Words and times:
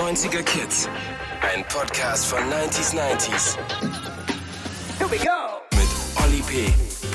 90er 0.00 0.42
Kids. 0.42 0.88
Ein 1.42 1.62
Podcast 1.68 2.24
von 2.24 2.38
90s 2.38 2.94
90s. 2.94 3.58
Here 4.96 5.10
we 5.10 5.18
go. 5.18 5.60
Mit 5.76 5.88
Olli 6.24 6.40
P. 6.40 6.72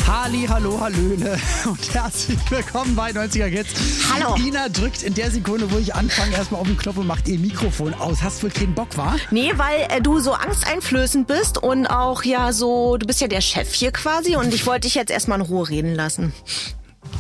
Halli, 0.08 0.46
hallo, 0.47 0.79
hallöle 0.79 1.40
und 1.65 1.94
herzlich 1.96 2.37
willkommen 2.51 2.96
bei 2.96 3.10
90er 3.10 3.49
Kids. 3.49 3.74
Hallo. 4.13 4.35
Ina 4.35 4.69
drückt 4.69 5.01
in 5.01 5.15
der 5.15 5.31
Sekunde, 5.31 5.71
wo 5.71 5.79
ich 5.79 5.96
anfange, 5.96 6.35
erstmal 6.35 6.62
auf 6.62 6.67
den 6.67 6.78
Knopf 6.78 6.97
und 6.97 7.08
macht 7.08 7.28
ihr 7.28 7.40
Mikrofon 7.40 7.96
aus. 7.96 8.21
Hast 8.21 8.44
wohl 8.44 8.51
keinen 8.51 8.76
Bock, 8.76 8.96
wa? 8.97 9.15
Nee, 9.31 9.52
weil 9.56 9.88
äh, 9.90 9.99
du 9.99 10.20
so 10.20 10.33
angsteinflößend 10.33 11.26
bist 11.26 11.58
und 11.58 11.88
auch 11.88 12.24
ja 12.24 12.54
so, 12.54 12.97
du 12.97 13.08
bist 13.08 13.20
ja 13.20 13.28
der 13.28 13.42
Chef 13.42 13.74
hier 13.74 13.92
quasi 13.94 14.36
und 14.36 14.54
ich 14.54 14.67
wollte 14.67 14.81
dich 14.81 14.94
jetzt 14.94 15.10
erstmal 15.10 15.40
in 15.40 15.46
Ruhe 15.47 15.67
reden 15.67 15.96
lassen. 15.96 16.34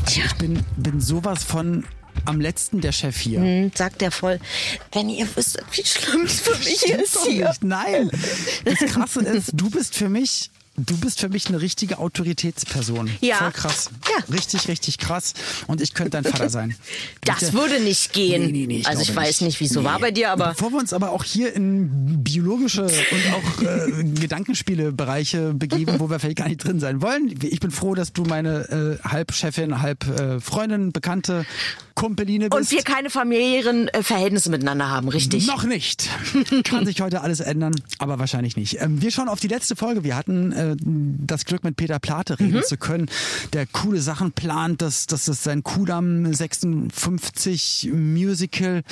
Also 0.05 0.21
ich 0.23 0.35
bin, 0.35 0.63
bin 0.77 1.01
sowas 1.01 1.43
von 1.43 1.85
am 2.25 2.41
letzten 2.41 2.81
der 2.81 2.91
Chef 2.91 3.17
hier. 3.17 3.39
Hm, 3.39 3.71
sagt 3.73 4.01
der 4.01 4.11
voll. 4.11 4.39
Wenn 4.91 5.09
ihr 5.09 5.27
wüsstet, 5.35 5.65
wie 5.71 5.83
schlimm 5.83 6.25
es 6.25 6.41
für 6.41 6.57
mich 6.57 6.83
ist 6.83 7.25
hier. 7.25 7.49
Nicht. 7.49 7.63
Nein. 7.63 8.09
Das 8.63 8.79
Krasse 8.91 9.21
ist, 9.21 9.51
du 9.53 9.69
bist 9.69 9.95
für 9.95 10.09
mich. 10.09 10.49
Du 10.77 10.97
bist 10.97 11.21
für 11.21 11.29
mich 11.29 11.47
eine 11.47 11.61
richtige 11.61 11.99
Autoritätsperson. 11.99 13.09
Ja. 13.21 13.37
Voll 13.37 13.51
krass. 13.51 13.89
Ja. 14.09 14.23
Richtig, 14.33 14.67
richtig 14.67 14.97
krass. 14.97 15.33
Und 15.67 15.79
ich 15.81 15.93
könnte 15.93 16.11
dein 16.21 16.25
Vater 16.25 16.49
sein. 16.49 16.75
Das 17.23 17.39
Bitte. 17.39 17.53
würde 17.53 17.79
nicht 17.79 18.13
gehen. 18.13 18.45
Nee, 18.45 18.51
nee, 18.51 18.67
nee, 18.67 18.77
ich 18.79 18.87
also 18.87 19.01
ich 19.01 19.15
weiß 19.15 19.41
nicht, 19.41 19.59
wieso 19.59 19.79
Nee. 19.79 19.85
war 19.87 19.99
bei 19.99 20.11
dir, 20.11 20.29
aber 20.31 20.49
Bevor 20.49 20.71
wir 20.71 20.77
uns 20.79 20.93
aber 20.93 21.09
auch 21.11 21.23
hier 21.23 21.53
in 21.55 22.23
biologische 22.23 22.83
und 22.83 22.91
auch 23.33 23.61
äh, 23.63 24.03
Gedankenspiele-Bereiche 24.21 25.53
begeben, 25.55 25.99
wo 25.99 26.09
wir 26.09 26.19
vielleicht 26.19 26.37
gar 26.37 26.47
nicht 26.47 26.63
drin 26.63 26.79
sein 26.79 27.01
wollen, 27.01 27.33
ich 27.41 27.59
bin 27.59 27.71
froh, 27.71 27.95
dass 27.95 28.13
du 28.13 28.23
meine 28.23 28.99
äh, 29.03 29.07
halb 29.07 29.33
Chefin, 29.33 29.81
halb 29.81 30.07
äh, 30.07 30.39
Freundin, 30.39 30.91
Bekannte, 30.91 31.45
Kumpeline 31.95 32.49
bist. 32.49 32.61
und 32.61 32.71
wir 32.71 32.83
keine 32.83 33.09
familiären 33.09 33.87
äh, 33.87 34.03
Verhältnisse 34.03 34.49
miteinander 34.51 34.89
haben, 34.89 35.07
richtig? 35.09 35.47
Noch 35.47 35.63
nicht. 35.63 36.09
Kann 36.65 36.85
sich 36.85 37.01
heute 37.01 37.21
alles 37.21 37.39
ändern, 37.39 37.73
aber 37.97 38.19
wahrscheinlich 38.19 38.55
nicht. 38.57 38.81
Ähm, 38.81 39.01
wir 39.01 39.11
schauen 39.11 39.29
auf 39.29 39.39
die 39.39 39.47
letzte 39.47 39.75
Folge. 39.75 40.03
Wir 40.03 40.15
hatten 40.15 40.51
äh, 40.51 40.64
das 40.77 41.45
Glück, 41.45 41.63
mit 41.63 41.75
Peter 41.75 41.99
Plate 41.99 42.39
reden 42.39 42.63
zu 42.63 42.77
können, 42.77 43.09
der 43.53 43.65
coole 43.65 44.01
Sachen 44.01 44.31
plant, 44.31 44.81
dass 44.81 45.07
das 45.07 45.27
ist 45.27 45.43
sein 45.43 45.63
Kudam 45.63 46.33
56 46.33 47.91
Musical. 47.93 48.83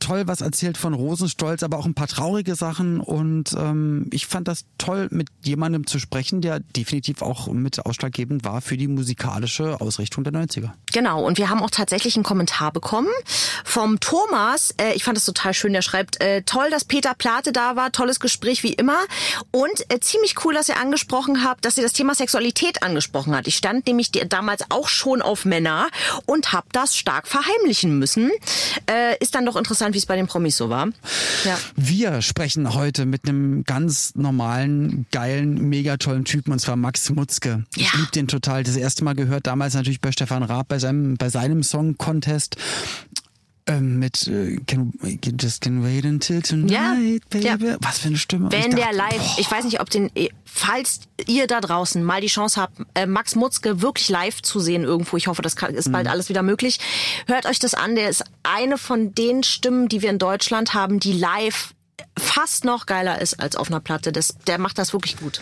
Toll 0.00 0.26
was 0.26 0.40
erzählt 0.40 0.76
von 0.76 0.94
Rosenstolz, 0.94 1.62
aber 1.62 1.78
auch 1.78 1.86
ein 1.86 1.94
paar 1.94 2.08
traurige 2.08 2.54
Sachen. 2.54 3.00
Und 3.00 3.54
ähm, 3.56 4.08
ich 4.10 4.26
fand 4.26 4.48
das 4.48 4.64
toll, 4.78 5.08
mit 5.10 5.28
jemandem 5.42 5.86
zu 5.86 5.98
sprechen, 5.98 6.40
der 6.40 6.60
definitiv 6.60 7.22
auch 7.22 7.48
mit 7.48 7.84
ausschlaggebend 7.84 8.44
war 8.44 8.60
für 8.60 8.76
die 8.76 8.88
musikalische 8.88 9.80
Ausrichtung 9.80 10.24
der 10.24 10.32
90er. 10.32 10.70
Genau, 10.92 11.24
und 11.24 11.38
wir 11.38 11.50
haben 11.50 11.62
auch 11.62 11.70
tatsächlich 11.70 12.16
einen 12.16 12.24
Kommentar 12.24 12.72
bekommen 12.72 13.08
vom 13.64 14.00
Thomas. 14.00 14.74
Äh, 14.76 14.94
ich 14.94 15.04
fand 15.04 15.16
das 15.16 15.24
total 15.24 15.54
schön. 15.54 15.72
Der 15.72 15.82
schreibt, 15.82 16.20
äh, 16.20 16.42
toll, 16.42 16.68
dass 16.70 16.84
Peter 16.84 17.14
Plate 17.14 17.52
da 17.52 17.76
war, 17.76 17.92
tolles 17.92 18.20
Gespräch 18.20 18.62
wie 18.62 18.72
immer. 18.72 18.98
Und 19.50 19.84
äh, 19.88 20.00
ziemlich 20.00 20.44
cool, 20.44 20.54
dass 20.54 20.68
ihr 20.68 20.78
angesprochen 20.78 21.11
habt, 21.44 21.64
dass 21.64 21.76
ihr 21.76 21.82
das 21.82 21.92
Thema 21.92 22.14
Sexualität 22.14 22.82
angesprochen 22.82 23.34
habt. 23.34 23.46
Ich 23.46 23.56
stand 23.56 23.86
nämlich 23.86 24.10
damals 24.28 24.62
auch 24.70 24.88
schon 24.88 25.20
auf 25.22 25.44
Männer 25.44 25.88
und 26.26 26.52
habe 26.52 26.66
das 26.72 26.96
stark 26.96 27.28
verheimlichen 27.28 27.98
müssen. 27.98 28.30
Äh, 28.90 29.16
ist 29.20 29.34
dann 29.34 29.44
doch 29.46 29.56
interessant, 29.56 29.94
wie 29.94 29.98
es 29.98 30.06
bei 30.06 30.16
den 30.16 30.26
Promis 30.26 30.56
so 30.56 30.70
war. 30.70 30.88
Ja. 31.44 31.58
Wir 31.76 32.22
sprechen 32.22 32.72
heute 32.74 33.04
mit 33.06 33.28
einem 33.28 33.64
ganz 33.64 34.14
normalen, 34.14 35.06
geilen, 35.10 35.68
mega 35.68 35.96
tollen 35.98 36.24
Typen 36.24 36.52
und 36.52 36.58
zwar 36.60 36.76
Max 36.76 37.10
Mutzke. 37.10 37.64
Ich 37.76 37.82
Ja. 37.92 37.98
lieb 37.98 38.12
den 38.12 38.28
total. 38.28 38.62
Das 38.62 38.76
erste 38.76 39.04
Mal 39.04 39.14
gehört, 39.14 39.46
damals 39.46 39.74
natürlich 39.74 40.00
bei 40.00 40.12
Stefan 40.12 40.42
Raab 40.42 40.68
bei 40.68 40.78
seinem, 40.78 41.16
bei 41.16 41.28
seinem 41.28 41.62
Song 41.62 41.98
Contest. 41.98 42.56
Ähm, 43.66 44.00
mit 44.00 44.26
äh, 44.26 44.56
can, 44.66 44.92
Just 45.40 45.60
Can 45.60 45.84
Wait 45.84 46.04
Until 46.04 46.42
Tonight, 46.42 46.72
Ja. 46.72 46.96
Baby. 47.30 47.46
Ja. 47.46 47.76
Was 47.80 48.00
für 48.00 48.08
eine 48.08 48.16
Stimme. 48.16 48.50
Wenn 48.50 48.72
der 48.74 48.92
live, 48.92 49.38
ich 49.38 49.48
weiß 49.48 49.64
nicht, 49.64 49.80
ob 49.80 49.88
den, 49.88 50.10
falls 50.44 51.02
ihr 51.28 51.46
da 51.46 51.60
draußen 51.60 52.02
mal 52.02 52.20
die 52.20 52.26
Chance 52.26 52.60
habt, 52.60 52.78
äh, 52.94 53.06
Max 53.06 53.36
Mutzke 53.36 53.80
wirklich 53.80 54.08
live 54.08 54.42
zu 54.42 54.58
sehen 54.58 54.82
irgendwo, 54.82 55.16
ich 55.16 55.28
hoffe, 55.28 55.42
das 55.42 55.54
kann, 55.54 55.74
ist 55.74 55.86
Mhm. 55.86 55.92
bald 55.92 56.08
alles 56.08 56.28
wieder 56.28 56.42
möglich, 56.42 56.80
hört 57.28 57.46
euch 57.46 57.60
das 57.60 57.74
an. 57.74 57.94
Der 57.94 58.08
ist 58.10 58.24
eine 58.42 58.78
von 58.78 59.14
den 59.14 59.44
Stimmen, 59.44 59.88
die 59.88 60.02
wir 60.02 60.10
in 60.10 60.18
Deutschland 60.18 60.74
haben, 60.74 60.98
die 60.98 61.12
live 61.12 61.72
fast 62.18 62.64
noch 62.64 62.86
geiler 62.86 63.20
ist 63.22 63.38
als 63.38 63.54
auf 63.54 63.68
einer 63.68 63.78
Platte. 63.80 64.10
Das, 64.10 64.36
der 64.48 64.58
macht 64.58 64.76
das 64.76 64.92
wirklich 64.92 65.16
gut. 65.18 65.40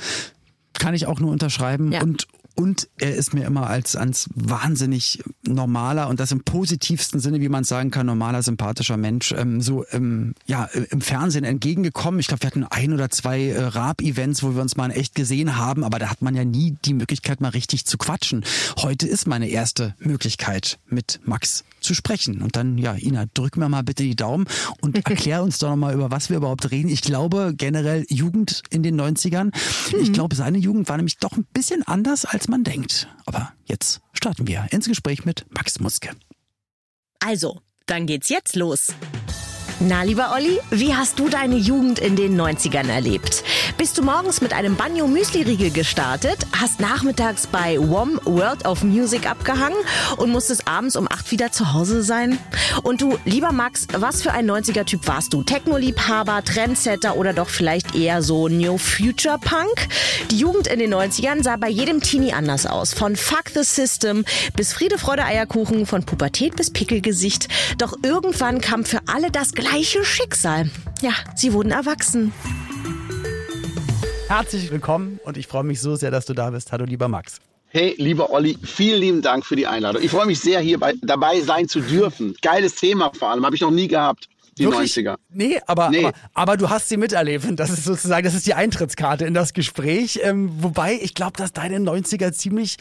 Kann 0.74 0.92
ich 0.92 1.06
auch 1.06 1.20
nur 1.20 1.30
unterschreiben. 1.32 1.90
Ja. 1.90 2.02
Und 2.02 2.26
und 2.54 2.88
er 2.98 3.14
ist 3.14 3.34
mir 3.34 3.44
immer 3.44 3.68
als, 3.68 3.96
als 3.96 4.28
wahnsinnig 4.34 5.22
normaler 5.46 6.08
und 6.08 6.20
das 6.20 6.32
im 6.32 6.42
positivsten 6.44 7.20
Sinne, 7.20 7.40
wie 7.40 7.48
man 7.48 7.64
sagen 7.64 7.90
kann, 7.90 8.06
normaler, 8.06 8.42
sympathischer 8.42 8.96
Mensch, 8.96 9.32
ähm, 9.32 9.60
so 9.60 9.84
ähm, 9.92 10.34
ja, 10.46 10.64
im 10.90 11.00
Fernsehen 11.00 11.44
entgegengekommen. 11.44 12.20
Ich 12.20 12.26
glaube, 12.26 12.42
wir 12.42 12.48
hatten 12.48 12.64
ein 12.64 12.92
oder 12.92 13.10
zwei 13.10 13.48
äh, 13.48 13.62
Raab-Events, 13.62 14.42
wo 14.42 14.54
wir 14.54 14.62
uns 14.62 14.76
mal 14.76 14.90
in 14.90 14.96
echt 14.96 15.14
gesehen 15.14 15.56
haben, 15.56 15.84
aber 15.84 15.98
da 15.98 16.10
hat 16.10 16.22
man 16.22 16.34
ja 16.34 16.44
nie 16.44 16.76
die 16.84 16.94
Möglichkeit, 16.94 17.40
mal 17.40 17.48
richtig 17.48 17.86
zu 17.86 17.98
quatschen. 17.98 18.44
Heute 18.78 19.06
ist 19.06 19.26
meine 19.26 19.48
erste 19.48 19.94
Möglichkeit, 19.98 20.78
mit 20.88 21.20
Max 21.24 21.64
zu 21.80 21.94
sprechen. 21.94 22.42
Und 22.42 22.56
dann, 22.56 22.78
ja, 22.78 22.94
Ina, 22.94 23.26
drück 23.34 23.56
mir 23.56 23.68
mal 23.68 23.82
bitte 23.82 24.02
die 24.02 24.16
Daumen 24.16 24.46
und 24.80 24.96
erklär 25.08 25.42
uns 25.42 25.58
doch 25.58 25.70
nochmal, 25.70 25.94
über 25.94 26.10
was 26.10 26.30
wir 26.30 26.36
überhaupt 26.36 26.70
reden. 26.70 26.88
Ich 26.88 27.02
glaube 27.02 27.54
generell 27.56 28.06
Jugend 28.08 28.62
in 28.70 28.82
den 28.82 29.00
90ern. 29.00 29.52
Ich 30.00 30.12
glaube, 30.12 30.36
seine 30.36 30.58
Jugend 30.58 30.88
war 30.88 30.96
nämlich 30.96 31.18
doch 31.18 31.32
ein 31.32 31.46
bisschen 31.52 31.82
anders, 31.86 32.24
als 32.24 32.48
man 32.48 32.64
denkt. 32.64 33.08
Aber 33.26 33.52
jetzt 33.64 34.00
starten 34.12 34.46
wir 34.46 34.66
ins 34.70 34.86
Gespräch 34.86 35.24
mit 35.24 35.46
Max 35.50 35.80
Muske. 35.80 36.10
Also, 37.20 37.60
dann 37.86 38.06
geht's 38.06 38.28
jetzt 38.28 38.56
los. 38.56 38.94
Na, 39.82 40.02
lieber 40.02 40.32
Olli, 40.34 40.60
wie 40.70 40.94
hast 40.94 41.18
du 41.18 41.30
deine 41.30 41.56
Jugend 41.56 41.98
in 42.00 42.14
den 42.14 42.38
90ern 42.38 42.90
erlebt? 42.90 43.42
Bist 43.78 43.96
du 43.96 44.02
morgens 44.02 44.42
mit 44.42 44.52
einem 44.52 44.76
Banjo 44.76 45.06
Müsli-Riegel 45.06 45.70
gestartet, 45.70 46.46
hast 46.52 46.80
nachmittags 46.80 47.46
bei 47.46 47.78
WOM 47.78 48.20
World 48.26 48.66
of 48.66 48.84
Music 48.84 49.26
abgehangen 49.26 49.78
und 50.18 50.28
musstest 50.28 50.68
abends 50.68 50.96
um 50.96 51.08
8 51.10 51.30
wieder 51.30 51.50
zu 51.50 51.72
Hause 51.72 52.02
sein? 52.02 52.38
Und 52.82 53.00
du, 53.00 53.16
lieber 53.24 53.52
Max, 53.52 53.86
was 53.96 54.20
für 54.20 54.32
ein 54.32 54.50
90er-Typ 54.50 55.08
warst 55.08 55.32
du? 55.32 55.42
Techno-Liebhaber, 55.42 56.44
Trendsetter 56.44 57.16
oder 57.16 57.32
doch 57.32 57.48
vielleicht 57.48 57.94
eher 57.94 58.20
so 58.20 58.48
New 58.48 58.76
Future 58.76 59.38
Punk? 59.38 59.88
Die 60.30 60.36
Jugend 60.36 60.66
in 60.66 60.78
den 60.78 60.92
90ern 60.92 61.42
sah 61.42 61.56
bei 61.56 61.70
jedem 61.70 62.02
Teenie 62.02 62.34
anders 62.34 62.66
aus. 62.66 62.92
Von 62.92 63.16
Fuck 63.16 63.44
the 63.54 63.64
System 63.64 64.26
bis 64.54 64.74
Friede, 64.74 64.98
Freude, 64.98 65.24
Eierkuchen, 65.24 65.86
von 65.86 66.04
Pubertät 66.04 66.54
bis 66.54 66.70
Pickelgesicht. 66.70 67.48
Doch 67.78 67.96
irgendwann 68.02 68.60
kam 68.60 68.84
für 68.84 69.00
alle 69.06 69.30
das 69.30 69.52
gleiche 69.52 69.69
Schicksal. 69.78 70.68
Ja, 71.00 71.12
sie 71.36 71.52
wurden 71.52 71.70
erwachsen. 71.70 72.32
Herzlich 74.28 74.70
willkommen 74.70 75.18
und 75.24 75.36
ich 75.36 75.46
freue 75.46 75.64
mich 75.64 75.80
so 75.80 75.96
sehr, 75.96 76.10
dass 76.10 76.26
du 76.26 76.34
da 76.34 76.50
bist. 76.50 76.72
Hallo, 76.72 76.84
lieber 76.84 77.08
Max. 77.08 77.38
Hey, 77.68 77.94
lieber 77.98 78.30
Olli, 78.30 78.58
vielen 78.62 79.00
lieben 79.00 79.22
Dank 79.22 79.46
für 79.46 79.56
die 79.56 79.66
Einladung. 79.66 80.02
Ich 80.02 80.10
freue 80.10 80.26
mich 80.26 80.40
sehr, 80.40 80.60
hier 80.60 80.78
bei, 80.78 80.94
dabei 81.02 81.40
sein 81.40 81.68
zu 81.68 81.80
dürfen. 81.80 82.34
Geiles 82.42 82.74
Thema 82.74 83.12
vor 83.16 83.30
allem, 83.30 83.46
habe 83.46 83.54
ich 83.54 83.60
noch 83.62 83.70
nie 83.70 83.86
gehabt, 83.88 84.28
die 84.58 84.66
90er. 84.66 85.14
Nee, 85.30 85.60
aber, 85.66 85.88
Nee. 85.88 86.04
aber, 86.04 86.12
aber 86.34 86.56
du 86.56 86.68
hast 86.68 86.88
sie 86.88 86.96
miterlebt. 86.96 87.44
Und 87.44 87.56
das 87.56 87.70
ist 87.70 87.84
sozusagen, 87.84 88.24
das 88.24 88.34
ist 88.34 88.46
die 88.46 88.54
Eintrittskarte 88.54 89.24
in 89.24 89.34
das 89.34 89.54
Gespräch. 89.54 90.20
Ähm, 90.22 90.50
wobei, 90.62 90.98
ich 91.00 91.14
glaube, 91.14 91.38
dass 91.38 91.52
deine 91.52 91.78
90er 91.78 92.32
ziemlich 92.32 92.76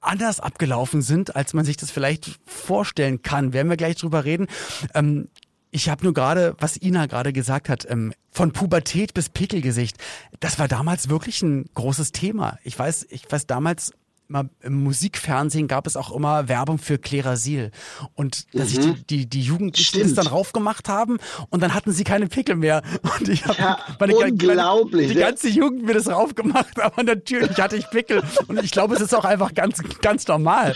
anders 0.00 0.40
abgelaufen 0.40 1.02
sind, 1.02 1.36
als 1.36 1.52
man 1.52 1.64
sich 1.66 1.76
das 1.76 1.90
vielleicht 1.90 2.40
vorstellen 2.46 3.20
kann. 3.22 3.52
Werden 3.52 3.68
wir 3.68 3.76
gleich 3.76 3.96
drüber 3.96 4.24
reden. 4.24 4.46
Ähm, 4.94 5.28
ich 5.70 5.88
habe 5.88 6.04
nur 6.04 6.14
gerade, 6.14 6.54
was 6.58 6.80
Ina 6.80 7.06
gerade 7.06 7.32
gesagt 7.32 7.68
hat, 7.68 7.88
ähm, 7.88 8.12
von 8.30 8.52
Pubertät 8.52 9.14
bis 9.14 9.28
Pickelgesicht, 9.28 9.96
das 10.40 10.58
war 10.58 10.68
damals 10.68 11.08
wirklich 11.08 11.42
ein 11.42 11.66
großes 11.74 12.12
Thema. 12.12 12.58
Ich 12.64 12.78
weiß, 12.78 13.06
ich 13.10 13.30
weiß 13.30 13.46
damals 13.46 13.92
immer 14.30 14.48
im 14.62 14.82
Musikfernsehen 14.84 15.68
gab 15.68 15.86
es 15.86 15.96
auch 15.96 16.12
immer 16.14 16.48
Werbung 16.48 16.78
für 16.78 16.98
Klerasil 16.98 17.70
und 18.14 18.46
dass 18.54 18.70
sich 18.70 18.78
die, 18.78 18.94
die, 19.04 19.26
die 19.28 19.42
Jugendlichen 19.42 20.00
das 20.00 20.10
Mhm. 20.10 20.14
Dann 20.20 20.26
raufgemacht 20.28 20.88
haben 20.88 21.18
und 21.50 21.62
dann 21.62 21.72
hatten 21.74 21.92
sie 21.92 22.04
keine 22.04 22.26
Pickel 22.26 22.56
mehr 22.56 22.82
und 23.18 23.28
ich 23.28 23.44
habe 23.44 23.58
Ja, 23.58 23.78
meine, 23.98 24.14
meine, 24.14 24.32
unglaublich, 24.32 25.08
die 25.08 25.14
ne? 25.14 25.20
ganze 25.20 25.48
Jugend 25.48 25.84
mir 25.84 25.94
das 25.94 26.08
raufgemacht, 26.08 26.80
aber 26.80 27.02
natürlich 27.02 27.56
hatte 27.58 27.76
ich 27.76 27.88
Pickel 27.90 28.22
und 28.48 28.62
ich 28.62 28.70
glaube, 28.70 28.94
es 28.94 29.00
ist 29.00 29.14
auch 29.14 29.24
einfach 29.24 29.54
ganz 29.54 29.82
ganz 30.00 30.26
normal. 30.26 30.74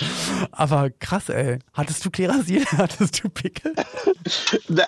Aber 0.50 0.90
krass, 0.90 1.29
ey, 1.29 1.58
hattest 1.73 2.05
du 2.05 2.11
Klerasil, 2.11 2.64
hattest 2.76 3.23
du 3.23 3.29
Pickel? 3.29 3.73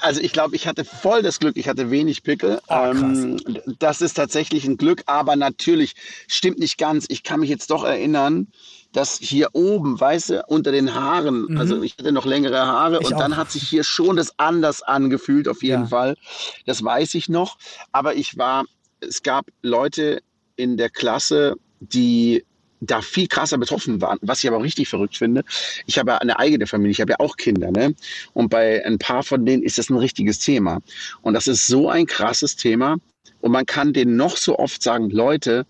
Also 0.00 0.20
ich 0.22 0.32
glaube, 0.32 0.56
ich 0.56 0.66
hatte 0.66 0.84
voll 0.84 1.22
das 1.22 1.38
Glück, 1.38 1.56
ich 1.56 1.68
hatte 1.68 1.90
wenig 1.90 2.22
Pickel. 2.22 2.60
Krass. 2.66 2.92
Ähm, 2.94 3.36
das 3.78 4.00
ist 4.00 4.14
tatsächlich 4.14 4.64
ein 4.64 4.78
Glück, 4.78 5.02
aber 5.06 5.36
natürlich 5.36 5.94
stimmt 6.26 6.58
nicht 6.58 6.78
ganz. 6.78 7.04
Ich 7.08 7.22
kann 7.22 7.40
mich 7.40 7.50
jetzt 7.50 7.70
doch 7.70 7.84
erinnern, 7.84 8.48
dass 8.96 9.18
hier 9.20 9.48
oben, 9.52 10.00
weißt 10.00 10.30
du, 10.30 10.44
unter 10.48 10.72
den 10.72 10.94
Haaren, 10.94 11.58
also 11.58 11.82
ich 11.82 11.96
hatte 11.98 12.12
noch 12.12 12.24
längere 12.24 12.66
Haare 12.66 12.96
Mhm. 12.96 13.02
Ich 13.02 13.12
und 13.12 13.20
dann 13.20 13.32
auch. 13.34 13.36
hat 13.36 13.50
sich 13.52 13.68
hier 13.68 13.84
schon 13.84 14.16
das 14.16 14.38
anders 14.38 14.82
angefühlt, 14.82 15.48
auf 15.48 15.62
jeden 15.62 15.82
Ja. 15.82 15.88
Fall. 15.88 16.16
Das 16.64 16.82
weiß 16.82 17.14
ich 17.14 17.28
noch. 17.28 17.58
Aber 17.92 18.14
ich 18.14 18.38
war, 18.38 18.64
es 19.00 19.22
gab 19.22 19.44
Leute 19.60 20.22
in 20.56 20.78
der 20.78 20.88
Klasse, 20.88 21.56
die 21.80 22.42
da 22.80 23.02
viel 23.02 23.26
krasser 23.26 23.58
betroffen 23.58 24.00
waren, 24.00 24.18
was 24.22 24.42
ich 24.42 24.48
aber 24.48 24.58
auch 24.58 24.62
richtig 24.62 24.88
verrückt 24.88 25.16
finde. 25.16 25.44
Ich 25.86 25.98
habe 25.98 26.12
ja 26.12 26.18
eine 26.18 26.38
eigene 26.38 26.66
Familie, 26.66 26.92
ich 26.92 27.00
habe 27.00 27.12
ja 27.12 27.20
auch 27.20 27.36
Kinder, 27.36 27.70
ne? 27.70 27.94
Und 28.32 28.48
bei 28.50 28.84
ein 28.86 28.98
paar 28.98 29.22
von 29.22 29.44
denen 29.44 29.62
ist 29.62 29.76
das 29.78 29.90
ein 29.90 29.96
richtiges 29.96 30.38
Thema. 30.38 30.80
Und 31.22 31.34
das 31.34 31.48
ist 31.48 31.66
so 31.66 31.88
ein 31.90 32.06
krasses 32.06 32.56
Thema. 32.56 32.96
Und 33.40 33.52
man 33.52 33.66
kann 33.66 33.92
denen 33.92 34.16
noch 34.16 34.36
so 34.36 34.58
oft 34.58 34.82
sagen, 34.82 35.10
Leute, 35.10 35.66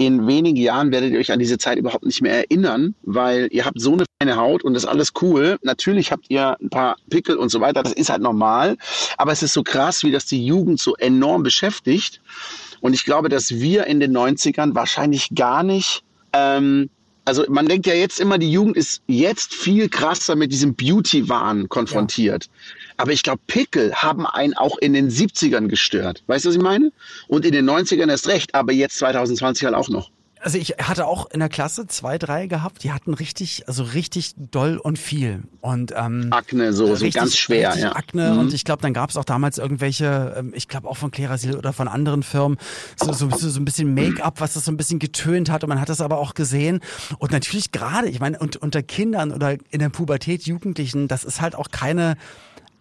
in 0.00 0.26
wenigen 0.26 0.56
Jahren 0.56 0.92
werdet 0.92 1.12
ihr 1.12 1.18
euch 1.18 1.30
an 1.30 1.38
diese 1.38 1.58
Zeit 1.58 1.76
überhaupt 1.76 2.06
nicht 2.06 2.22
mehr 2.22 2.32
erinnern, 2.32 2.94
weil 3.02 3.48
ihr 3.52 3.66
habt 3.66 3.78
so 3.78 3.92
eine 3.92 4.06
feine 4.18 4.36
Haut 4.36 4.64
und 4.64 4.72
das 4.72 4.84
ist 4.84 4.88
alles 4.88 5.12
cool. 5.20 5.58
Natürlich 5.62 6.10
habt 6.10 6.24
ihr 6.30 6.56
ein 6.58 6.70
paar 6.70 6.96
Pickel 7.10 7.36
und 7.36 7.50
so 7.50 7.60
weiter, 7.60 7.82
das 7.82 7.92
ist 7.92 8.08
halt 8.08 8.22
normal. 8.22 8.78
Aber 9.18 9.30
es 9.30 9.42
ist 9.42 9.52
so 9.52 9.62
krass, 9.62 10.02
wie 10.02 10.10
das 10.10 10.24
die 10.24 10.42
Jugend 10.42 10.80
so 10.80 10.96
enorm 10.96 11.42
beschäftigt. 11.42 12.22
Und 12.80 12.94
ich 12.94 13.04
glaube, 13.04 13.28
dass 13.28 13.50
wir 13.50 13.86
in 13.88 14.00
den 14.00 14.16
90ern 14.16 14.74
wahrscheinlich 14.74 15.34
gar 15.34 15.62
nicht 15.62 16.02
ähm, 16.32 16.88
also 17.26 17.44
man 17.48 17.66
denkt 17.66 17.86
ja 17.86 17.94
jetzt 17.94 18.18
immer, 18.18 18.38
die 18.38 18.50
Jugend 18.50 18.76
ist 18.76 19.02
jetzt 19.06 19.54
viel 19.54 19.88
krasser 19.88 20.34
mit 20.34 20.50
diesem 20.50 20.74
Beauty-Wahn 20.74 21.68
konfrontiert. 21.68 22.46
Ja. 22.46 22.50
Aber 23.00 23.12
ich 23.12 23.22
glaube, 23.22 23.40
Pickel 23.46 23.94
haben 23.94 24.26
einen 24.26 24.52
auch 24.52 24.76
in 24.76 24.92
den 24.92 25.08
70ern 25.08 25.68
gestört. 25.68 26.22
Weißt 26.26 26.44
du, 26.44 26.50
was 26.50 26.56
ich 26.56 26.62
meine? 26.62 26.92
Und 27.28 27.46
in 27.46 27.52
den 27.52 27.68
90ern 27.68 28.10
erst 28.10 28.28
recht, 28.28 28.54
aber 28.54 28.74
jetzt 28.74 28.98
2020 28.98 29.64
halt 29.64 29.74
auch 29.74 29.88
noch. 29.88 30.10
Also 30.42 30.58
ich 30.58 30.70
hatte 30.82 31.06
auch 31.06 31.30
in 31.30 31.40
der 31.40 31.50
Klasse 31.50 31.86
zwei, 31.86 32.16
drei 32.16 32.46
gehabt, 32.46 32.82
die 32.82 32.92
hatten 32.92 33.12
richtig, 33.12 33.68
also 33.68 33.82
richtig 33.82 34.34
doll 34.36 34.78
und 34.78 34.98
viel. 34.98 35.42
Und 35.60 35.92
ähm, 35.94 36.28
Akne, 36.30 36.72
so, 36.72 36.86
richtig, 36.86 37.12
so 37.12 37.18
ganz 37.18 37.36
schwer, 37.36 37.76
ja. 37.76 37.94
Akne 37.94 38.32
mhm. 38.32 38.38
und 38.38 38.54
ich 38.54 38.64
glaube, 38.64 38.80
dann 38.80 38.94
gab 38.94 39.10
es 39.10 39.18
auch 39.18 39.24
damals 39.26 39.58
irgendwelche, 39.58 40.34
ähm, 40.38 40.52
ich 40.54 40.66
glaube 40.66 40.88
auch 40.88 40.96
von 40.96 41.10
Klerasil 41.10 41.56
oder 41.56 41.74
von 41.74 41.88
anderen 41.88 42.22
Firmen, 42.22 42.56
so, 42.96 43.12
so, 43.12 43.28
so 43.30 43.60
ein 43.60 43.66
bisschen 43.66 43.92
Make-up, 43.92 44.40
was 44.40 44.54
das 44.54 44.64
so 44.64 44.72
ein 44.72 44.78
bisschen 44.78 44.98
getönt 44.98 45.50
hat 45.50 45.62
und 45.62 45.68
man 45.68 45.80
hat 45.80 45.90
das 45.90 46.00
aber 46.00 46.16
auch 46.16 46.32
gesehen. 46.32 46.80
Und 47.18 47.32
natürlich 47.32 47.70
gerade, 47.70 48.08
ich 48.08 48.20
meine, 48.20 48.38
und, 48.38 48.56
unter 48.56 48.82
Kindern 48.82 49.32
oder 49.32 49.56
in 49.70 49.78
der 49.78 49.90
Pubertät 49.90 50.44
Jugendlichen, 50.44 51.06
das 51.06 51.24
ist 51.24 51.42
halt 51.42 51.54
auch 51.54 51.68
keine 51.70 52.16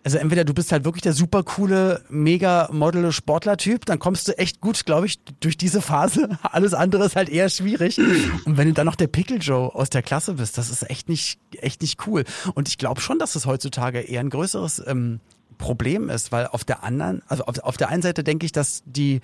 also 0.04 0.18
entweder 0.18 0.46
du 0.46 0.54
bist 0.54 0.72
halt 0.72 0.86
wirklich 0.86 1.02
der 1.02 1.14
super 1.14 1.44
coole, 1.44 2.04
mega 2.10 2.70
Model 2.72 3.12
Sportler-Typ, 3.12 3.86
dann 3.86 4.00
kommst 4.00 4.28
du 4.28 4.38
echt 4.38 4.62
gut, 4.62 4.86
glaube 4.86 5.08
ich, 5.08 5.20
durch 5.40 5.58
diese 5.58 5.82
Phase. 5.82 6.38
Alles 6.44 6.74
andere 6.74 7.06
ist 7.06 7.16
halt 7.16 7.30
eher 7.30 7.50
schwierig. 7.50 7.98
Und 8.46 8.58
wenn 8.58 8.68
du 8.68 8.74
dann 8.74 8.86
noch 8.86 8.96
der 8.96 9.08
Pickle 9.08 9.38
Joe 9.38 9.74
aus 9.74 9.90
der 9.90 10.02
Klasse 10.02 10.36
bist, 10.36 10.58
das 10.58 10.70
ist 10.70 10.90
echt 10.90 11.10
nicht, 11.10 11.40
echt 11.60 11.82
nicht 11.82 12.08
cool. 12.08 12.24
Und 12.54 12.70
ich 12.70 12.78
glaube 12.78 13.02
schon, 13.02 13.20
dass 13.20 13.36
es 13.36 13.46
heutzutage 13.46 14.00
eher 14.00 14.22
ein 14.22 14.30
größeres 14.30 14.82
ähm, 14.88 15.20
Problem 15.58 16.10
ist, 16.10 16.32
weil 16.32 16.48
auf 16.48 16.64
der 16.64 16.84
anderen, 16.84 17.22
also 17.28 17.44
auf, 17.44 17.60
auf 17.60 17.78
der 17.78 17.90
einen 17.90 18.02
Seite 18.02 18.24
denke 18.24 18.46
ich, 18.46 18.54
dass 18.54 18.84
die, 18.86 19.20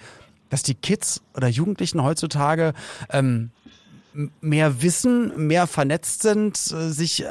dass 0.50 0.62
die 0.62 0.76
Kids 0.76 1.22
oder 1.34 1.48
Jugendlichen 1.48 2.04
heutzutage 2.04 2.74
ähm, 3.10 3.52
mehr 4.42 4.82
wissen, 4.82 5.48
mehr 5.48 5.68
vernetzt 5.68 6.22
sind, 6.22 6.56
äh, 6.72 6.90
sich 6.90 7.24
äh, 7.24 7.28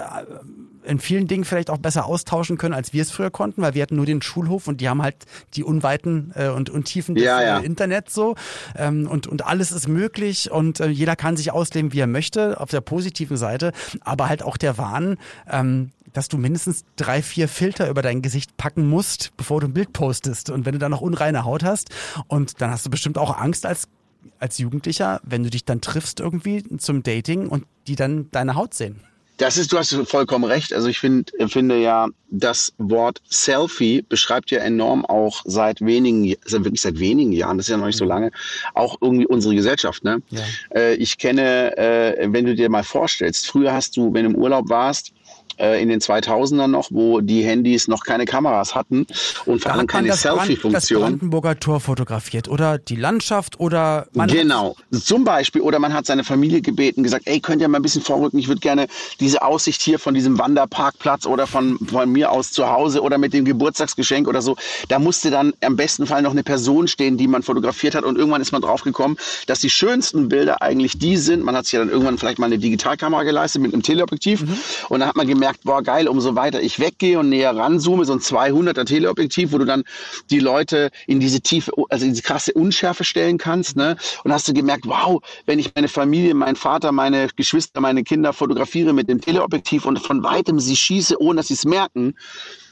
in 0.84 0.98
vielen 0.98 1.26
Dingen 1.26 1.44
vielleicht 1.44 1.70
auch 1.70 1.78
besser 1.78 2.04
austauschen 2.04 2.58
können, 2.58 2.74
als 2.74 2.92
wir 2.92 3.02
es 3.02 3.10
früher 3.10 3.30
konnten, 3.30 3.62
weil 3.62 3.74
wir 3.74 3.82
hatten 3.82 3.96
nur 3.96 4.06
den 4.06 4.20
Schulhof 4.20 4.68
und 4.68 4.80
die 4.80 4.88
haben 4.88 5.02
halt 5.02 5.16
die 5.54 5.64
Unweiten 5.64 6.32
äh, 6.34 6.48
und 6.48 6.68
Untiefen 6.68 7.14
des 7.14 7.24
ja, 7.24 7.42
ja. 7.42 7.58
Internet 7.58 8.10
so 8.10 8.34
ähm, 8.76 9.08
und 9.08 9.26
und 9.26 9.46
alles 9.46 9.72
ist 9.72 9.88
möglich 9.88 10.50
und 10.50 10.78
jeder 10.80 11.16
kann 11.16 11.36
sich 11.36 11.52
ausleben, 11.52 11.92
wie 11.92 12.00
er 12.00 12.06
möchte, 12.06 12.60
auf 12.60 12.70
der 12.70 12.82
positiven 12.82 13.36
Seite, 13.36 13.72
aber 14.00 14.28
halt 14.28 14.42
auch 14.42 14.56
der 14.56 14.76
Wahn, 14.76 15.16
ähm, 15.50 15.90
dass 16.12 16.28
du 16.28 16.38
mindestens 16.38 16.84
drei, 16.96 17.22
vier 17.22 17.48
Filter 17.48 17.90
über 17.90 18.02
dein 18.02 18.22
Gesicht 18.22 18.56
packen 18.56 18.88
musst, 18.88 19.36
bevor 19.36 19.60
du 19.60 19.66
ein 19.66 19.74
Bild 19.74 19.92
postest. 19.92 20.48
Und 20.48 20.64
wenn 20.64 20.72
du 20.72 20.78
dann 20.78 20.90
noch 20.90 21.00
unreine 21.00 21.44
Haut 21.44 21.64
hast 21.64 21.90
und 22.28 22.60
dann 22.60 22.70
hast 22.70 22.86
du 22.86 22.90
bestimmt 22.90 23.18
auch 23.18 23.36
Angst 23.36 23.66
als 23.66 23.88
als 24.38 24.58
Jugendlicher, 24.58 25.20
wenn 25.24 25.42
du 25.42 25.50
dich 25.50 25.64
dann 25.64 25.80
triffst 25.80 26.20
irgendwie 26.20 26.62
zum 26.78 27.02
Dating 27.02 27.48
und 27.48 27.64
die 27.86 27.96
dann 27.96 28.30
deine 28.30 28.54
Haut 28.54 28.74
sehen. 28.74 29.00
Das 29.36 29.56
ist, 29.56 29.72
du 29.72 29.78
hast 29.78 29.92
vollkommen 30.06 30.44
recht. 30.44 30.72
Also 30.72 30.86
ich 30.86 31.00
find, 31.00 31.32
finde 31.48 31.80
ja, 31.80 32.08
das 32.30 32.72
Wort 32.78 33.20
Selfie 33.28 34.02
beschreibt 34.02 34.52
ja 34.52 34.60
enorm 34.60 35.04
auch 35.04 35.42
seit 35.44 35.80
wenigen, 35.80 36.36
also 36.44 36.64
wirklich 36.64 36.80
seit 36.80 37.00
wenigen 37.00 37.32
Jahren, 37.32 37.56
das 37.56 37.66
ist 37.66 37.70
ja 37.70 37.76
noch 37.76 37.86
nicht 37.86 37.98
so 37.98 38.04
mhm. 38.04 38.10
lange, 38.10 38.30
auch 38.74 38.96
irgendwie 39.00 39.26
unsere 39.26 39.56
Gesellschaft. 39.56 40.04
Ne? 40.04 40.22
Ja. 40.30 40.42
Äh, 40.74 40.94
ich 40.94 41.18
kenne, 41.18 41.76
äh, 41.76 42.28
wenn 42.30 42.46
du 42.46 42.54
dir 42.54 42.68
mal 42.68 42.84
vorstellst, 42.84 43.48
früher 43.48 43.72
hast 43.72 43.96
du, 43.96 44.14
wenn 44.14 44.24
du 44.24 44.30
im 44.30 44.36
Urlaub 44.36 44.68
warst, 44.68 45.12
äh, 45.58 45.82
in 45.82 45.88
den 45.88 46.00
2000ern 46.00 46.68
noch, 46.68 46.88
wo 46.90 47.20
die 47.20 47.42
Handys 47.42 47.88
noch 47.88 48.04
keine 48.04 48.24
Kameras 48.24 48.74
hatten 48.74 49.06
und 49.46 49.62
vor 49.62 49.72
allem 49.72 49.86
keine 49.86 50.12
Selfie-Funktion. 50.12 50.72
Das 50.72 51.10
Brandenburger 51.10 51.58
Tor 51.58 51.80
fotografiert 51.80 52.48
oder 52.48 52.78
die 52.78 52.96
Landschaft 52.96 53.60
oder 53.60 54.06
man 54.12 54.28
genau 54.28 54.76
zum 54.90 55.24
Beispiel 55.24 55.62
oder 55.62 55.78
man 55.78 55.92
hat 55.92 56.06
seine 56.06 56.24
Familie 56.24 56.60
gebeten 56.60 57.02
gesagt, 57.02 57.26
ey 57.26 57.40
könnt 57.40 57.62
ihr 57.62 57.68
mal 57.68 57.78
ein 57.78 57.82
bisschen 57.82 58.02
vorrücken, 58.02 58.38
ich 58.38 58.48
würde 58.48 58.60
gerne 58.60 58.86
diese 59.20 59.42
Aussicht 59.42 59.82
hier 59.82 59.98
von 59.98 60.14
diesem 60.14 60.38
Wanderparkplatz 60.38 61.26
oder 61.26 61.46
von 61.46 61.78
von 61.78 62.10
mir 62.10 62.30
aus 62.30 62.52
zu 62.52 62.68
Hause 62.68 63.02
oder 63.02 63.18
mit 63.18 63.32
dem 63.32 63.44
Geburtstagsgeschenk 63.44 64.28
oder 64.28 64.42
so. 64.42 64.56
Da 64.88 64.98
musste 64.98 65.30
dann 65.30 65.52
im 65.60 65.76
besten 65.76 66.06
Fall 66.06 66.22
noch 66.22 66.32
eine 66.32 66.42
Person 66.42 66.88
stehen, 66.88 67.16
die 67.16 67.28
man 67.28 67.42
fotografiert 67.42 67.94
hat 67.94 68.04
und 68.04 68.16
irgendwann 68.16 68.40
ist 68.40 68.52
man 68.52 68.62
draufgekommen, 68.62 69.16
dass 69.46 69.60
die 69.60 69.70
schönsten 69.70 70.28
Bilder 70.28 70.62
eigentlich 70.62 70.98
die 70.98 71.16
sind. 71.16 71.44
Man 71.44 71.56
hat 71.56 71.66
sich 71.66 71.74
ja 71.74 71.80
dann 71.80 71.88
irgendwann 71.88 72.18
vielleicht 72.18 72.38
mal 72.38 72.46
eine 72.46 72.58
Digitalkamera 72.58 73.22
geleistet 73.22 73.62
mit 73.62 73.72
einem 73.72 73.82
Teleobjektiv 73.82 74.42
mhm. 74.42 74.58
und 74.88 75.00
dann 75.00 75.08
hat 75.08 75.16
man 75.16 75.26
gemerkt 75.26 75.43
gemerkt, 75.44 75.64
boah 75.64 75.82
geil, 75.82 76.08
umso 76.08 76.34
weiter 76.34 76.62
ich 76.62 76.80
weggehe 76.80 77.18
und 77.18 77.28
näher 77.28 77.54
ranzoome, 77.54 78.06
so 78.06 78.14
ein 78.14 78.20
200er 78.20 78.86
Teleobjektiv, 78.86 79.52
wo 79.52 79.58
du 79.58 79.66
dann 79.66 79.84
die 80.30 80.38
Leute 80.38 80.90
in 81.06 81.20
diese 81.20 81.42
tiefe, 81.42 81.70
also 81.90 82.06
in 82.06 82.12
diese 82.12 82.22
krasse 82.22 82.54
Unschärfe 82.54 83.04
stellen 83.04 83.36
kannst, 83.36 83.76
ne? 83.76 83.96
Und 84.24 84.32
hast 84.32 84.48
du 84.48 84.54
gemerkt, 84.54 84.86
wow, 84.86 85.22
wenn 85.44 85.58
ich 85.58 85.70
meine 85.74 85.88
Familie, 85.88 86.32
meinen 86.32 86.56
Vater, 86.56 86.92
meine 86.92 87.28
Geschwister, 87.36 87.82
meine 87.82 88.04
Kinder 88.04 88.32
fotografiere 88.32 88.94
mit 88.94 89.10
dem 89.10 89.20
Teleobjektiv 89.20 89.84
und 89.84 89.98
von 89.98 90.22
weitem 90.22 90.58
sie 90.60 90.76
schieße, 90.76 91.20
ohne 91.20 91.36
dass 91.38 91.48
sie 91.48 91.54
es 91.54 91.66
merken, 91.66 92.14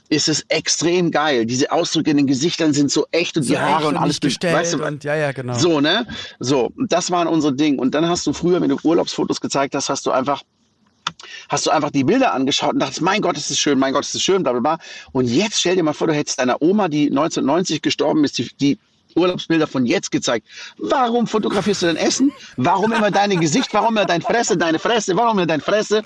ist 0.09 0.29
es 0.29 0.45
extrem 0.49 1.11
geil. 1.11 1.45
Diese 1.45 1.73
Ausdrücke 1.73 2.11
in 2.11 2.19
den 2.19 2.27
Gesichtern 2.27 2.73
sind 2.73 2.91
so 2.91 3.07
echt 3.13 3.37
und 3.37 3.43
so 3.43 3.55
die 3.55 3.59
Haare 3.59 3.89
und 3.89 3.97
alles 3.97 4.21
gestellt 4.21 4.55
weißt 4.55 4.75
du, 4.75 4.85
und 4.85 5.05
ja, 5.05 5.17
ja, 5.17 5.33
genau. 5.33 5.55
So, 5.55 5.81
ne? 5.81 6.07
So, 6.39 6.73
das 6.87 7.11
waren 7.11 7.29
unsere 7.29 7.55
Dinge. 7.55 7.81
Und 7.81 7.95
dann 7.95 8.07
hast 8.09 8.27
du 8.27 8.33
früher, 8.33 8.61
wenn 8.61 8.69
du 8.69 8.79
Urlaubsfotos 8.83 9.41
gezeigt 9.41 9.75
hast, 9.75 9.89
hast 9.89 10.07
du 10.07 10.11
einfach 10.11 10.43
hast 11.49 11.67
du 11.67 11.71
einfach 11.71 11.91
die 11.91 12.05
Bilder 12.05 12.33
angeschaut 12.33 12.75
und 12.75 12.81
dachtest, 12.81 13.03
mein 13.03 13.21
Gott, 13.21 13.37
ist 13.37 13.51
das 13.51 13.59
schön, 13.59 13.79
mein 13.79 13.93
Gott, 13.93 14.05
ist 14.05 14.15
das 14.15 14.23
schön, 14.23 14.43
bla 14.43 14.53
bla 14.53 14.61
bla. 14.61 14.79
Und 15.13 15.27
jetzt 15.27 15.61
stell 15.61 15.77
dir 15.77 15.83
mal 15.83 15.93
vor, 15.93 16.07
du 16.07 16.15
hättest 16.15 16.39
deiner 16.39 16.61
Oma, 16.63 16.89
die 16.89 17.09
1990 17.09 17.83
gestorben 17.83 18.25
ist, 18.25 18.39
die, 18.39 18.49
die 18.61 18.79
Urlaubsbilder 19.15 19.67
von 19.67 19.87
jetzt 19.87 20.11
gezeigt. 20.11 20.47
Warum 20.79 21.27
fotografierst 21.27 21.83
du 21.83 21.87
dein 21.87 21.97
Essen? 21.97 22.33
Warum 22.57 22.93
immer 22.93 23.11
dein 23.11 23.39
Gesicht? 23.41 23.73
Warum 23.73 23.97
immer 23.97 24.07
dein 24.07 24.23
Fresse, 24.23 24.57
deine 24.57 24.79
Fresse? 24.79 25.17
Warum 25.17 25.39
immer 25.39 25.47
dein 25.47 25.61
Fresse? 25.61 26.03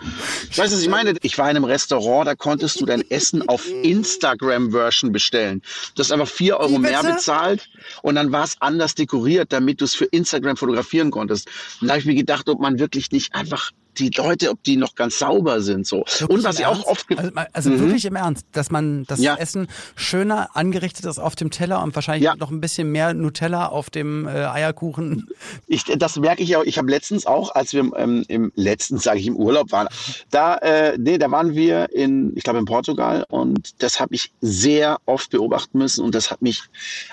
Weißt 0.56 0.72
du, 0.72 0.76
was 0.76 0.82
ich 0.82 0.88
meine? 0.88 1.14
Ich 1.22 1.38
war 1.38 1.48
in 1.50 1.56
einem 1.56 1.64
Restaurant, 1.64 2.26
da 2.26 2.34
konntest 2.34 2.80
du 2.80 2.86
dein 2.86 3.08
Essen 3.10 3.48
auf 3.48 3.64
Instagram-Version 3.82 5.12
bestellen. 5.12 5.62
Du 5.94 6.00
hast 6.00 6.12
einfach 6.12 6.28
vier 6.28 6.58
Euro 6.58 6.78
mehr 6.78 7.02
bezahlt 7.02 7.68
und 8.02 8.16
dann 8.16 8.32
war 8.32 8.44
es 8.44 8.56
anders 8.60 8.94
dekoriert, 8.94 9.52
damit 9.52 9.80
du 9.80 9.84
es 9.84 9.94
für 9.94 10.06
Instagram 10.06 10.56
fotografieren 10.56 11.10
konntest. 11.10 11.48
Und 11.80 11.88
da 11.88 11.94
habe 11.94 12.00
ich 12.00 12.06
mir 12.06 12.14
gedacht, 12.14 12.48
ob 12.48 12.60
man 12.60 12.78
wirklich 12.78 13.10
nicht 13.12 13.34
einfach 13.34 13.70
die 13.98 14.10
Leute, 14.10 14.50
ob 14.50 14.62
die 14.64 14.76
noch 14.76 14.94
ganz 14.94 15.18
sauber 15.18 15.60
sind. 15.60 15.86
So. 15.86 15.98
Wirklich 15.98 16.28
und 16.28 16.44
was 16.44 16.58
ich 16.58 16.66
auch 16.66 16.84
oft. 16.86 17.06
Also, 17.16 17.30
also 17.52 17.70
mhm. 17.70 17.80
wirklich 17.80 18.04
im 18.04 18.16
Ernst, 18.16 18.46
dass 18.52 18.70
man 18.70 19.04
das 19.04 19.20
ja. 19.20 19.36
Essen 19.36 19.68
schöner 19.94 20.50
angerichtet 20.54 21.04
ist 21.04 21.18
auf 21.18 21.36
dem 21.36 21.50
Teller 21.50 21.82
und 21.82 21.94
wahrscheinlich 21.94 22.24
ja. 22.24 22.36
noch 22.36 22.50
ein 22.50 22.60
bisschen 22.60 22.90
mehr 22.92 23.14
Nutella 23.14 23.66
auf 23.66 23.90
dem 23.90 24.26
äh, 24.26 24.30
Eierkuchen. 24.30 25.28
Ich, 25.66 25.84
das 25.84 26.16
merke 26.16 26.42
ich 26.42 26.56
auch. 26.56 26.64
Ich 26.64 26.78
habe 26.78 26.90
letztens 26.90 27.26
auch, 27.26 27.54
als 27.54 27.72
wir 27.72 27.90
ähm, 27.96 28.24
im 28.28 28.52
letzten, 28.54 28.98
sage 28.98 29.20
ich, 29.20 29.26
im 29.26 29.36
Urlaub 29.36 29.72
waren, 29.72 29.88
da, 30.30 30.56
äh, 30.56 30.96
nee, 30.98 31.18
da 31.18 31.30
waren 31.30 31.54
wir 31.54 31.92
in, 31.92 32.36
ich 32.36 32.42
glaube 32.42 32.58
in 32.58 32.64
Portugal 32.64 33.24
und 33.28 33.82
das 33.82 34.00
habe 34.00 34.14
ich 34.14 34.32
sehr 34.40 34.98
oft 35.06 35.30
beobachten 35.30 35.78
müssen 35.78 36.04
und 36.04 36.14
das 36.14 36.30
hat 36.30 36.42
mich, 36.42 36.62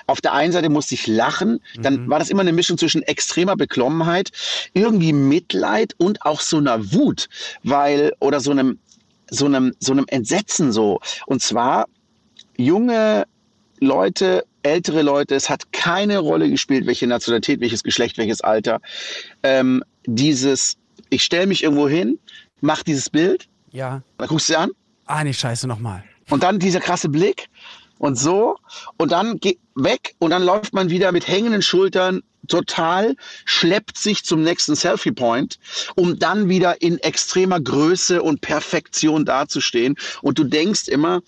auf 0.06 0.20
der 0.20 0.32
einen 0.32 0.52
Seite 0.52 0.68
musste 0.68 0.94
ich 0.94 1.06
lachen, 1.06 1.60
dann 1.78 2.04
mhm. 2.04 2.10
war 2.10 2.18
das 2.18 2.30
immer 2.30 2.42
eine 2.42 2.52
Mischung 2.52 2.78
zwischen 2.78 3.02
extremer 3.02 3.56
Beklommenheit, 3.56 4.30
irgendwie 4.72 5.12
Mitleid 5.12 5.94
und 5.98 6.22
auch 6.22 6.40
so 6.40 6.58
einer 6.58 6.73
einer 6.74 6.92
Wut, 6.92 7.28
weil 7.62 8.12
oder 8.20 8.40
so 8.40 8.50
einem 8.50 8.78
so 9.30 9.46
einem 9.46 9.74
so 9.80 9.92
einem 9.92 10.04
Entsetzen 10.08 10.72
so. 10.72 11.00
Und 11.26 11.42
zwar 11.42 11.86
junge 12.56 13.24
Leute, 13.80 14.44
ältere 14.62 15.02
Leute, 15.02 15.34
es 15.34 15.50
hat 15.50 15.72
keine 15.72 16.18
Rolle 16.18 16.48
gespielt, 16.48 16.86
welche 16.86 17.06
Nationalität, 17.06 17.60
welches 17.60 17.82
Geschlecht, 17.82 18.18
welches 18.18 18.40
Alter. 18.40 18.80
Ähm, 19.42 19.82
dieses, 20.06 20.76
ich 21.10 21.22
stelle 21.22 21.46
mich 21.46 21.62
irgendwo 21.62 21.88
hin, 21.88 22.18
mach 22.60 22.82
dieses 22.82 23.10
Bild. 23.10 23.46
Ja. 23.72 24.02
Dann 24.18 24.28
guckst 24.28 24.48
du 24.48 24.52
sie 24.52 24.58
an. 24.58 24.70
Ah, 25.06 25.22
nee, 25.24 25.32
scheiße, 25.32 25.66
nochmal. 25.66 26.04
Und 26.30 26.42
dann 26.42 26.58
dieser 26.58 26.80
krasse 26.80 27.08
Blick 27.08 27.48
und 28.04 28.16
so. 28.16 28.58
Und 28.98 29.12
dann 29.12 29.38
geht 29.38 29.58
weg 29.74 30.14
und 30.18 30.30
dann 30.30 30.44
läuft 30.44 30.74
man 30.74 30.90
wieder 30.90 31.10
mit 31.10 31.26
hängenden 31.26 31.62
Schultern 31.62 32.20
total, 32.48 33.16
schleppt 33.46 33.96
sich 33.96 34.24
zum 34.24 34.42
nächsten 34.42 34.76
Selfie-Point, 34.76 35.58
um 35.96 36.18
dann 36.18 36.50
wieder 36.50 36.82
in 36.82 36.98
extremer 36.98 37.60
Größe 37.60 38.22
und 38.22 38.42
Perfektion 38.42 39.24
dazustehen. 39.24 39.96
Und 40.20 40.38
du 40.38 40.44
denkst 40.44 40.88
immer, 40.88 41.22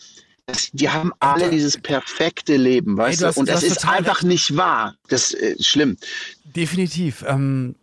die 0.75 0.90
haben 0.90 1.12
alle 1.18 1.49
dieses 1.49 1.78
perfekte 1.78 2.56
Leben, 2.56 2.99
weißt 2.99 3.21
hey, 3.21 3.23
du? 3.23 3.26
Hast, 3.28 3.38
und 3.38 3.49
das 3.49 3.62
ist 3.62 3.88
einfach 3.88 4.23
nicht 4.23 4.54
wahr. 4.54 4.97
Das 5.09 5.30
ist 5.30 5.40
äh, 5.40 5.62
schlimm. 5.62 5.97
Definitiv. 6.45 7.25
Ähm 7.26 7.75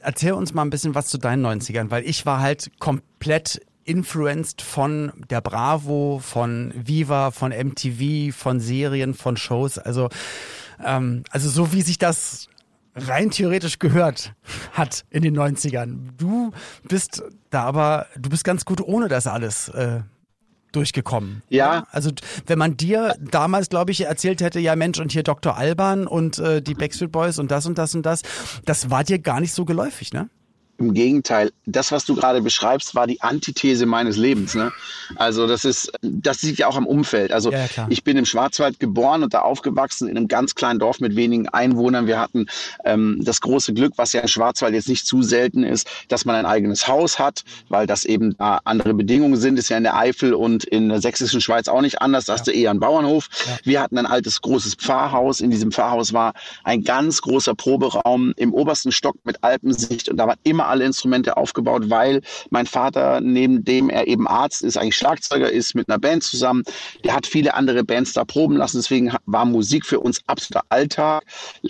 erzähl 0.00 0.32
uns 0.32 0.52
mal 0.52 0.62
ein 0.62 0.70
bisschen 0.70 0.96
was 0.96 1.06
zu 1.06 1.18
deinen 1.18 1.46
90ern, 1.46 1.90
weil 1.90 2.04
ich 2.04 2.26
war 2.26 2.40
halt 2.40 2.70
komplett 2.80 3.60
influenced 3.86 4.62
von 4.62 5.12
der 5.30 5.40
Bravo, 5.40 6.20
von 6.22 6.72
Viva, 6.74 7.30
von 7.30 7.52
MTV, 7.52 8.36
von 8.36 8.60
Serien, 8.60 9.14
von 9.14 9.36
Shows. 9.36 9.78
Also, 9.78 10.08
ähm, 10.84 11.22
also 11.30 11.48
so 11.48 11.72
wie 11.72 11.82
sich 11.82 11.98
das 11.98 12.48
rein 12.94 13.30
theoretisch 13.30 13.78
gehört 13.78 14.32
hat 14.72 15.04
in 15.10 15.22
den 15.22 15.36
90ern. 15.36 16.10
Du 16.16 16.52
bist 16.82 17.22
da 17.50 17.64
aber, 17.64 18.06
du 18.16 18.30
bist 18.30 18.44
ganz 18.44 18.64
gut 18.64 18.80
ohne 18.80 19.08
das 19.08 19.26
alles 19.26 19.68
äh, 19.68 20.00
durchgekommen. 20.72 21.42
Ja. 21.48 21.86
Also 21.90 22.10
wenn 22.46 22.58
man 22.58 22.76
dir 22.76 23.16
damals, 23.20 23.68
glaube 23.68 23.92
ich, 23.92 24.02
erzählt 24.02 24.40
hätte, 24.40 24.60
ja 24.60 24.76
Mensch, 24.76 24.98
und 24.98 25.12
hier 25.12 25.22
Dr. 25.22 25.56
Alban 25.56 26.06
und 26.06 26.38
äh, 26.38 26.62
die 26.62 26.74
Backstreet 26.74 27.12
Boys 27.12 27.38
und 27.38 27.50
das 27.50 27.66
und 27.66 27.78
das 27.78 27.94
und 27.94 28.04
das, 28.04 28.22
das 28.64 28.90
war 28.90 29.04
dir 29.04 29.18
gar 29.18 29.40
nicht 29.40 29.52
so 29.52 29.64
geläufig, 29.64 30.12
ne? 30.12 30.28
Im 30.78 30.92
Gegenteil, 30.92 31.52
das, 31.64 31.90
was 31.90 32.04
du 32.04 32.14
gerade 32.14 32.42
beschreibst, 32.42 32.94
war 32.94 33.06
die 33.06 33.22
Antithese 33.22 33.86
meines 33.86 34.16
Lebens. 34.16 34.54
Ne? 34.54 34.72
Also 35.14 35.46
das 35.46 35.64
ist, 35.64 35.90
das 36.02 36.40
sieht 36.40 36.58
ja 36.58 36.66
auch 36.66 36.76
am 36.76 36.86
Umfeld. 36.86 37.32
Also 37.32 37.50
ja, 37.50 37.66
ich 37.88 38.04
bin 38.04 38.16
im 38.16 38.26
Schwarzwald 38.26 38.78
geboren 38.78 39.22
und 39.22 39.32
da 39.32 39.40
aufgewachsen 39.40 40.08
in 40.08 40.16
einem 40.16 40.28
ganz 40.28 40.54
kleinen 40.54 40.78
Dorf 40.78 41.00
mit 41.00 41.16
wenigen 41.16 41.48
Einwohnern. 41.48 42.06
Wir 42.06 42.20
hatten 42.20 42.46
ähm, 42.84 43.20
das 43.22 43.40
große 43.40 43.72
Glück, 43.72 43.94
was 43.96 44.12
ja 44.12 44.20
im 44.20 44.28
Schwarzwald 44.28 44.74
jetzt 44.74 44.88
nicht 44.88 45.06
zu 45.06 45.22
selten 45.22 45.62
ist, 45.62 45.88
dass 46.08 46.24
man 46.24 46.36
ein 46.36 46.46
eigenes 46.46 46.88
Haus 46.88 47.18
hat, 47.18 47.44
weil 47.68 47.86
das 47.86 48.04
eben 48.04 48.36
da 48.36 48.60
andere 48.64 48.92
Bedingungen 48.92 49.36
sind. 49.36 49.58
Ist 49.58 49.70
ja 49.70 49.78
in 49.78 49.84
der 49.84 49.96
Eifel 49.96 50.34
und 50.34 50.64
in 50.64 50.90
der 50.90 51.00
sächsischen 51.00 51.40
Schweiz 51.40 51.68
auch 51.68 51.80
nicht 51.80 52.02
anders. 52.02 52.26
Da 52.26 52.34
ja. 52.34 52.38
hast 52.38 52.46
du 52.46 52.50
eher 52.50 52.70
einen 52.70 52.80
Bauernhof. 52.80 53.28
Ja. 53.46 53.58
Wir 53.64 53.80
hatten 53.80 53.96
ein 53.96 54.06
altes 54.06 54.42
großes 54.42 54.74
Pfarrhaus. 54.74 55.40
In 55.40 55.50
diesem 55.50 55.72
Pfarrhaus 55.72 56.12
war 56.12 56.34
ein 56.64 56.84
ganz 56.84 57.22
großer 57.22 57.54
Proberaum 57.54 58.34
im 58.36 58.52
obersten 58.52 58.92
Stock 58.92 59.16
mit 59.24 59.42
Alpensicht 59.42 60.08
und 60.08 60.16
da 60.16 60.26
war 60.26 60.36
immer 60.42 60.65
alle 60.68 60.84
Instrumente 60.84 61.36
aufgebaut, 61.36 61.90
weil 61.90 62.22
mein 62.50 62.66
Vater, 62.66 63.20
neben 63.20 63.64
dem 63.64 63.90
er 63.90 64.06
eben 64.06 64.26
Arzt 64.26 64.62
ist, 64.62 64.76
eigentlich 64.76 64.96
Schlagzeuger 64.96 65.50
ist, 65.50 65.74
mit 65.74 65.88
einer 65.88 65.98
Band 65.98 66.22
zusammen. 66.22 66.62
Der 67.04 67.14
hat 67.14 67.26
viele 67.26 67.54
andere 67.54 67.84
Bands 67.84 68.12
da 68.12 68.24
proben 68.24 68.56
lassen. 68.56 68.78
Deswegen 68.78 69.12
war 69.26 69.44
Musik 69.44 69.86
für 69.86 70.00
uns 70.00 70.20
absoluter 70.26 70.64
Alltag. 70.68 71.24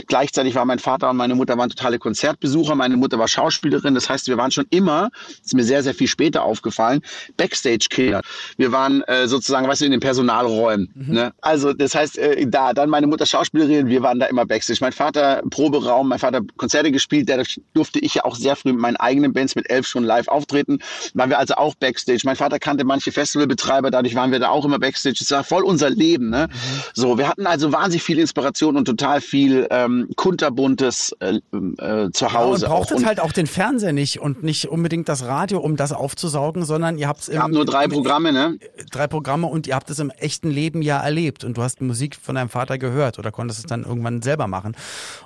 Gleichzeitig 0.07 0.55
war 0.55 0.65
mein 0.65 0.79
Vater 0.79 1.11
und 1.11 1.17
meine 1.17 1.35
Mutter 1.35 1.57
waren 1.59 1.71
totale 1.71 1.99
Konzertbesucher. 1.99 2.75
Meine 2.75 2.97
Mutter 2.97 3.19
war 3.19 3.29
Schauspielerin. 3.29 3.95
Das 3.95 4.09
heißt, 4.09 4.29
wir 4.29 4.37
waren 4.37 4.51
schon 4.51 4.67
immer, 4.71 5.11
ist 5.45 5.55
mir 5.55 5.65
sehr, 5.65 5.83
sehr 5.83 5.95
viel 5.95 6.09
später 6.09 6.43
aufgefallen, 6.43 7.01
Backstage-Killer. 7.37 8.23
Wir 8.57 8.73
waren 8.73 9.03
äh, 9.03 9.29
sozusagen, 9.29 9.69
weißt 9.69 9.83
du, 9.83 9.87
in 9.87 9.91
den 9.93 10.01
Personalräumen. 10.01 10.91
Mhm. 10.95 11.15
Ne? 11.15 11.33
Also, 11.41 11.73
das 11.73 11.95
heißt, 11.95 12.19
äh, 12.19 12.47
da, 12.47 12.73
dann 12.73 12.91
meine 12.91 13.07
Mutter 13.07 13.27
Schauspielerin, 13.27 13.89
wir 13.89 14.03
waren 14.03 14.19
da 14.19 14.27
immer 14.27 14.47
Backstage. 14.47 14.79
Mein 14.81 14.93
Vater 14.93 15.43
Proberaum, 15.51 16.09
mein 16.09 16.19
Vater 16.19 16.41
Konzerte 16.57 16.93
gespielt. 16.93 17.29
Da 17.29 17.43
durfte 17.75 17.99
ich 17.99 18.15
ja 18.15 18.25
auch 18.25 18.37
sehr 18.37 18.57
früh 18.57 18.73
meinen 18.87 18.97
eigenen 18.97 19.33
Bands 19.33 19.57
mit 19.57 19.69
elf 19.69 19.87
schon 19.87 20.05
live 20.05 20.29
auftreten. 20.29 20.79
Waren 21.15 21.31
wir 21.31 21.39
also 21.39 21.55
auch 21.55 21.75
Backstage. 21.75 22.21
Mein 22.25 22.37
Vater 22.37 22.59
kannte 22.59 22.85
manche 22.85 23.11
Festivalbetreiber, 23.11 23.91
dadurch 23.91 24.15
waren 24.15 24.31
wir 24.31 24.39
da 24.39 24.49
auch 24.49 24.65
immer 24.65 24.79
Backstage. 24.79 25.17
Das 25.19 25.31
war 25.31 25.45
voll 25.45 25.65
unser 25.65 25.91
Leben. 25.91 26.31
Ne? 26.31 26.49
Mhm. 26.49 26.81
So, 26.95 27.19
wir 27.19 27.29
hatten 27.29 27.47
also 27.47 27.73
wahnsinnig 27.73 28.03
viel 28.03 28.19
Inspiration 28.19 28.77
und 28.77 28.85
total 28.85 29.21
viel 29.21 29.67
ähm, 29.71 30.09
kunterbuntes 30.17 31.17
äh, 31.21 31.41
äh, 31.79 32.11
zu 32.13 32.33
Hause. 32.33 32.67
Ja, 32.67 32.73
und 32.73 32.77
brauchtet 32.77 33.07
halt 33.07 33.21
auch 33.21 33.33
den 33.33 33.47
Fernseher 33.47 33.93
nicht 33.93 34.21
und 34.21 34.43
nicht 34.43 34.69
unbedingt 34.69 35.09
das 35.09 35.25
Radio, 35.25 35.59
um 35.59 35.77
das 35.77 35.93
aufzusaugen, 35.93 36.65
sondern 36.65 36.99
ihr 36.99 37.09
habt 37.09 37.23
es. 37.23 37.29
Ihr 37.29 37.47
nur 37.49 37.65
drei 37.65 37.89
Programme, 37.89 38.33
ne? 38.33 38.59
Drei 38.91 39.07
Programme 39.07 39.47
und 39.47 39.67
ihr 39.67 39.75
habt 39.75 39.91
es 39.91 39.99
im 39.99 40.11
echten 40.11 40.51
Leben 40.51 40.83
ja 40.83 41.01
erlebt 41.01 41.45
und 41.45 41.57
du 41.57 41.63
hast 41.63 41.81
Musik 41.81 42.17
von 42.17 42.35
deinem 42.35 42.49
Vater 42.49 42.79
gehört 42.79 43.19
oder 43.19 43.33
konntest 43.33 43.61
es 43.61 43.67
dann 43.67 43.85
irgendwann 43.85 44.23
selber 44.23 44.47
machen. 44.47 44.77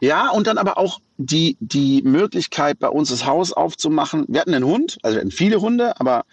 Ja, 0.00 0.31
und 0.31 0.47
dann 0.47 0.59
aber 0.59 0.79
auch 0.79 1.00
die, 1.21 1.57
die 1.61 2.03
Möglichkeit, 2.03 2.79
bei 2.79 2.89
uns 2.89 3.11
das 3.11 3.27
Haus 3.27 3.53
aufzumachen. 3.53 4.25
Wir 4.29 4.41
hatten 4.41 4.55
einen 4.55 4.65
Hund, 4.65 4.99
also 5.03 5.17
wir 5.17 5.21
hatten 5.21 5.31
viele 5.31 5.61
Hunde, 5.61 5.99
aber 6.00 6.25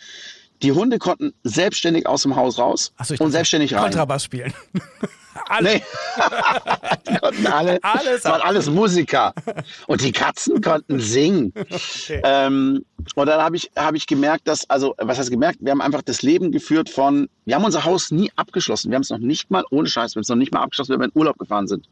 die 0.63 0.72
Hunde 0.72 0.98
konnten 0.98 1.34
selbstständig 1.44 2.08
aus 2.08 2.24
dem 2.24 2.36
Haus 2.36 2.58
raus 2.58 2.94
so, 3.03 3.15
und 3.20 3.32
selbstständig 3.32 3.74
rein. 3.74 3.84
Kontrabass 3.84 4.24
spielen. 4.24 4.53
alle. 5.50 5.75
Nee. 5.75 5.84
die 7.10 7.17
konnten 7.17 7.48
alle, 7.48 7.79
alles 7.84 8.24
waren 8.24 8.41
alles 8.41 8.70
Musiker. 8.70 9.34
Und 9.88 10.01
die 10.01 10.12
Katzen 10.12 10.62
konnten 10.62 11.00
singen. 11.00 11.53
Okay. 12.08 12.22
Ähm, 12.24 12.86
und 13.15 13.27
dann 13.27 13.41
habe 13.41 13.58
ich, 13.58 13.70
hab 13.75 13.94
ich 13.96 14.08
gemerkt, 14.08 14.48
dass, 14.48 14.70
also, 14.70 14.96
was 14.98 15.20
heißt 15.20 15.29
gemerkt? 15.29 15.60
Wir 15.62 15.72
haben 15.72 15.82
einfach 15.82 16.01
das 16.01 16.22
Leben 16.22 16.51
geführt 16.51 16.89
von, 16.89 17.27
wir 17.46 17.56
haben 17.56 17.65
unser 17.65 17.84
Haus 17.84 18.12
nie 18.12 18.32
abgeschlossen. 18.36 18.89
Wir 18.89 18.96
haben 18.96 19.01
es 19.01 19.10
noch 19.10 19.17
nicht 19.17 19.51
mal, 19.51 19.63
ohne 19.70 19.89
Scheiß, 19.89 20.15
wir 20.15 20.20
haben 20.20 20.22
es 20.22 20.29
noch 20.29 20.38
nicht 20.38 20.53
mal 20.53 20.62
abgeschlossen, 20.62 20.94
wenn 20.94 21.01
wir 21.01 21.06
in 21.06 21.12
Urlaub 21.13 21.38
gefahren 21.38 21.67
sind 21.67 21.88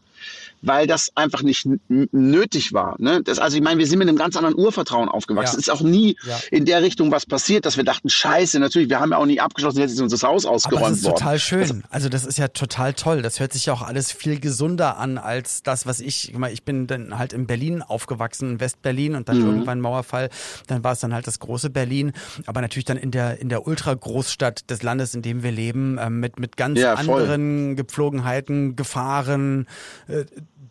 weil 0.61 0.87
das 0.87 1.11
einfach 1.15 1.43
nicht 1.43 1.67
nötig 1.89 2.73
war. 2.73 2.95
Ne? 2.97 3.21
Das, 3.23 3.39
also 3.39 3.57
ich 3.57 3.63
meine, 3.63 3.79
wir 3.79 3.87
sind 3.87 3.99
mit 3.99 4.07
einem 4.07 4.17
ganz 4.17 4.35
anderen 4.35 4.55
Urvertrauen 4.55 5.09
aufgewachsen. 5.09 5.55
Ja. 5.55 5.59
Es 5.59 5.67
ist 5.67 5.69
auch 5.69 5.81
nie 5.81 6.17
ja. 6.25 6.39
in 6.51 6.65
der 6.65 6.81
Richtung 6.81 7.11
was 7.11 7.25
passiert, 7.25 7.65
dass 7.65 7.77
wir 7.77 7.83
dachten, 7.83 8.09
scheiße, 8.09 8.59
natürlich, 8.59 8.89
wir 8.89 8.99
haben 8.99 9.11
ja 9.11 9.17
auch 9.17 9.25
nie 9.25 9.39
abgeschlossen, 9.39 9.79
jetzt 9.79 9.91
ist 9.91 10.01
unser 10.01 10.27
Haus 10.27 10.45
ausgeräumt 10.45 10.81
worden. 10.81 10.91
das 10.91 10.99
ist 10.99 11.05
worden. 11.05 11.17
total 11.17 11.39
schön. 11.39 11.61
Also, 11.61 12.05
also, 12.05 12.09
das 12.09 12.25
ist 12.25 12.37
ja 12.37 12.47
total 12.49 12.93
toll. 12.93 13.21
Das 13.23 13.39
hört 13.39 13.53
sich 13.53 13.65
ja 13.65 13.73
auch 13.73 13.81
alles 13.81 14.11
viel 14.11 14.39
gesunder 14.39 14.97
an 14.97 15.17
als 15.17 15.63
das, 15.63 15.85
was 15.87 15.99
ich, 15.99 16.33
ich 16.51 16.63
bin 16.63 16.87
dann 16.87 17.17
halt 17.17 17.33
in 17.33 17.47
Berlin 17.47 17.81
aufgewachsen, 17.81 18.51
in 18.51 18.59
Westberlin 18.59 19.15
und 19.15 19.27
dann 19.27 19.39
mhm. 19.39 19.45
irgendwann 19.45 19.81
Mauerfall, 19.81 20.29
dann 20.67 20.83
war 20.83 20.93
es 20.93 20.99
dann 20.99 21.13
halt 21.13 21.25
das 21.25 21.39
große 21.39 21.69
Berlin, 21.69 22.13
aber 22.45 22.61
natürlich 22.61 22.85
dann 22.85 22.97
in 22.97 23.11
der, 23.11 23.39
in 23.39 23.49
der 23.49 23.65
Ultra-Großstadt 23.65 24.69
des 24.69 24.83
Landes, 24.83 25.15
in 25.15 25.21
dem 25.21 25.43
wir 25.43 25.51
leben, 25.51 25.97
äh, 25.97 26.09
mit, 26.09 26.39
mit 26.39 26.57
ganz 26.57 26.79
ja, 26.79 26.93
anderen 26.93 27.75
Gepflogenheiten, 27.75 28.75
Gefahren, 28.75 29.67
äh, 30.07 30.14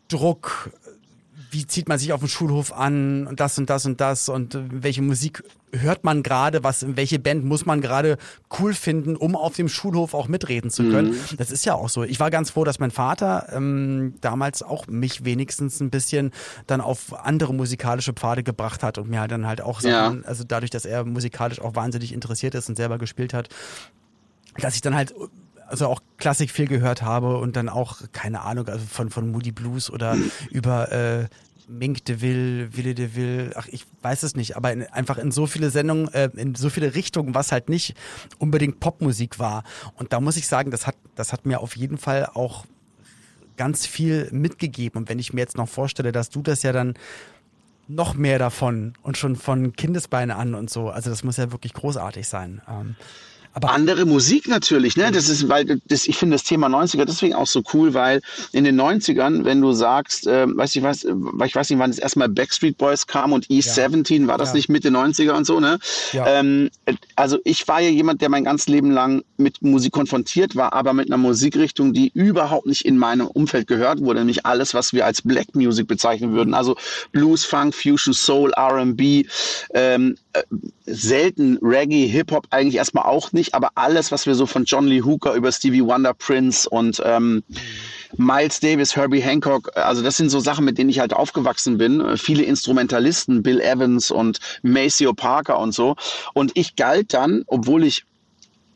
Druck, 0.08 0.70
wie 1.54 1.66
zieht 1.66 1.88
man 1.88 1.98
sich 1.98 2.12
auf 2.12 2.20
dem 2.20 2.28
Schulhof 2.28 2.72
an 2.72 3.26
und 3.26 3.40
das 3.40 3.56
und 3.58 3.70
das 3.70 3.86
und 3.86 4.00
das 4.00 4.28
und 4.28 4.58
welche 4.70 5.02
Musik 5.02 5.44
hört 5.72 6.04
man 6.04 6.22
gerade, 6.22 6.64
was, 6.64 6.84
welche 6.96 7.18
Band 7.18 7.44
muss 7.44 7.64
man 7.64 7.80
gerade 7.80 8.18
cool 8.58 8.74
finden, 8.74 9.16
um 9.16 9.36
auf 9.36 9.54
dem 9.54 9.68
Schulhof 9.68 10.14
auch 10.14 10.28
mitreden 10.28 10.70
zu 10.70 10.82
können. 10.84 11.10
Mhm. 11.10 11.36
Das 11.36 11.50
ist 11.50 11.64
ja 11.64 11.74
auch 11.74 11.88
so. 11.88 12.02
Ich 12.02 12.20
war 12.20 12.30
ganz 12.30 12.50
froh, 12.50 12.64
dass 12.64 12.78
mein 12.78 12.90
Vater 12.90 13.48
ähm, 13.52 14.14
damals 14.20 14.62
auch 14.62 14.86
mich 14.86 15.24
wenigstens 15.24 15.80
ein 15.80 15.90
bisschen 15.90 16.32
dann 16.66 16.80
auf 16.80 17.14
andere 17.24 17.54
musikalische 17.54 18.12
Pfade 18.12 18.42
gebracht 18.42 18.82
hat 18.82 18.98
und 18.98 19.08
mir 19.08 19.20
halt 19.20 19.30
dann 19.30 19.46
halt 19.46 19.60
auch 19.60 19.80
Sachen, 19.80 20.22
ja. 20.22 20.28
also 20.28 20.44
dadurch, 20.46 20.70
dass 20.70 20.84
er 20.84 21.04
musikalisch 21.04 21.60
auch 21.60 21.74
wahnsinnig 21.74 22.12
interessiert 22.12 22.54
ist 22.54 22.68
und 22.68 22.76
selber 22.76 22.98
gespielt 22.98 23.32
hat, 23.32 23.48
dass 24.58 24.74
ich 24.74 24.80
dann 24.80 24.94
halt 24.94 25.14
also 25.74 25.88
auch 25.88 26.00
Klassik 26.18 26.52
viel 26.52 26.68
gehört 26.68 27.02
habe 27.02 27.38
und 27.38 27.56
dann 27.56 27.68
auch, 27.68 28.00
keine 28.12 28.42
Ahnung, 28.42 28.68
also 28.68 28.86
von, 28.86 29.10
von 29.10 29.32
Moody 29.32 29.50
Blues 29.50 29.90
oder 29.90 30.16
über 30.50 30.92
äh, 30.92 31.26
Mink 31.66 32.04
de 32.04 32.20
Ville, 32.20 32.76
Ville 32.76 32.94
de 32.94 33.16
Ville, 33.16 33.50
ach, 33.56 33.66
ich 33.66 33.84
weiß 34.02 34.22
es 34.22 34.36
nicht, 34.36 34.56
aber 34.56 34.72
in, 34.72 34.84
einfach 34.84 35.18
in 35.18 35.32
so 35.32 35.48
viele 35.48 35.70
Sendungen, 35.70 36.06
äh, 36.14 36.30
in 36.36 36.54
so 36.54 36.70
viele 36.70 36.94
Richtungen, 36.94 37.34
was 37.34 37.50
halt 37.50 37.68
nicht 37.68 37.96
unbedingt 38.38 38.78
Popmusik 38.78 39.40
war. 39.40 39.64
Und 39.96 40.12
da 40.12 40.20
muss 40.20 40.36
ich 40.36 40.46
sagen, 40.46 40.70
das 40.70 40.86
hat, 40.86 40.94
das 41.16 41.32
hat 41.32 41.44
mir 41.44 41.60
auf 41.60 41.76
jeden 41.76 41.98
Fall 41.98 42.30
auch 42.34 42.66
ganz 43.56 43.84
viel 43.84 44.28
mitgegeben. 44.30 45.02
Und 45.02 45.08
wenn 45.08 45.18
ich 45.18 45.32
mir 45.32 45.40
jetzt 45.40 45.56
noch 45.56 45.68
vorstelle, 45.68 46.12
dass 46.12 46.30
du 46.30 46.40
das 46.40 46.62
ja 46.62 46.70
dann 46.70 46.94
noch 47.88 48.14
mehr 48.14 48.38
davon 48.38 48.94
und 49.02 49.18
schon 49.18 49.34
von 49.34 49.72
Kindesbeinen 49.72 50.36
an 50.36 50.54
und 50.54 50.70
so, 50.70 50.90
also 50.90 51.10
das 51.10 51.24
muss 51.24 51.36
ja 51.36 51.50
wirklich 51.50 51.74
großartig 51.74 52.28
sein. 52.28 52.62
Ähm, 52.68 52.94
aber 53.54 53.70
andere 53.70 54.04
Musik 54.04 54.48
natürlich, 54.48 54.96
ne? 54.96 55.12
Das 55.12 55.28
ist, 55.28 55.48
weil 55.48 55.80
das, 55.86 56.08
ich 56.08 56.16
finde 56.16 56.34
das 56.34 56.42
Thema 56.42 56.66
90er 56.66 57.04
deswegen 57.04 57.34
auch 57.34 57.46
so 57.46 57.62
cool, 57.72 57.94
weil 57.94 58.20
in 58.52 58.64
den 58.64 58.78
90ern, 58.80 59.44
wenn 59.44 59.60
du 59.60 59.72
sagst, 59.72 60.26
äh, 60.26 60.46
weiß 60.48 60.74
ich 60.74 60.82
was, 60.82 61.04
ich 61.04 61.54
weiß 61.54 61.70
nicht, 61.70 61.78
wann 61.78 61.90
das 61.90 62.00
erstmal 62.00 62.28
Backstreet 62.28 62.76
Boys 62.76 63.06
kam 63.06 63.32
und 63.32 63.46
E17, 63.46 64.22
ja. 64.22 64.26
war 64.26 64.38
das 64.38 64.50
ja. 64.50 64.56
nicht 64.56 64.68
Mitte 64.68 64.88
90er 64.88 65.32
und 65.32 65.46
so, 65.46 65.60
ne? 65.60 65.78
Ja. 66.12 66.26
Ähm, 66.26 66.68
also 67.14 67.38
ich 67.44 67.66
war 67.68 67.80
ja 67.80 67.90
jemand, 67.90 68.22
der 68.22 68.28
mein 68.28 68.42
ganzes 68.42 68.66
Leben 68.66 68.90
lang 68.90 69.22
mit 69.36 69.62
Musik 69.62 69.92
konfrontiert 69.92 70.56
war, 70.56 70.72
aber 70.72 70.92
mit 70.92 71.08
einer 71.08 71.16
Musikrichtung, 71.18 71.92
die 71.92 72.10
überhaupt 72.12 72.66
nicht 72.66 72.84
in 72.84 72.98
meinem 72.98 73.28
Umfeld 73.28 73.68
gehört 73.68 74.00
wurde, 74.00 74.18
nämlich 74.18 74.44
alles, 74.44 74.74
was 74.74 74.92
wir 74.92 75.06
als 75.06 75.22
Black 75.22 75.54
Music 75.54 75.86
bezeichnen 75.86 76.32
würden. 76.32 76.54
Also 76.54 76.76
Blues, 77.12 77.44
Funk, 77.44 77.72
Fusion, 77.72 78.14
Soul, 78.14 78.52
RB, 78.56 79.26
ähm, 79.74 80.16
äh, 80.32 80.42
selten 80.86 81.58
Reggae, 81.62 82.06
Hip-Hop 82.06 82.46
eigentlich 82.50 82.76
erstmal 82.76 83.04
auch 83.04 83.32
nicht 83.32 83.54
aber 83.54 83.70
alles, 83.74 84.12
was 84.12 84.26
wir 84.26 84.34
so 84.34 84.46
von 84.46 84.64
John 84.64 84.86
Lee 84.86 85.02
Hooker 85.02 85.34
über 85.34 85.50
Stevie 85.52 85.84
Wonder, 85.84 86.14
Prince 86.14 86.68
und 86.68 87.00
ähm, 87.04 87.42
Miles 88.16 88.60
Davis, 88.60 88.94
Herbie 88.94 89.20
Hancock, 89.20 89.70
also 89.76 90.02
das 90.02 90.16
sind 90.16 90.30
so 90.30 90.40
Sachen, 90.40 90.64
mit 90.64 90.78
denen 90.78 90.90
ich 90.90 91.00
halt 91.00 91.12
aufgewachsen 91.12 91.78
bin. 91.78 92.16
Viele 92.16 92.44
Instrumentalisten, 92.44 93.42
Bill 93.42 93.60
Evans 93.60 94.10
und 94.10 94.38
Maceo 94.62 95.14
Parker 95.14 95.58
und 95.58 95.72
so. 95.72 95.96
Und 96.32 96.52
ich 96.54 96.76
galt 96.76 97.12
dann, 97.12 97.42
obwohl 97.46 97.84
ich 97.84 98.04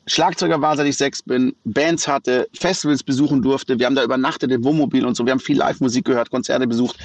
Schlagzeuger 0.09 0.61
war, 0.61 0.77
seit 0.77 0.87
ich 0.87 0.97
sechs 0.97 1.23
bin, 1.23 1.55
Bands 1.65 2.09
hatte, 2.09 2.49
Festivals 2.59 3.03
besuchen 3.03 3.43
durfte. 3.43 3.79
Wir 3.79 3.87
haben 3.87 3.95
da 3.95 4.03
übernachtet 4.03 4.51
im 4.51 4.65
Wohnmobil 4.65 5.05
und 5.05 5.17
so. 5.17 5.25
Wir 5.25 5.33
haben 5.33 5.41
viel 5.41 5.59
Live-Musik 5.59 6.05
gehört, 6.05 6.31
Konzerte 6.31 6.67
besucht 6.67 6.97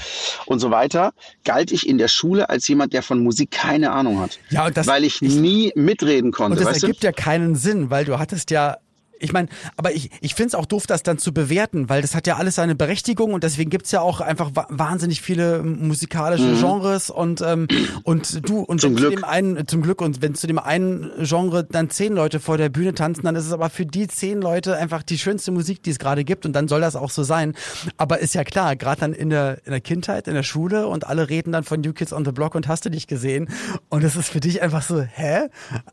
und 0.46 0.60
so 0.60 0.72
weiter. 0.72 1.14
Galt 1.44 1.72
ich 1.72 1.88
in 1.88 1.98
der 1.98 2.08
Schule 2.08 2.50
als 2.50 2.68
jemand, 2.68 2.94
der 2.94 3.04
von 3.04 3.22
Musik 3.22 3.52
keine 3.52 3.92
Ahnung 3.92 4.20
hat. 4.20 4.40
Ja, 4.50 4.68
und 4.68 4.78
das, 4.78 4.88
weil 4.88 5.04
ich, 5.04 5.22
ich 5.22 5.36
nie 5.36 5.72
mitreden 5.76 6.32
konnte. 6.32 6.60
Und 6.60 6.66
das 6.66 6.82
ergibt 6.82 7.04
du? 7.04 7.08
ja 7.08 7.12
keinen 7.12 7.56
Sinn, 7.56 7.90
weil 7.90 8.06
du 8.06 8.20
hattest 8.20 8.52
ja 8.52 8.78
ich 9.24 9.32
meine, 9.32 9.48
aber 9.78 9.94
ich, 9.94 10.10
ich 10.20 10.36
finde 10.36 10.50
es 10.50 10.56
auch 10.56 10.66
doof, 10.66 10.86
das 10.86 11.02
dann 11.02 11.18
zu 11.18 11.34
bewerten, 11.34 11.88
weil 11.88 12.02
das 12.02 12.14
hat 12.14 12.28
ja 12.28 12.36
alles 12.36 12.56
seine 12.56 12.76
Berechtigung 12.76 13.34
und 13.34 13.44
deswegen 13.44 13.70
gibt's 13.70 13.92
ja 13.92 14.02
auch 14.02 14.20
einfach 14.20 14.52
wahnsinnig 14.70 15.22
viele 15.22 15.64
musikalische 15.64 16.44
mhm. 16.44 16.60
Genres 16.60 17.10
und, 17.10 17.42
ähm, 17.42 17.68
und 18.04 18.48
du, 18.48 18.60
und 18.60 18.82
zum 18.82 18.96
Glück. 18.96 19.12
Zu 19.12 19.16
dem 19.16 19.24
einen, 19.24 19.68
zum 19.68 19.82
Glück, 19.82 20.02
und 20.02 20.22
wenn 20.22 20.36
zu 20.36 20.46
dem 20.46 20.60
einen 20.60 21.10
Genre 21.20 21.64
dann 21.64 21.90
zehn 21.90 22.14
Leute 22.14 22.42
vor 22.42 22.58
der 22.58 22.68
Bühne 22.68 22.94
tanzen, 22.94 23.24
dann 23.24 23.36
ist 23.38 23.46
es 23.46 23.54
aber 23.54 23.70
für 23.70 23.86
die 23.86 24.08
zehn 24.08 24.42
Leute 24.42 24.76
einfach 24.76 25.04
die 25.04 25.18
schönste 25.18 25.52
Musik, 25.52 25.82
die 25.84 25.92
es 25.92 26.00
gerade 26.00 26.26
gibt 26.26 26.46
und 26.46 26.52
dann 26.52 26.68
soll 26.68 26.82
das 26.82 26.98
auch 26.98 27.10
so 27.10 27.24
sein. 27.24 27.54
Aber 27.96 28.20
ist 28.20 28.36
ja 28.36 28.44
klar, 28.44 28.76
gerade 28.76 29.00
dann 29.00 29.14
in 29.14 29.30
der, 29.30 29.60
in 29.64 29.72
der 29.72 29.82
Kindheit, 29.82 30.28
in 30.28 30.34
der 30.34 30.44
Schule 30.44 30.88
und 30.88 31.08
alle 31.08 31.30
reden 31.30 31.54
dann 31.54 31.64
von 31.64 31.80
New 31.80 31.94
Kids 31.94 32.12
on 32.12 32.26
the 32.26 32.32
Block 32.32 32.56
und 32.56 32.68
hast 32.68 32.84
du 32.84 32.90
dich 32.90 33.08
gesehen 33.08 33.48
und 33.88 34.04
es 34.04 34.18
ist 34.18 34.30
für 34.30 34.42
dich 34.42 34.62
einfach 34.62 34.82
so, 34.82 35.02
hä? 35.02 35.48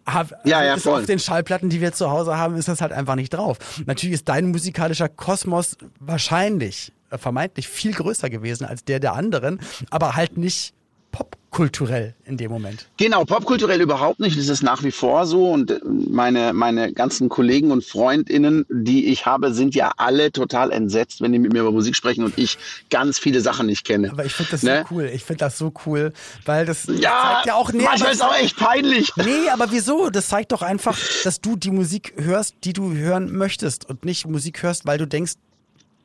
Hab, 0.05 0.33
ja, 0.45 0.65
ja, 0.65 0.77
voll. 0.79 1.01
auf 1.01 1.07
den 1.07 1.21
Schallplatten, 1.21 1.71
die 1.71 1.81
wir 1.81 1.93
zu 1.93 2.11
Hause 2.11 2.37
haben, 2.37 2.57
ist 2.57 2.67
das 2.67 2.81
halt 2.81 2.91
einfach 2.91 3.15
nicht 3.15 3.20
drauf. 3.29 3.59
Natürlich 3.87 4.15
ist 4.15 4.29
dein 4.29 4.51
musikalischer 4.51 5.09
Kosmos 5.09 5.77
wahrscheinlich, 5.99 6.93
äh, 7.11 7.19
vermeintlich 7.19 7.69
viel 7.69 7.93
größer 7.93 8.31
gewesen 8.31 8.65
als 8.65 8.85
der 8.85 9.01
der 9.01 9.15
anderen, 9.15 9.61
aber 9.91 10.17
halt 10.17 10.39
nicht 10.39 10.75
popkulturell 11.11 12.15
in 12.25 12.37
dem 12.37 12.51
Moment. 12.51 12.87
Genau, 12.97 13.25
popkulturell 13.25 13.81
überhaupt 13.81 14.21
nicht. 14.21 14.39
Das 14.39 14.49
ist 14.49 14.63
nach 14.63 14.83
wie 14.83 14.93
vor 14.93 15.27
so. 15.27 15.51
Und 15.51 15.81
meine, 15.85 16.53
meine 16.53 16.93
ganzen 16.93 17.29
Kollegen 17.29 17.71
und 17.71 17.85
FreundInnen, 17.85 18.67
die 18.69 19.07
ich 19.07 19.27
habe, 19.27 19.53
sind 19.53 19.75
ja 19.75 19.93
alle 19.97 20.33
total 20.33 20.71
entsetzt, 20.71 21.21
wenn 21.21 21.33
die 21.33 21.39
mit 21.39 21.53
mir 21.53 21.61
über 21.61 21.73
Musik 21.73 21.97
sprechen 21.97 22.25
und 22.25 22.39
ich 22.39 22.59
ganz 22.89 23.19
viele 23.19 23.41
Sachen 23.41 23.67
nicht 23.67 23.85
kenne. 23.85 24.11
Aber 24.11 24.25
ich 24.25 24.35
finde 24.35 24.53
das 24.53 24.63
ne? 24.63 24.85
so 24.89 24.95
cool. 24.95 25.11
Ich 25.13 25.25
finde 25.25 25.39
das 25.41 25.59
so 25.59 25.73
cool, 25.87 26.13
weil 26.45 26.67
das 26.67 26.87
ja, 26.87 27.35
zeigt 27.35 27.47
ja 27.47 27.55
auch 27.55 27.73
nee, 27.73 27.83
Manchmal 27.83 28.13
ist 28.13 28.23
auch 28.23 28.37
echt 28.37 28.57
peinlich. 28.57 29.13
Nee, 29.17 29.49
aber 29.53 29.71
wieso? 29.71 30.11
Das 30.11 30.29
zeigt 30.29 30.53
doch 30.53 30.63
einfach, 30.63 30.99
dass 31.25 31.41
du 31.41 31.57
die 31.57 31.71
Musik 31.71 32.15
hörst, 32.17 32.55
die 32.65 32.73
du 32.73 32.93
hören 32.93 33.37
möchtest 33.37 33.89
und 33.89 34.05
nicht 34.05 34.27
Musik 34.27 34.63
hörst, 34.63 34.87
weil 34.87 34.99
du 34.99 35.07
denkst, 35.07 35.35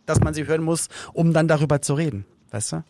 dass 0.06 0.20
man 0.22 0.34
sie 0.34 0.48
hören 0.48 0.64
muss, 0.64 0.88
um 1.14 1.34
dann 1.34 1.48
darüber 1.48 1.82
zu 1.82 1.94
reden. 1.94 2.26
Weißt 2.52 2.74
du? 2.74 2.84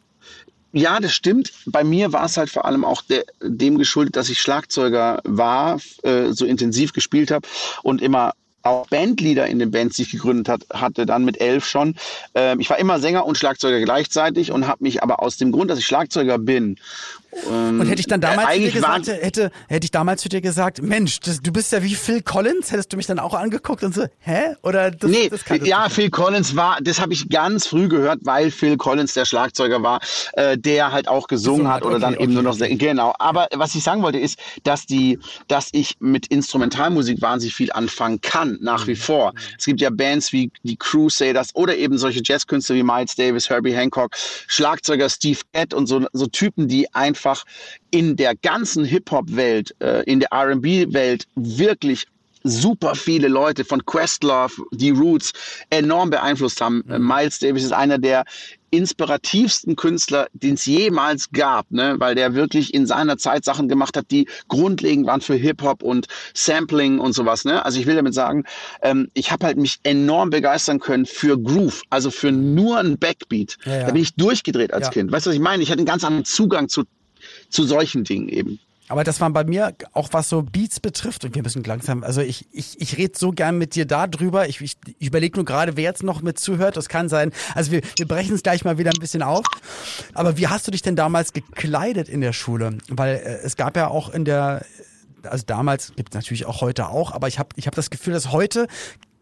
Ja, 0.78 1.00
das 1.00 1.14
stimmt. 1.14 1.54
Bei 1.68 1.86
mir 1.86 2.12
war 2.12 2.26
es 2.26 2.36
halt 2.36 2.50
vor 2.50 2.66
allem 2.66 2.84
auch 2.84 3.02
de, 3.02 3.24
dem 3.42 3.78
geschuldet, 3.78 4.18
dass 4.18 4.28
ich 4.28 4.42
Schlagzeuger 4.42 5.22
war, 5.24 5.80
äh, 6.04 6.32
so 6.32 6.46
intensiv 6.46 6.92
gespielt 6.92 7.32
habe 7.32 7.48
und 7.82 8.02
immer 8.02 8.34
auch 8.62 8.86
Bandleader 8.88 9.48
in 9.48 9.60
den 9.60 9.72
Bands, 9.72 9.96
die 9.96 10.02
ich 10.02 10.12
gegründet 10.12 10.50
hat, 10.50 10.66
hatte, 10.74 11.06
dann 11.06 11.24
mit 11.24 11.40
elf 11.40 11.66
schon. 11.66 11.96
Ähm, 12.34 12.60
ich 12.60 12.70
war 12.70 12.78
immer 12.78 13.00
Sänger 13.00 13.26
und 13.26 13.38
Schlagzeuger 13.38 13.80
gleichzeitig 13.80 14.52
und 14.52 14.68
habe 14.68 14.84
mich 14.84 15.02
aber 15.02 15.24
aus 15.24 15.38
dem 15.38 15.54
Grund, 15.54 15.72
dass 15.72 15.80
ich 15.80 15.86
Schlagzeuger 15.86 16.40
bin 16.40 16.78
ähm, 17.50 17.80
und 17.80 17.88
hätte 17.88 18.00
ich 18.00 18.08
dann 18.08 18.22
damals 18.22 18.50
äh, 18.50 18.54
zu 18.54 18.60
dir 18.60 18.72
gesagt, 18.72 19.08
hätte, 19.08 19.52
hätte 19.68 19.86
ich 19.86 19.92
damals 19.92 20.22
zu 20.22 20.30
dir 20.30 20.42
gesagt, 20.42 20.82
Mensch, 20.82 21.20
das, 21.20 21.42
du 21.42 21.52
bist 21.52 21.72
ja 21.72 21.84
wie 21.84 21.96
Phil 21.96 22.22
Collins, 22.22 22.72
hättest 22.72 22.94
du 22.94 22.98
mich 22.98 23.06
dann 23.06 23.20
auch 23.20 23.34
angeguckt 23.34 23.84
und 23.84 23.94
so, 23.94 24.06
hä? 24.20 24.56
Oder 24.64 24.92
das, 24.92 25.10
nee, 25.10 25.30
das 25.30 25.42
ja, 25.64 25.90
Phil 25.90 26.10
Collins 26.10 26.56
war, 26.56 26.80
das 26.82 27.00
habe 27.00 27.14
ich 27.14 27.30
ganz 27.30 27.68
früh 27.68 27.88
gehört, 27.88 28.20
weil 28.24 28.52
Phil 28.52 28.78
Collins 28.78 29.14
der 29.14 29.26
Schlagzeuger 29.26 29.84
war, 29.84 30.00
äh, 30.34 30.58
der 30.58 30.92
halt 30.92 31.08
auch 31.08 31.28
gesungen, 31.28 31.46
gesungen 31.46 31.72
hat 31.72 31.84
oder 31.84 31.96
okay, 31.96 32.02
dann 32.02 32.14
okay, 32.16 32.24
eben 32.24 32.34
nur 32.34 32.44
noch 32.44 32.56
okay. 32.56 32.76
genau. 32.76 33.14
Aber 33.20 33.48
was 33.54 33.76
ich 33.76 33.84
sagen 33.84 34.02
wollte 34.02 34.20
ist, 34.20 34.40
dass 34.64 34.86
die, 34.86 35.20
dass 35.48 35.70
ich 35.72 35.96
mit 36.00 36.28
Instrumentalmusik 36.28 37.22
wahnsinnig 37.22 37.56
viel 37.56 37.72
anfangen 37.72 38.22
kann 38.22 38.58
nach 38.62 38.84
mhm. 38.84 38.92
wie 38.92 38.96
vor. 38.96 39.32
Mhm. 39.32 39.40
Es 39.58 39.66
gibt 39.66 39.82
ja 39.82 39.90
Bands 39.90 40.32
wie 40.32 40.52
die 40.64 40.78
Crusaders 40.78 41.50
oder 41.54 41.76
eben 41.76 41.98
solche 41.98 42.22
Jazzkünstler 42.24 42.76
wie 42.76 42.84
Miles 42.84 43.16
Davis, 43.16 43.50
Herbie 43.50 43.74
Hancock, 43.74 44.12
Schlagzeuger 44.48 45.10
Steve 45.10 45.40
Gadd 45.54 45.76
und 45.76 45.88
so 45.88 46.06
so 46.14 46.28
Typen, 46.28 46.68
die 46.68 46.94
einfach 46.94 47.25
einfach 47.26 47.46
in 47.92 48.16
der 48.16 48.36
ganzen 48.36 48.86
Hip-Hop-Welt, 48.86 49.76
äh, 49.80 50.04
in 50.04 50.20
der 50.20 50.30
RB-Welt 50.32 51.26
wirklich 51.36 52.06
super 52.46 52.94
viele 52.94 53.28
Leute 53.28 53.66
von 53.66 53.84
Questlove, 53.86 54.64
die 54.72 54.92
Roots 54.92 55.34
enorm 55.72 56.12
beeinflusst 56.12 56.62
haben. 56.62 56.84
Mhm. 56.86 57.08
Miles 57.08 57.40
Davis 57.40 57.64
ist 57.64 57.74
einer 57.74 57.98
der 57.98 58.24
inspirativsten 58.70 59.76
Künstler, 59.76 60.28
den 60.34 60.56
es 60.56 60.66
jemals 60.66 61.32
gab, 61.32 61.72
ne? 61.72 61.96
weil 61.98 62.14
der 62.14 62.36
wirklich 62.36 62.74
in 62.74 62.86
seiner 62.86 63.18
Zeit 63.18 63.46
Sachen 63.46 63.68
gemacht 63.68 63.96
hat, 63.96 64.12
die 64.12 64.28
grundlegend 64.48 65.08
waren 65.08 65.22
für 65.22 65.36
Hip-Hop 65.36 65.82
und 65.82 66.08
Sampling 66.34 67.00
und 67.00 67.14
sowas. 67.14 67.46
Ne? 67.46 67.64
Also 67.64 67.80
ich 67.80 67.86
will 67.86 67.96
damit 67.96 68.14
sagen, 68.14 68.44
ähm, 68.82 69.10
ich 69.14 69.32
habe 69.32 69.46
halt 69.46 69.58
mich 69.58 69.80
enorm 69.84 70.30
begeistern 70.30 70.80
können 70.80 71.06
für 71.06 71.40
Groove, 71.40 71.82
also 71.90 72.12
für 72.12 72.32
nur 72.32 72.78
ein 72.78 72.98
Backbeat. 72.98 73.58
Ja, 73.66 73.72
ja. 73.78 73.86
Da 73.86 73.92
bin 73.92 74.02
ich 74.02 74.14
durchgedreht 74.16 74.74
als 74.74 74.88
ja. 74.88 74.92
Kind. 74.92 75.12
Weißt 75.12 75.26
du, 75.26 75.30
was 75.30 75.36
ich 75.36 75.42
meine? 75.42 75.64
Ich 75.64 75.72
hatte 75.72 75.80
einen 75.80 75.88
ganz 75.88 76.04
anderen 76.04 76.26
Zugang 76.26 76.68
zu 76.68 76.84
zu 77.50 77.66
solchen 77.66 78.04
Dingen 78.04 78.30
eben. 78.30 78.60
Aber 78.88 79.04
das 79.04 79.20
war 79.20 79.30
bei 79.32 79.44
mir 79.44 79.74
auch 79.94 80.10
was 80.12 80.30
so 80.30 80.44
Beats 80.44 80.80
betrifft 80.80 81.26
und 81.26 81.34
wir 81.34 81.42
müssen 81.42 81.64
langsam, 81.64 82.04
also 82.04 82.22
ich, 82.22 82.46
ich, 82.52 82.80
ich 82.80 82.98
rede 82.98 83.18
so 83.18 83.32
gern 83.32 83.58
mit 83.58 83.74
dir 83.74 83.86
da 83.86 84.06
drüber. 84.06 84.48
Ich, 84.48 84.62
ich, 84.62 84.78
ich 85.00 85.08
überlege 85.08 85.38
nur 85.38 85.46
gerade, 85.46 85.76
wer 85.76 85.84
jetzt 85.84 86.04
noch 86.04 86.22
mit 86.22 86.38
zuhört. 86.38 86.78
Das 86.78 86.88
kann 86.88 87.10
sein. 87.10 87.32
Also 87.56 87.72
wir, 87.72 87.82
wir 87.98 88.08
brechen 88.08 88.36
es 88.36 88.44
gleich 88.44 88.64
mal 88.64 88.78
wieder 88.78 88.92
ein 88.92 89.00
bisschen 89.00 89.24
auf. 89.24 89.44
Aber 90.14 90.38
wie 90.38 90.48
hast 90.48 90.68
du 90.68 90.72
dich 90.72 90.84
denn 90.84 90.96
damals 90.96 91.34
gekleidet 91.34 92.10
in 92.10 92.22
der 92.22 92.34
Schule? 92.34 92.78
Weil 92.90 93.16
äh, 93.16 93.40
es 93.44 93.56
gab 93.56 93.76
ja 93.76 93.88
auch 93.88 94.14
in 94.14 94.24
der, 94.24 94.64
also 95.24 95.44
damals 95.48 95.94
gibt 95.96 96.14
es 96.14 96.16
natürlich 96.16 96.46
auch 96.46 96.62
heute 96.62 96.90
auch, 96.90 97.12
aber 97.12 97.28
ich 97.28 97.40
habe 97.40 97.50
ich 97.56 97.66
hab 97.66 97.74
das 97.74 97.90
Gefühl, 97.90 98.14
dass 98.14 98.32
heute 98.32 98.68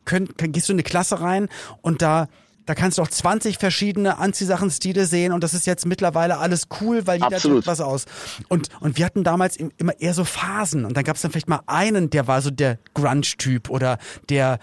könnt, 0.03 0.37
gehst 0.37 0.67
du 0.67 0.73
in 0.73 0.75
eine 0.75 0.83
Klasse 0.83 1.21
rein 1.21 1.47
und 1.81 2.01
da 2.01 2.27
da 2.65 2.75
kannst 2.75 2.97
du 2.97 3.01
auch 3.01 3.07
20 3.07 3.57
verschiedene 3.57 4.17
Anziehsachenstile 4.17 5.05
sehen 5.05 5.33
und 5.33 5.43
das 5.43 5.53
ist 5.53 5.65
jetzt 5.65 5.85
mittlerweile 5.85 6.37
alles 6.37 6.67
cool, 6.81 7.05
weil 7.07 7.15
jeder 7.15 7.35
Absolut. 7.35 7.67
was 7.67 7.81
aus. 7.81 8.05
Und, 8.47 8.69
und 8.79 8.97
wir 8.97 9.05
hatten 9.05 9.23
damals 9.23 9.57
immer 9.57 9.99
eher 9.99 10.13
so 10.13 10.23
Phasen 10.23 10.85
und 10.85 10.95
dann 10.95 11.03
gab 11.03 11.15
es 11.15 11.21
dann 11.21 11.31
vielleicht 11.31 11.49
mal 11.49 11.61
einen, 11.67 12.09
der 12.09 12.27
war 12.27 12.41
so 12.41 12.51
der 12.51 12.79
Grunge-Typ 12.93 13.69
oder 13.69 13.97
der 14.29 14.59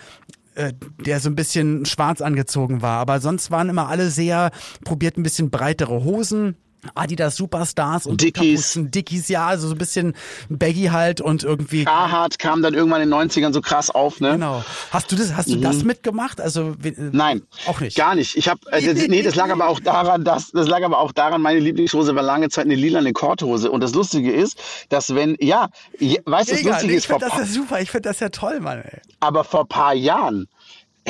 äh, 0.54 0.72
der 1.04 1.20
so 1.20 1.28
ein 1.30 1.36
bisschen 1.36 1.86
schwarz 1.86 2.20
angezogen 2.20 2.82
war. 2.82 2.98
Aber 2.98 3.20
sonst 3.20 3.50
waren 3.50 3.68
immer 3.68 3.88
alle 3.88 4.10
sehr, 4.10 4.50
probiert 4.84 5.16
ein 5.16 5.22
bisschen 5.22 5.50
breitere 5.50 6.02
Hosen, 6.02 6.56
Adidas 6.94 7.36
Superstars 7.36 8.06
und 8.06 8.22
Dickies. 8.22 8.78
Dickies, 8.80 9.28
ja, 9.28 9.46
also 9.46 9.68
so 9.68 9.74
ein 9.74 9.78
bisschen 9.78 10.14
Baggy 10.48 10.86
halt 10.86 11.20
und 11.20 11.42
irgendwie. 11.42 11.84
Carhartt 11.84 12.38
kam 12.38 12.62
dann 12.62 12.74
irgendwann 12.74 13.02
in 13.02 13.10
den 13.10 13.30
90ern 13.30 13.52
so 13.52 13.60
krass 13.60 13.90
auf, 13.90 14.20
ne? 14.20 14.32
Genau. 14.32 14.64
Hast 14.90 15.12
du 15.12 15.16
das, 15.16 15.34
hast 15.36 15.50
du 15.50 15.56
mhm. 15.56 15.62
das 15.62 15.84
mitgemacht? 15.84 16.40
Also, 16.40 16.74
äh, 16.82 16.94
Nein. 16.96 17.42
Auch 17.66 17.80
nicht. 17.80 17.96
Gar 17.96 18.14
nicht. 18.14 18.36
Ich 18.36 18.48
habe, 18.48 18.60
äh, 18.72 18.92
nee, 19.08 19.22
das 19.22 19.34
lag 19.34 19.50
aber 19.50 19.68
auch 19.68 19.80
daran, 19.80 20.24
dass, 20.24 20.50
das 20.52 20.68
lag 20.68 20.82
aber 20.82 20.98
auch 20.98 21.12
daran, 21.12 21.42
meine 21.42 21.60
Lieblingshose 21.60 22.14
war 22.14 22.22
lange 22.22 22.48
Zeit 22.48 22.64
eine 22.64 22.74
lilane 22.74 23.12
Korthose. 23.12 23.70
Und 23.70 23.82
das 23.82 23.94
Lustige 23.94 24.32
ist, 24.32 24.58
dass 24.88 25.14
wenn, 25.14 25.36
ja, 25.40 25.68
weißt 25.98 26.50
du, 26.50 26.54
das 26.54 26.64
Lustige 26.64 26.94
ist, 26.94 27.04
ich 27.04 27.06
finde 27.06 27.26
das 27.26 27.38
ja 27.38 27.46
super, 27.46 27.80
ich 27.80 27.90
finde 27.90 28.08
das 28.08 28.20
ja 28.20 28.28
toll, 28.30 28.60
Mann, 28.60 28.80
ey. 28.80 29.00
Aber 29.20 29.44
vor 29.44 29.68
paar 29.68 29.94
Jahren, 29.94 30.48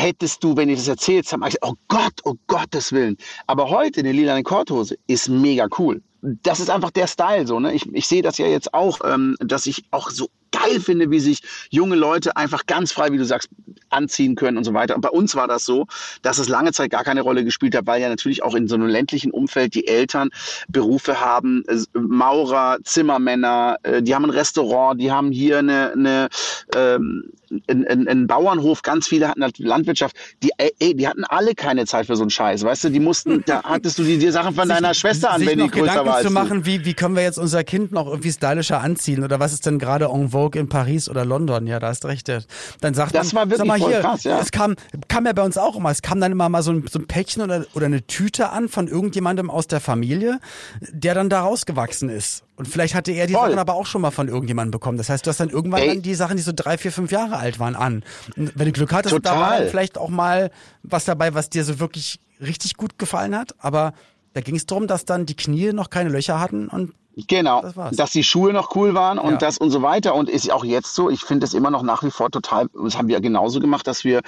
hättest 0.00 0.42
du, 0.42 0.56
wenn 0.56 0.68
ich 0.68 0.78
das 0.78 0.88
erzählt 0.88 1.30
habe, 1.32 1.48
oh 1.62 1.74
Gott, 1.88 2.14
oh 2.24 2.34
Gottes 2.46 2.92
Willen. 2.92 3.16
Aber 3.46 3.70
heute 3.70 4.00
eine 4.00 4.12
lila 4.12 4.40
Korthose 4.42 4.96
ist 5.06 5.28
mega 5.28 5.68
cool. 5.78 6.02
Das 6.22 6.60
ist 6.60 6.70
einfach 6.70 6.90
der 6.90 7.06
Style 7.06 7.46
so. 7.46 7.60
Ne? 7.60 7.72
Ich, 7.74 7.86
ich 7.92 8.06
sehe 8.06 8.22
das 8.22 8.38
ja 8.38 8.46
jetzt 8.46 8.74
auch, 8.74 9.00
ähm, 9.04 9.36
dass 9.40 9.66
ich 9.66 9.84
auch 9.90 10.10
so 10.10 10.28
geil 10.52 10.80
finde, 10.80 11.10
wie 11.10 11.20
sich 11.20 11.42
junge 11.70 11.96
Leute 11.96 12.36
einfach 12.36 12.66
ganz 12.66 12.92
frei, 12.92 13.12
wie 13.12 13.16
du 13.16 13.24
sagst, 13.24 13.48
anziehen 13.88 14.34
können 14.34 14.56
und 14.56 14.64
so 14.64 14.74
weiter. 14.74 14.94
Und 14.94 15.00
bei 15.00 15.08
uns 15.08 15.34
war 15.34 15.48
das 15.48 15.64
so, 15.64 15.86
dass 16.22 16.38
es 16.38 16.48
lange 16.48 16.72
Zeit 16.72 16.90
gar 16.90 17.04
keine 17.04 17.22
Rolle 17.22 17.44
gespielt 17.44 17.74
hat, 17.74 17.86
weil 17.86 18.02
ja 18.02 18.08
natürlich 18.08 18.42
auch 18.42 18.54
in 18.54 18.68
so 18.68 18.74
einem 18.74 18.86
ländlichen 18.86 19.30
Umfeld 19.30 19.74
die 19.74 19.86
Eltern 19.86 20.30
Berufe 20.68 21.20
haben, 21.20 21.64
Maurer, 21.94 22.78
Zimmermänner, 22.84 23.76
äh, 23.82 24.02
die 24.02 24.14
haben 24.14 24.24
ein 24.24 24.30
Restaurant, 24.30 25.00
die 25.00 25.10
haben 25.10 25.32
hier 25.32 25.58
eine, 25.58 25.92
eine 25.92 26.28
ähm, 26.74 27.30
ein, 27.68 28.08
ein, 28.08 28.26
Bauernhof, 28.26 28.82
ganz 28.82 29.08
viele 29.08 29.28
hatten 29.28 29.42
halt 29.42 29.58
Landwirtschaft, 29.58 30.16
die, 30.42 30.50
ey, 30.56 30.94
die 30.94 31.08
hatten 31.08 31.24
alle 31.24 31.54
keine 31.54 31.86
Zeit 31.86 32.06
für 32.06 32.16
so 32.16 32.22
einen 32.22 32.30
Scheiß, 32.30 32.62
weißt 32.62 32.84
du, 32.84 32.90
die 32.90 33.00
mussten, 33.00 33.42
da 33.46 33.62
hattest 33.64 33.98
du 33.98 34.04
die, 34.04 34.18
die 34.18 34.30
Sachen 34.30 34.54
von 34.54 34.68
sich, 34.68 34.76
deiner 34.76 34.94
Schwester 34.94 35.30
an, 35.32 35.44
wenn 35.44 35.58
die 35.58 35.68
größer 35.68 35.82
Gedanken 35.82 36.06
war 36.06 36.16
als 36.16 36.26
zu 36.26 36.32
machen, 36.32 36.64
wie, 36.66 36.84
wie 36.84 36.94
können 36.94 37.16
wir 37.16 37.22
jetzt 37.22 37.38
unser 37.38 37.64
Kind 37.64 37.92
noch 37.92 38.06
irgendwie 38.06 38.30
stylischer 38.30 38.80
anziehen 38.80 39.24
oder 39.24 39.40
was 39.40 39.52
ist 39.52 39.66
denn 39.66 39.78
gerade 39.78 40.06
en 40.06 40.30
vogue 40.30 40.60
in 40.60 40.68
Paris 40.68 41.08
oder 41.08 41.24
London? 41.24 41.66
Ja, 41.66 41.80
da 41.80 41.88
hast 41.88 42.04
recht. 42.04 42.28
Dann 42.28 42.94
sagt 42.94 43.14
das 43.14 43.32
man, 43.32 43.42
war 43.42 43.50
wirklich 43.50 43.70
sag 43.70 43.80
mal 43.80 43.88
hier, 43.88 44.00
krass, 44.00 44.24
ja. 44.24 44.38
es 44.38 44.52
kam, 44.52 44.76
kam 45.08 45.26
ja 45.26 45.32
bei 45.32 45.42
uns 45.42 45.58
auch 45.58 45.76
immer, 45.76 45.90
es 45.90 46.02
kam 46.02 46.20
dann 46.20 46.32
immer 46.32 46.48
mal 46.48 46.62
so 46.62 46.72
ein, 46.72 46.84
so 46.88 46.98
ein 46.98 47.06
Päckchen 47.06 47.42
oder, 47.42 47.64
oder 47.74 47.86
eine 47.86 48.06
Tüte 48.06 48.50
an 48.50 48.68
von 48.68 48.88
irgendjemandem 48.88 49.50
aus 49.50 49.66
der 49.66 49.80
Familie, 49.80 50.38
der 50.80 51.14
dann 51.14 51.28
da 51.28 51.40
rausgewachsen 51.40 52.08
ist. 52.10 52.44
Und 52.60 52.68
vielleicht 52.68 52.94
hatte 52.94 53.10
er 53.10 53.26
die 53.26 53.32
Voll. 53.32 53.48
Sachen 53.48 53.58
aber 53.58 53.72
auch 53.72 53.86
schon 53.86 54.02
mal 54.02 54.10
von 54.10 54.28
irgendjemandem 54.28 54.70
bekommen. 54.72 54.98
Das 54.98 55.08
heißt, 55.08 55.24
du 55.24 55.30
hast 55.30 55.40
dann 55.40 55.48
irgendwann 55.48 55.86
dann 55.86 56.02
die 56.02 56.14
Sachen, 56.14 56.36
die 56.36 56.42
so 56.42 56.52
drei, 56.54 56.76
vier, 56.76 56.92
fünf 56.92 57.10
Jahre 57.10 57.38
alt 57.38 57.58
waren, 57.58 57.74
an. 57.74 58.04
Und 58.36 58.52
wenn 58.54 58.66
du 58.66 58.72
Glück 58.72 58.92
hattest, 58.92 59.14
Total. 59.14 59.34
da 59.34 59.40
war 59.40 59.58
dann 59.58 59.68
vielleicht 59.68 59.96
auch 59.96 60.10
mal 60.10 60.50
was 60.82 61.06
dabei, 61.06 61.32
was 61.32 61.48
dir 61.48 61.64
so 61.64 61.80
wirklich 61.80 62.20
richtig 62.38 62.76
gut 62.76 62.98
gefallen 62.98 63.34
hat. 63.34 63.54
Aber 63.60 63.94
da 64.34 64.42
ging 64.42 64.56
es 64.56 64.66
darum, 64.66 64.86
dass 64.88 65.06
dann 65.06 65.24
die 65.24 65.36
Knie 65.36 65.72
noch 65.72 65.88
keine 65.88 66.10
Löcher 66.10 66.38
hatten 66.38 66.68
und 66.68 66.92
Genau, 67.26 67.62
das 67.62 67.96
dass 67.96 68.10
die 68.10 68.24
Schuhe 68.24 68.52
noch 68.52 68.74
cool 68.76 68.94
waren 68.94 69.18
und 69.18 69.32
ja. 69.32 69.38
das 69.38 69.58
und 69.58 69.70
so 69.70 69.82
weiter. 69.82 70.14
Und 70.14 70.28
ist 70.28 70.50
auch 70.50 70.64
jetzt 70.64 70.94
so. 70.94 71.10
Ich 71.10 71.20
finde 71.20 71.40
das 71.40 71.54
immer 71.54 71.70
noch 71.70 71.82
nach 71.82 72.02
wie 72.02 72.10
vor 72.10 72.30
total, 72.30 72.68
das 72.82 72.96
haben 72.96 73.08
wir 73.08 73.20
genauso 73.20 73.60
gemacht, 73.60 73.86
dass 73.86 74.04
wir 74.04 74.20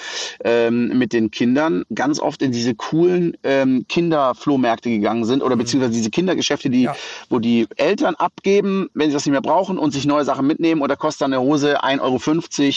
ähm, 0.44 0.98
mit 0.98 1.12
den 1.12 1.30
Kindern 1.30 1.84
ganz 1.94 2.20
oft 2.20 2.42
in 2.42 2.52
diese 2.52 2.74
coolen 2.74 3.36
ähm, 3.42 3.86
Kinderflohmärkte 3.88 4.90
gegangen 4.90 5.24
sind 5.24 5.42
oder 5.42 5.56
mhm. 5.56 5.60
beziehungsweise 5.60 5.92
diese 5.92 6.10
Kindergeschäfte, 6.10 6.70
die, 6.70 6.82
ja. 6.82 6.96
wo 7.28 7.38
die 7.38 7.66
Eltern 7.76 8.14
abgeben, 8.14 8.88
wenn 8.94 9.10
sie 9.10 9.14
das 9.14 9.26
nicht 9.26 9.32
mehr 9.32 9.42
brauchen 9.42 9.78
und 9.78 9.92
sich 9.92 10.04
neue 10.06 10.24
Sachen 10.24 10.46
mitnehmen 10.46 10.82
oder 10.82 10.96
kostet 10.96 11.22
dann 11.22 11.32
eine 11.32 11.42
Hose 11.42 11.82
1,50 11.82 12.00
Euro 12.00 12.18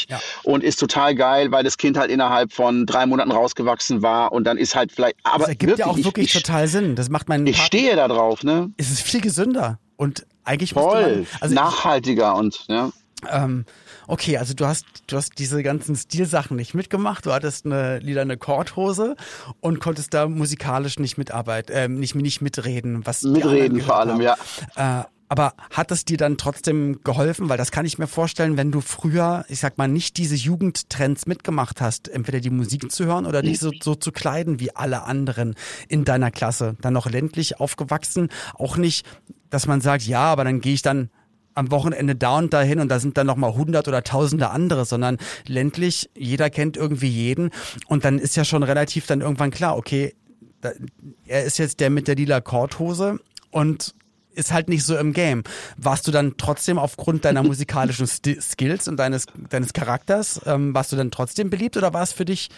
ja. 0.10 0.20
und 0.44 0.64
ist 0.64 0.80
total 0.80 1.16
geil, 1.16 1.52
weil 1.52 1.64
das 1.64 1.78
Kind 1.78 1.98
halt 1.98 2.12
innerhalb 2.12 2.54
von 2.54 2.86
drei 2.86 3.06
Monaten 3.06 3.32
rausgewachsen 3.32 4.02
war 4.02 4.32
und 4.32 4.46
dann 4.46 4.58
ist 4.58 4.76
halt 4.76 4.92
vielleicht. 4.92 5.16
Aber 5.24 5.40
das 5.40 5.50
ergibt 5.50 5.78
wirklich, 5.78 5.86
ja 5.86 5.92
auch 5.92 5.98
wirklich 5.98 6.28
ich, 6.28 6.42
total 6.42 6.68
Sinn. 6.68 6.96
Das 6.96 7.10
macht 7.10 7.30
meinen. 7.30 7.46
Ich 7.48 7.58
Partner, 7.58 7.68
stehe 7.68 7.96
da 7.96 8.08
drauf, 8.08 8.44
ne? 8.44 8.72
Es 8.78 8.92
ist 8.92 9.02
viel 9.02 9.22
gesünder. 9.22 9.80
Und 9.98 10.26
eigentlich 10.44 10.74
Voll, 10.74 11.18
man, 11.18 11.28
also 11.42 11.56
nachhaltiger 11.56 12.36
und 12.36 12.66
ja. 12.68 12.92
Ähm, 13.30 13.66
okay, 14.08 14.38
also 14.38 14.54
du 14.54 14.66
hast 14.66 14.86
du 15.08 15.18
hast 15.18 15.40
diese 15.40 15.64
ganzen 15.64 15.96
Stilsachen 15.96 16.58
nicht 16.58 16.74
mitgemacht. 16.74 17.26
Du 17.26 17.32
hattest 17.32 17.66
eine 17.66 18.00
lilane 18.00 18.38
Korthose 18.38 19.16
und 19.62 19.80
konntest 19.80 20.14
da 20.14 20.28
musikalisch 20.28 21.00
nicht 21.00 21.18
mitarbeiten, 21.18 21.74
äh, 21.74 21.88
nicht 21.88 22.16
nicht 22.16 22.42
mitreden, 22.42 23.06
was 23.06 23.24
mitreden 23.24 23.82
vor 23.82 23.98
allem, 23.98 24.12
haben. 24.14 24.22
ja. 24.22 25.02
Äh, 25.02 25.06
aber 25.28 25.54
hat 25.72 25.92
es 25.92 26.06
dir 26.06 26.18
dann 26.18 26.38
trotzdem 26.38 27.00
geholfen? 27.04 27.50
Weil 27.50 27.58
das 27.58 27.72
kann 27.72 27.86
ich 27.86 27.98
mir 27.98 28.08
vorstellen, 28.08 28.58
wenn 28.58 28.72
du 28.72 28.82
früher, 28.82 29.44
ich 29.50 29.60
sag 29.60 29.78
mal, 29.78 29.88
nicht 29.88 30.18
diese 30.18 30.36
Jugendtrends 30.36 31.26
mitgemacht 31.26 31.82
hast, 31.82 32.08
entweder 32.08 32.40
die 32.40 32.52
Musik 32.52 32.92
zu 32.92 33.06
hören 33.06 33.26
oder 33.26 33.42
dich 33.42 33.60
so, 33.60 33.72
so 33.82 33.96
zu 33.96 34.12
kleiden 34.12 34.60
wie 34.60 34.76
alle 34.76 35.04
anderen 35.04 35.56
in 35.88 36.06
deiner 36.06 36.30
Klasse, 36.30 36.76
dann 36.82 36.94
noch 36.94 37.10
ländlich 37.10 37.60
aufgewachsen, 37.60 38.30
auch 38.54 38.78
nicht 38.78 39.06
dass 39.56 39.68
man 39.68 39.80
sagt, 39.80 40.04
ja, 40.04 40.20
aber 40.20 40.44
dann 40.44 40.60
gehe 40.60 40.74
ich 40.74 40.82
dann 40.82 41.10
am 41.54 41.72
Wochenende 41.72 42.14
da 42.14 42.40
und 42.40 42.52
dahin 42.52 42.82
und 42.82 42.90
da 42.90 43.00
sind 43.00 43.18
dann 43.18 43.26
nochmal 43.26 43.56
hundert 43.56 43.88
oder 43.88 44.04
tausende 44.04 44.50
andere, 44.50 44.84
sondern 44.84 45.18
ländlich, 45.48 46.10
jeder 46.14 46.50
kennt 46.50 46.76
irgendwie 46.76 47.08
jeden 47.08 47.52
und 47.88 48.04
dann 48.04 48.20
ist 48.20 48.36
ja 48.36 48.44
schon 48.44 48.64
relativ 48.64 49.08
dann 49.08 49.22
irgendwann 49.22 49.52
klar, 49.52 49.78
okay, 49.78 50.14
da, 50.60 50.72
er 51.26 51.46
ist 51.46 51.58
jetzt 51.58 51.80
der 51.80 51.90
mit 51.90 52.10
der 52.10 52.16
lila 52.16 52.42
Korthose 52.42 53.22
und 53.50 53.96
ist 54.34 54.52
halt 54.52 54.68
nicht 54.68 54.84
so 54.84 54.98
im 54.98 55.14
Game. 55.14 55.46
Warst 55.78 56.06
du 56.06 56.12
dann 56.12 56.36
trotzdem 56.36 56.78
aufgrund 56.78 57.24
deiner 57.24 57.42
musikalischen 57.44 58.08
Skills 58.08 58.90
und 58.90 58.98
deines, 58.98 59.28
deines 59.50 59.72
Charakters, 59.72 60.42
ähm, 60.46 60.76
warst 60.76 60.92
du 60.92 60.98
dann 60.98 61.12
trotzdem 61.12 61.50
beliebt 61.50 61.78
oder 61.78 61.94
war 61.94 62.04
es 62.04 62.12
für 62.12 62.26
dich 62.26 62.50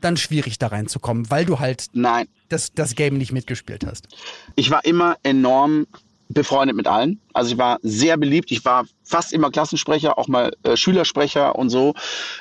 dann 0.00 0.16
schwierig 0.16 0.58
da 0.58 0.68
reinzukommen, 0.68 1.30
weil 1.30 1.44
du 1.44 1.58
halt 1.58 1.88
Nein. 1.92 2.28
Das, 2.48 2.72
das 2.72 2.94
Game 2.94 3.18
nicht 3.18 3.32
mitgespielt 3.32 3.84
hast? 3.86 4.08
Ich 4.54 4.70
war 4.70 4.84
immer 4.86 5.16
enorm 5.22 5.86
befreundet 6.28 6.76
mit 6.76 6.86
allen. 6.86 7.20
Also 7.32 7.52
ich 7.52 7.58
war 7.58 7.78
sehr 7.82 8.16
beliebt. 8.16 8.50
Ich 8.50 8.64
war 8.64 8.86
fast 9.06 9.32
immer 9.32 9.50
Klassensprecher, 9.50 10.18
auch 10.18 10.28
mal 10.28 10.52
äh, 10.64 10.76
Schülersprecher 10.76 11.56
und 11.56 11.70
so. 11.70 11.94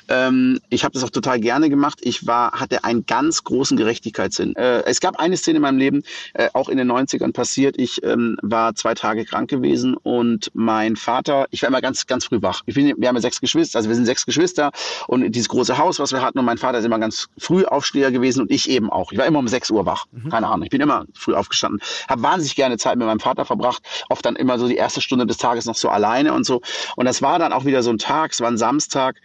Ähm, 0.09 0.59
ich 0.69 0.83
habe 0.83 0.93
das 0.93 1.03
auch 1.03 1.09
total 1.09 1.39
gerne 1.39 1.69
gemacht. 1.69 1.99
Ich 2.01 2.25
war, 2.27 2.53
hatte 2.53 2.83
einen 2.83 3.05
ganz 3.05 3.43
großen 3.43 3.77
Gerechtigkeitssinn. 3.77 4.55
Äh, 4.55 4.83
es 4.85 4.99
gab 4.99 5.19
eine 5.19 5.37
Szene 5.37 5.57
in 5.57 5.61
meinem 5.61 5.77
Leben, 5.77 6.03
äh, 6.33 6.49
auch 6.53 6.69
in 6.69 6.77
den 6.77 6.91
90ern 6.91 7.33
passiert. 7.33 7.75
Ich 7.77 8.03
ähm, 8.03 8.37
war 8.41 8.75
zwei 8.75 8.95
Tage 8.95 9.25
krank 9.25 9.49
gewesen 9.49 9.95
und 9.95 10.49
mein 10.53 10.95
Vater, 10.95 11.45
ich 11.51 11.61
war 11.61 11.69
immer 11.69 11.81
ganz, 11.81 12.07
ganz 12.07 12.25
früh 12.25 12.41
wach. 12.41 12.63
Bin, 12.65 12.93
wir 12.97 13.07
haben 13.07 13.15
ja 13.15 13.21
sechs 13.21 13.39
Geschwister, 13.39 13.77
also 13.77 13.89
wir 13.89 13.95
sind 13.95 14.05
sechs 14.05 14.25
Geschwister 14.25 14.71
und 15.07 15.31
dieses 15.31 15.49
große 15.49 15.77
Haus, 15.77 15.99
was 15.99 16.11
wir 16.11 16.21
hatten 16.21 16.39
und 16.39 16.45
mein 16.45 16.57
Vater 16.57 16.79
ist 16.79 16.85
immer 16.85 16.99
ganz 16.99 17.27
früh 17.37 17.63
Aufsteher 17.65 18.11
gewesen 18.11 18.41
und 18.41 18.51
ich 18.51 18.69
eben 18.69 18.89
auch. 18.89 19.11
Ich 19.11 19.17
war 19.17 19.25
immer 19.25 19.39
um 19.39 19.47
sechs 19.47 19.69
Uhr 19.69 19.85
wach. 19.85 20.05
Mhm. 20.11 20.29
Keine 20.29 20.47
Ahnung. 20.47 20.63
Ich 20.63 20.69
bin 20.69 20.81
immer 20.81 21.05
früh 21.13 21.33
aufgestanden. 21.33 21.81
Habe 22.07 22.23
wahnsinnig 22.23 22.55
gerne 22.55 22.77
Zeit 22.77 22.97
mit 22.97 23.05
meinem 23.05 23.19
Vater 23.19 23.45
verbracht. 23.45 23.83
Oft 24.09 24.25
dann 24.25 24.35
immer 24.35 24.57
so 24.57 24.67
die 24.67 24.75
erste 24.75 25.01
Stunde 25.01 25.25
des 25.25 25.37
Tages 25.37 25.65
noch 25.65 25.75
so 25.75 25.89
alleine 25.89 26.33
und 26.33 26.45
so. 26.45 26.54
Und 26.95 27.05
das 27.05 27.21
war 27.21 27.39
dann 27.39 27.53
auch 27.53 27.65
wieder 27.65 27.83
so 27.83 27.89
ein 27.89 27.97
Tag, 27.97 28.31
es 28.31 28.41
war 28.41 28.49
ein 28.49 28.57
Samstag 28.57 29.21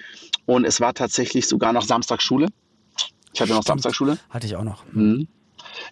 und 0.47 0.64
es 0.64 0.81
war 0.81 0.95
tatsächlich 0.95 1.47
sogar 1.47 1.73
noch 1.73 1.83
Samstagsschule. 1.83 2.49
Ich 3.33 3.40
hatte 3.40 3.53
noch 3.53 3.62
Samstagsschule. 3.62 4.19
Hatte 4.31 4.47
ich 4.47 4.57
auch 4.57 4.64
noch. 4.64 4.85
Mhm. 4.93 5.29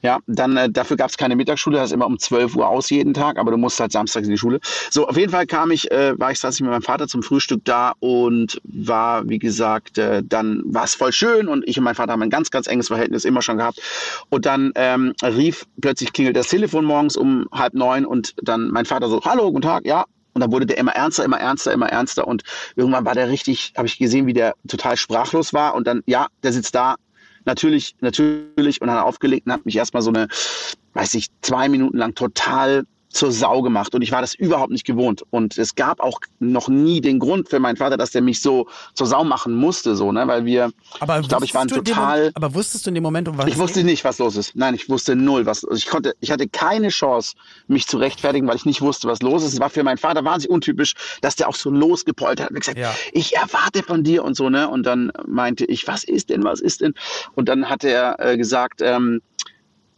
Ja, 0.02 0.18
dann 0.26 0.56
äh, 0.56 0.70
dafür 0.70 0.96
gab 0.96 1.10
es 1.10 1.16
keine 1.16 1.36
Mittagsschule, 1.36 1.76
das 1.76 1.90
ist 1.90 1.94
immer 1.94 2.06
um 2.06 2.18
12 2.18 2.56
Uhr 2.56 2.68
aus 2.68 2.90
jeden 2.90 3.14
Tag, 3.14 3.38
aber 3.38 3.50
du 3.50 3.56
musst 3.56 3.80
halt 3.80 3.92
samstags 3.92 4.26
in 4.26 4.32
die 4.32 4.38
Schule. 4.38 4.60
So, 4.90 5.06
auf 5.06 5.16
jeden 5.16 5.30
Fall 5.30 5.46
kam 5.46 5.70
ich, 5.70 5.90
äh, 5.90 6.18
war 6.18 6.30
ich 6.30 6.38
saß 6.40 6.56
ich 6.56 6.60
mit 6.60 6.70
meinem 6.70 6.82
Vater 6.82 7.08
zum 7.08 7.22
Frühstück 7.22 7.64
da 7.64 7.92
und 8.00 8.60
war, 8.64 9.28
wie 9.28 9.38
gesagt, 9.38 9.98
äh, 9.98 10.22
dann 10.24 10.62
war 10.66 10.84
es 10.84 10.94
voll 10.94 11.12
schön 11.12 11.48
und 11.48 11.66
ich 11.66 11.78
und 11.78 11.84
mein 11.84 11.94
Vater 11.94 12.12
haben 12.12 12.22
ein 12.22 12.30
ganz, 12.30 12.50
ganz 12.50 12.66
enges 12.66 12.88
Verhältnis 12.88 13.24
immer 13.24 13.42
schon 13.42 13.58
gehabt. 13.58 13.80
Und 14.30 14.46
dann 14.46 14.72
ähm, 14.74 15.14
rief 15.22 15.66
plötzlich 15.80 16.12
klingelt 16.12 16.36
das 16.36 16.48
Telefon 16.48 16.84
morgens 16.84 17.16
um 17.16 17.46
halb 17.52 17.74
neun 17.74 18.04
und 18.04 18.34
dann 18.42 18.70
mein 18.70 18.84
Vater 18.84 19.08
so, 19.08 19.20
hallo, 19.24 19.50
guten 19.52 19.62
Tag, 19.62 19.86
ja, 19.86 20.04
und 20.38 20.42
dann 20.42 20.52
wurde 20.52 20.66
der 20.66 20.78
immer 20.78 20.92
ernster, 20.92 21.24
immer 21.24 21.40
ernster, 21.40 21.72
immer 21.72 21.88
ernster. 21.88 22.28
Und 22.28 22.44
irgendwann 22.76 23.04
war 23.04 23.14
der 23.14 23.28
richtig, 23.28 23.72
habe 23.76 23.88
ich 23.88 23.98
gesehen, 23.98 24.28
wie 24.28 24.32
der 24.32 24.54
total 24.68 24.96
sprachlos 24.96 25.52
war. 25.52 25.74
Und 25.74 25.88
dann, 25.88 26.04
ja, 26.06 26.28
der 26.44 26.52
sitzt 26.52 26.76
da, 26.76 26.94
natürlich, 27.44 27.96
natürlich. 28.00 28.80
Und 28.80 28.86
dann 28.86 28.98
aufgelegt 28.98 29.46
und 29.46 29.52
hat 29.52 29.66
mich 29.66 29.74
erstmal 29.74 30.00
so 30.00 30.10
eine, 30.10 30.28
weiß 30.92 31.14
ich, 31.14 31.26
zwei 31.42 31.68
Minuten 31.68 31.98
lang 31.98 32.14
total 32.14 32.84
zur 33.10 33.32
Sau 33.32 33.62
gemacht 33.62 33.94
und 33.94 34.02
ich 34.02 34.12
war 34.12 34.20
das 34.20 34.34
überhaupt 34.34 34.70
nicht 34.70 34.84
gewohnt 34.84 35.22
und 35.30 35.56
es 35.58 35.74
gab 35.74 36.00
auch 36.00 36.20
noch 36.38 36.68
nie 36.68 37.00
den 37.00 37.18
Grund 37.18 37.48
für 37.48 37.58
meinen 37.58 37.76
Vater, 37.76 37.96
dass 37.96 38.10
der 38.10 38.22
mich 38.22 38.42
so 38.42 38.66
zur 38.94 39.06
Sau 39.06 39.24
machen 39.24 39.54
musste, 39.54 39.96
so, 39.96 40.12
ne, 40.12 40.26
weil 40.26 40.44
wir, 40.44 40.70
aber 41.00 41.20
ich 41.20 41.28
glaube, 41.28 41.44
ich 41.44 41.54
war 41.54 41.66
total. 41.66 42.30
aber 42.34 42.54
wusstest 42.54 42.86
du 42.86 42.90
in 42.90 42.94
dem 42.94 43.02
Moment, 43.02 43.28
um 43.28 43.38
was? 43.38 43.46
Ich 43.46 43.58
wusste 43.58 43.82
nicht, 43.82 44.04
was 44.04 44.18
los 44.18 44.36
ist. 44.36 44.54
Nein, 44.56 44.74
ich 44.74 44.88
wusste 44.88 45.16
null, 45.16 45.46
was. 45.46 45.64
Also 45.64 45.76
ich 45.76 45.86
konnte, 45.86 46.14
ich 46.20 46.30
hatte 46.30 46.48
keine 46.48 46.88
Chance, 46.88 47.34
mich 47.66 47.86
zu 47.86 47.98
rechtfertigen, 47.98 48.46
weil 48.46 48.56
ich 48.56 48.66
nicht 48.66 48.80
wusste, 48.80 49.08
was 49.08 49.22
los 49.22 49.42
ist. 49.42 49.54
Es 49.54 49.60
war 49.60 49.70
für 49.70 49.82
meinen 49.82 49.98
Vater 49.98 50.24
wahnsinnig 50.24 50.52
untypisch, 50.52 50.94
dass 51.22 51.36
der 51.36 51.48
auch 51.48 51.54
so 51.54 51.70
losgepoltert 51.70 52.46
hat 52.46 52.50
und 52.50 52.60
gesagt, 52.60 52.78
ja. 52.78 52.94
ich 53.12 53.36
erwarte 53.36 53.82
von 53.82 54.04
dir 54.04 54.24
und 54.24 54.34
so, 54.34 54.50
ne, 54.50 54.68
und 54.68 54.84
dann 54.84 55.12
meinte 55.26 55.64
ich, 55.64 55.88
was 55.88 56.04
ist 56.04 56.30
denn, 56.30 56.44
was 56.44 56.60
ist 56.60 56.82
denn? 56.82 56.94
Und 57.34 57.48
dann 57.48 57.68
hat 57.68 57.84
er 57.84 58.16
äh, 58.18 58.36
gesagt, 58.36 58.80
ähm, 58.82 59.22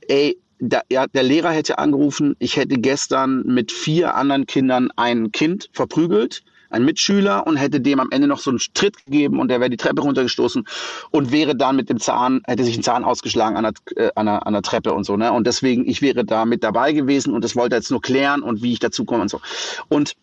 ey, 0.09 0.39
da, 0.61 0.83
ja, 0.91 1.07
der 1.07 1.23
Lehrer 1.23 1.51
hätte 1.51 1.79
angerufen, 1.79 2.37
ich 2.39 2.57
hätte 2.57 2.77
gestern 2.77 3.43
mit 3.45 3.73
vier 3.73 4.15
anderen 4.15 4.47
Kindern 4.47 4.91
ein 4.97 5.33
Kind 5.33 5.71
verprügelt, 5.73 6.43
ein 6.69 6.85
Mitschüler, 6.85 7.47
und 7.47 7.57
hätte 7.57 7.81
dem 7.81 7.99
am 7.99 8.11
Ende 8.11 8.29
noch 8.29 8.39
so 8.39 8.51
einen 8.51 8.61
Tritt 8.75 9.05
gegeben 9.05 9.41
und 9.41 9.49
der 9.49 9.59
wäre 9.59 9.71
die 9.71 9.77
Treppe 9.77 10.03
runtergestoßen 10.03 10.65
und 11.11 11.33
wäre 11.33 11.57
dann 11.57 11.77
mit 11.77 11.89
dem 11.89 11.99
Zahn, 11.99 12.43
hätte 12.47 12.65
sich 12.65 12.77
ein 12.77 12.83
Zahn 12.83 13.05
ausgeschlagen 13.05 13.57
an 13.57 13.65
der, 13.65 14.05
äh, 14.05 14.11
an 14.15 14.27
der, 14.27 14.47
an 14.47 14.53
der 14.53 14.63
Treppe 14.63 14.93
und 14.93 15.05
so. 15.05 15.17
Ne? 15.17 15.33
Und 15.33 15.47
deswegen, 15.47 15.89
ich 15.89 16.03
wäre 16.03 16.25
da 16.25 16.45
mit 16.45 16.63
dabei 16.63 16.93
gewesen 16.93 17.33
und 17.33 17.43
das 17.43 17.57
wollte 17.57 17.75
er 17.75 17.79
jetzt 17.79 17.91
nur 17.91 18.03
klären 18.03 18.43
und 18.43 18.63
wie 18.63 18.73
ich 18.73 18.79
dazu 18.79 19.05
komme 19.05 19.23
und 19.23 19.31
so. 19.31 19.41
Und 19.89 20.15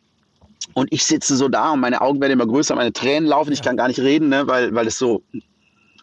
und 0.73 0.91
ich 0.91 1.05
sitze 1.05 1.37
so 1.37 1.47
da 1.47 1.71
und 1.71 1.79
meine 1.79 2.01
Augen 2.01 2.19
werden 2.19 2.33
immer 2.33 2.45
größer, 2.45 2.75
meine 2.75 2.91
Tränen 2.91 3.27
laufen, 3.27 3.51
ich 3.51 3.61
kann 3.61 3.77
gar 3.77 3.87
nicht 3.87 3.99
reden, 3.99 4.29
ne, 4.29 4.47
weil, 4.47 4.75
weil 4.75 4.85
es 4.85 4.99
so 4.99 5.23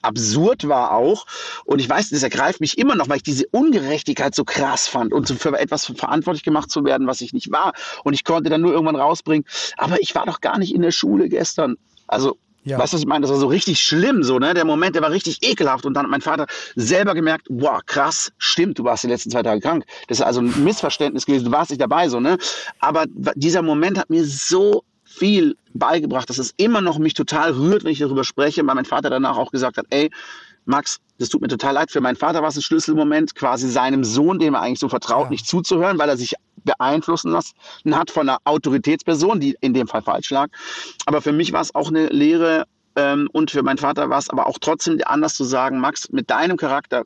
absurd 0.05 0.69
war 0.69 0.93
auch. 0.93 1.27
Und 1.65 1.81
ich 1.81 1.89
weiß, 1.89 2.11
das 2.11 2.23
ergreift 2.23 2.61
mich 2.61 2.79
immer 2.79 2.95
noch, 2.95 3.09
weil 3.09 3.19
ich 3.19 3.23
diese 3.23 3.47
Ungerechtigkeit 3.49 4.35
so 4.35 4.45
krass 4.45 4.89
fand 4.89 5.13
und 5.13 5.29
für 5.29 5.59
etwas 5.59 5.87
verantwortlich 5.87 6.43
gemacht 6.43 6.71
zu 6.71 6.85
werden, 6.85 7.07
was 7.07 7.21
ich 7.21 7.33
nicht 7.33 7.51
war. 7.51 7.73
Und 8.05 8.15
ich 8.15 8.25
konnte 8.25 8.51
dann 8.51 8.61
nur 8.61 8.73
irgendwann 8.73 8.97
rausbringen, 8.97 9.45
aber 9.77 10.01
ich 10.01 10.15
war 10.15 10.27
doch 10.27 10.41
gar 10.41 10.59
nicht 10.59 10.75
in 10.75 10.83
der 10.83 10.91
Schule 10.93 11.29
gestern. 11.29 11.77
Also 12.07 12.39
ja. 12.65 12.79
Weißt 12.79 12.95
du, 12.95 12.97
was 12.97 13.03
ich 13.03 13.07
meine? 13.07 13.23
Das 13.23 13.31
war 13.31 13.39
so 13.39 13.47
richtig 13.47 13.81
schlimm, 13.81 14.23
so, 14.23 14.39
ne? 14.39 14.55
Der 14.55 14.65
Moment, 14.65 14.95
der 14.95 15.03
war 15.03 15.11
richtig 15.11 15.43
ekelhaft. 15.43 15.85
Und 15.85 15.93
dann 15.95 16.05
hat 16.05 16.11
mein 16.11 16.23
Vater 16.23 16.47
selber 16.77 17.15
gemerkt, 17.15 17.47
wow, 17.51 17.81
krass, 17.85 18.33
stimmt, 18.39 18.79
du 18.79 18.85
warst 18.85 19.05
die 19.05 19.09
letzten 19.09 19.31
zwei 19.31 19.43
Tage 19.43 19.61
krank. 19.61 19.85
Das 20.09 20.19
ist 20.19 20.25
also 20.25 20.41
ein 20.41 20.65
Missverständnis 20.65 21.27
gewesen, 21.27 21.45
du 21.45 21.53
warst 21.53 21.71
nicht 21.71 21.83
dabei, 21.83 22.09
so, 22.09 22.21
ne? 22.21 22.39
Aber 22.81 23.05
dieser 23.35 23.61
Moment 23.61 23.99
hat 23.99 24.09
mir 24.09 24.25
so 24.25 24.83
viel 25.15 25.57
beigebracht, 25.73 26.29
dass 26.29 26.39
es 26.39 26.53
immer 26.57 26.81
noch 26.81 26.99
mich 26.99 27.15
total 27.15 27.53
rührt, 27.53 27.85
wenn 27.85 27.93
ich 27.93 27.99
darüber 27.99 28.25
spreche, 28.25 28.67
weil 28.67 28.75
mein 28.75 28.85
Vater 28.85 29.11
danach 29.11 29.37
auch 29.37 29.51
gesagt 29.51 29.79
hat, 29.79 29.87
ey, 29.91 30.11
Max, 30.67 30.99
das 31.19 31.29
tut 31.29 31.43
mir 31.43 31.49
total 31.49 31.75
leid. 31.75 31.91
Für 31.91 32.01
meinen 32.01 32.17
Vater 32.17 32.43
war 32.43 32.49
es 32.49 32.57
ein 32.57 32.63
Schlüsselmoment, 32.63 33.35
quasi 33.35 33.69
seinem 33.69 34.03
Sohn, 34.03 34.39
dem 34.39 34.55
er 34.55 34.63
eigentlich 34.63 34.81
so 34.81 34.89
vertraut, 34.89 35.25
ja. 35.25 35.31
nicht 35.31 35.47
zuzuhören, 35.47 35.99
weil 35.99 36.09
er 36.09 36.17
sich 36.17 36.35
beeinflussen 36.65 37.31
lassen 37.31 37.55
hat 37.93 38.11
von 38.11 38.29
einer 38.29 38.39
Autoritätsperson, 38.45 39.41
die 39.41 39.57
in 39.61 39.75
dem 39.75 39.87
Fall 39.87 40.03
falsch 40.03 40.31
lag. 40.31 40.49
Aber 41.07 41.21
für 41.21 41.33
mich 41.33 41.53
war 41.53 41.61
es 41.61 41.75
auch 41.75 41.89
eine 41.89 42.07
Lehre 42.07 42.65
ähm, 42.97 43.29
und 43.33 43.51
für 43.51 43.63
meinen 43.63 43.79
Vater 43.79 44.09
war 44.09 44.19
es 44.19 44.31
aber 44.31 44.47
auch 44.47 44.59
trotzdem 44.59 44.99
anders 45.05 45.35
zu 45.35 45.45
sagen, 45.45 45.79
Max, 45.79 46.11
mit 46.11 46.31
deinem 46.31 46.57
Charakter 46.57 47.05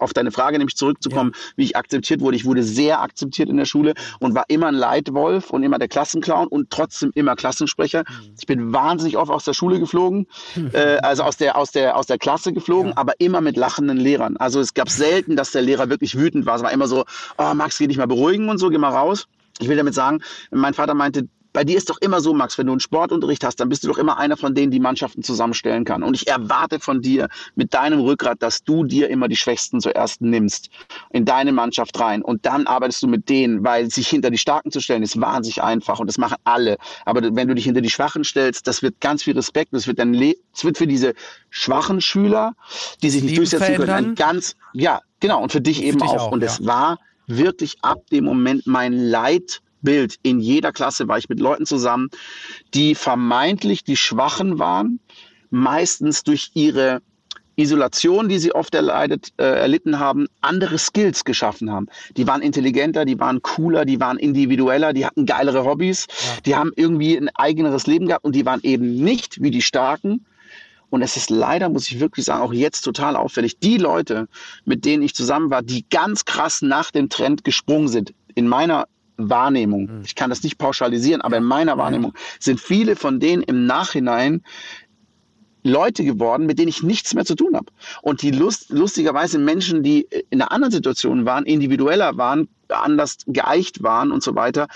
auf 0.00 0.12
deine 0.12 0.30
Frage 0.30 0.58
nämlich 0.58 0.76
zurückzukommen, 0.76 1.32
ja. 1.34 1.40
wie 1.56 1.64
ich 1.64 1.76
akzeptiert 1.76 2.20
wurde. 2.20 2.36
Ich 2.36 2.44
wurde 2.44 2.62
sehr 2.62 3.00
akzeptiert 3.00 3.48
in 3.48 3.56
der 3.56 3.64
Schule 3.64 3.94
und 4.18 4.34
war 4.34 4.44
immer 4.48 4.68
ein 4.68 4.74
Leitwolf 4.74 5.50
und 5.50 5.62
immer 5.62 5.78
der 5.78 5.88
Klassenclown 5.88 6.48
und 6.48 6.70
trotzdem 6.70 7.10
immer 7.14 7.36
Klassensprecher. 7.36 8.04
Mhm. 8.08 8.34
Ich 8.38 8.46
bin 8.46 8.72
wahnsinnig 8.72 9.16
oft 9.16 9.30
aus 9.30 9.44
der 9.44 9.54
Schule 9.54 9.78
geflogen, 9.78 10.26
äh, 10.72 10.98
also 10.98 11.22
aus 11.22 11.36
der, 11.36 11.56
aus 11.56 11.72
der, 11.72 11.96
aus 11.96 12.06
der 12.06 12.18
Klasse 12.18 12.52
geflogen, 12.52 12.90
ja. 12.90 12.96
aber 12.96 13.14
immer 13.18 13.40
mit 13.40 13.56
lachenden 13.56 13.98
Lehrern. 13.98 14.36
Also 14.36 14.60
es 14.60 14.74
gab 14.74 14.88
selten, 14.88 15.36
dass 15.36 15.52
der 15.52 15.62
Lehrer 15.62 15.90
wirklich 15.90 16.16
wütend 16.16 16.46
war. 16.46 16.56
Es 16.56 16.62
war 16.62 16.72
immer 16.72 16.88
so, 16.88 17.04
oh 17.38 17.54
Max, 17.54 17.78
geh 17.78 17.86
dich 17.86 17.98
mal 17.98 18.06
beruhigen 18.06 18.48
und 18.48 18.58
so, 18.58 18.68
geh 18.68 18.78
mal 18.78 18.90
raus. 18.90 19.26
Ich 19.58 19.68
will 19.68 19.76
damit 19.76 19.94
sagen, 19.94 20.20
mein 20.50 20.74
Vater 20.74 20.94
meinte, 20.94 21.28
bei 21.52 21.64
dir 21.64 21.76
ist 21.76 21.90
doch 21.90 21.98
immer 22.00 22.20
so, 22.20 22.32
Max, 22.32 22.58
wenn 22.58 22.66
du 22.66 22.72
einen 22.72 22.80
Sportunterricht 22.80 23.44
hast, 23.44 23.56
dann 23.60 23.68
bist 23.68 23.82
du 23.84 23.88
doch 23.88 23.98
immer 23.98 24.18
einer 24.18 24.36
von 24.36 24.54
denen, 24.54 24.70
die 24.70 24.80
Mannschaften 24.80 25.22
zusammenstellen 25.22 25.84
kann. 25.84 26.02
Und 26.02 26.14
ich 26.14 26.28
erwarte 26.28 26.80
von 26.80 27.02
dir 27.02 27.28
mit 27.54 27.74
deinem 27.74 28.00
Rückgrat, 28.00 28.42
dass 28.42 28.62
du 28.62 28.84
dir 28.84 29.08
immer 29.08 29.28
die 29.28 29.36
Schwächsten 29.36 29.80
zuerst 29.80 30.20
nimmst, 30.20 30.70
in 31.10 31.24
deine 31.24 31.52
Mannschaft 31.52 31.98
rein. 31.98 32.22
Und 32.22 32.46
dann 32.46 32.66
arbeitest 32.66 33.02
du 33.02 33.08
mit 33.08 33.28
denen, 33.28 33.64
weil 33.64 33.90
sich 33.90 34.08
hinter 34.08 34.30
die 34.30 34.38
Starken 34.38 34.70
zu 34.70 34.80
stellen, 34.80 35.02
ist 35.02 35.20
wahnsinnig 35.20 35.62
einfach 35.62 35.98
und 35.98 36.06
das 36.06 36.18
machen 36.18 36.36
alle. 36.44 36.76
Aber 37.04 37.22
wenn 37.34 37.48
du 37.48 37.54
dich 37.54 37.64
hinter 37.64 37.80
die 37.80 37.90
Schwachen 37.90 38.24
stellst, 38.24 38.66
das 38.66 38.82
wird 38.82 39.00
ganz 39.00 39.22
viel 39.22 39.34
Respekt, 39.34 39.72
das 39.72 39.86
wird 39.86 39.98
dann, 39.98 40.14
es 40.14 40.64
wird 40.64 40.78
für 40.78 40.86
diese 40.86 41.14
schwachen 41.50 42.00
Schüler, 42.00 42.54
die 43.02 43.10
sich 43.10 43.22
nicht 43.22 43.38
durchsetzen 43.38 43.76
können, 43.76 43.90
ein 43.90 44.14
ganz, 44.14 44.56
ja, 44.72 45.00
genau, 45.18 45.42
und 45.42 45.52
für 45.52 45.60
dich 45.60 45.78
für 45.78 45.84
eben 45.84 45.98
dich 45.98 46.10
auch. 46.10 46.28
auch. 46.28 46.32
Und 46.32 46.42
es 46.42 46.64
war 46.64 46.98
wirklich 47.26 47.78
ab 47.82 48.06
dem 48.10 48.24
Moment 48.24 48.66
mein 48.66 48.92
Leid, 48.92 49.62
Bild. 49.82 50.16
In 50.22 50.40
jeder 50.40 50.72
Klasse 50.72 51.08
war 51.08 51.18
ich 51.18 51.28
mit 51.28 51.40
Leuten 51.40 51.66
zusammen, 51.66 52.10
die 52.74 52.94
vermeintlich 52.94 53.84
die 53.84 53.96
Schwachen 53.96 54.58
waren, 54.58 55.00
meistens 55.50 56.22
durch 56.22 56.50
ihre 56.54 57.02
Isolation, 57.60 58.28
die 58.28 58.38
sie 58.38 58.54
oft 58.54 58.74
erleidet, 58.74 59.32
äh, 59.36 59.44
erlitten 59.44 59.98
haben, 59.98 60.28
andere 60.40 60.78
Skills 60.78 61.24
geschaffen 61.24 61.70
haben. 61.70 61.88
Die 62.16 62.26
waren 62.26 62.40
intelligenter, 62.40 63.04
die 63.04 63.18
waren 63.20 63.42
cooler, 63.42 63.84
die 63.84 64.00
waren 64.00 64.18
individueller, 64.18 64.92
die 64.92 65.04
hatten 65.04 65.26
geilere 65.26 65.64
Hobbys, 65.64 66.06
ja. 66.08 66.40
die 66.46 66.56
haben 66.56 66.72
irgendwie 66.74 67.16
ein 67.16 67.28
eigeneres 67.34 67.86
Leben 67.86 68.06
gehabt 68.06 68.24
und 68.24 68.34
die 68.34 68.46
waren 68.46 68.60
eben 68.62 68.94
nicht 68.94 69.42
wie 69.42 69.50
die 69.50 69.62
Starken. 69.62 70.24
Und 70.88 71.02
es 71.02 71.16
ist 71.16 71.30
leider, 71.30 71.68
muss 71.68 71.88
ich 71.90 72.00
wirklich 72.00 72.24
sagen, 72.24 72.42
auch 72.42 72.52
jetzt 72.52 72.80
total 72.80 73.14
auffällig. 73.14 73.58
Die 73.60 73.76
Leute, 73.76 74.26
mit 74.64 74.84
denen 74.84 75.02
ich 75.02 75.14
zusammen 75.14 75.50
war, 75.50 75.62
die 75.62 75.84
ganz 75.88 76.24
krass 76.24 76.62
nach 76.62 76.90
dem 76.90 77.08
Trend 77.08 77.44
gesprungen 77.44 77.88
sind, 77.88 78.12
in 78.34 78.48
meiner 78.48 78.88
Wahrnehmung, 79.28 79.88
hm. 79.88 80.02
ich 80.04 80.14
kann 80.14 80.30
das 80.30 80.42
nicht 80.42 80.56
pauschalisieren, 80.56 81.20
aber 81.20 81.36
in 81.36 81.44
meiner 81.44 81.76
Wahrnehmung 81.76 82.14
sind 82.38 82.60
viele 82.60 82.96
von 82.96 83.20
denen 83.20 83.42
im 83.42 83.66
Nachhinein 83.66 84.42
Leute 85.62 86.04
geworden, 86.04 86.46
mit 86.46 86.58
denen 86.58 86.68
ich 86.68 86.82
nichts 86.82 87.14
mehr 87.14 87.24
zu 87.24 87.34
tun 87.34 87.54
habe. 87.54 87.66
Und 88.02 88.22
die 88.22 88.30
Lust, 88.30 88.70
lustigerweise 88.70 89.38
Menschen, 89.38 89.82
die 89.82 90.06
in 90.30 90.40
einer 90.40 90.52
anderen 90.52 90.72
Situation 90.72 91.26
waren, 91.26 91.44
individueller 91.44 92.16
waren, 92.16 92.48
anders 92.68 93.18
geeicht 93.26 93.82
waren 93.82 94.10
und 94.12 94.22
so 94.22 94.34
weiter, 94.34 94.68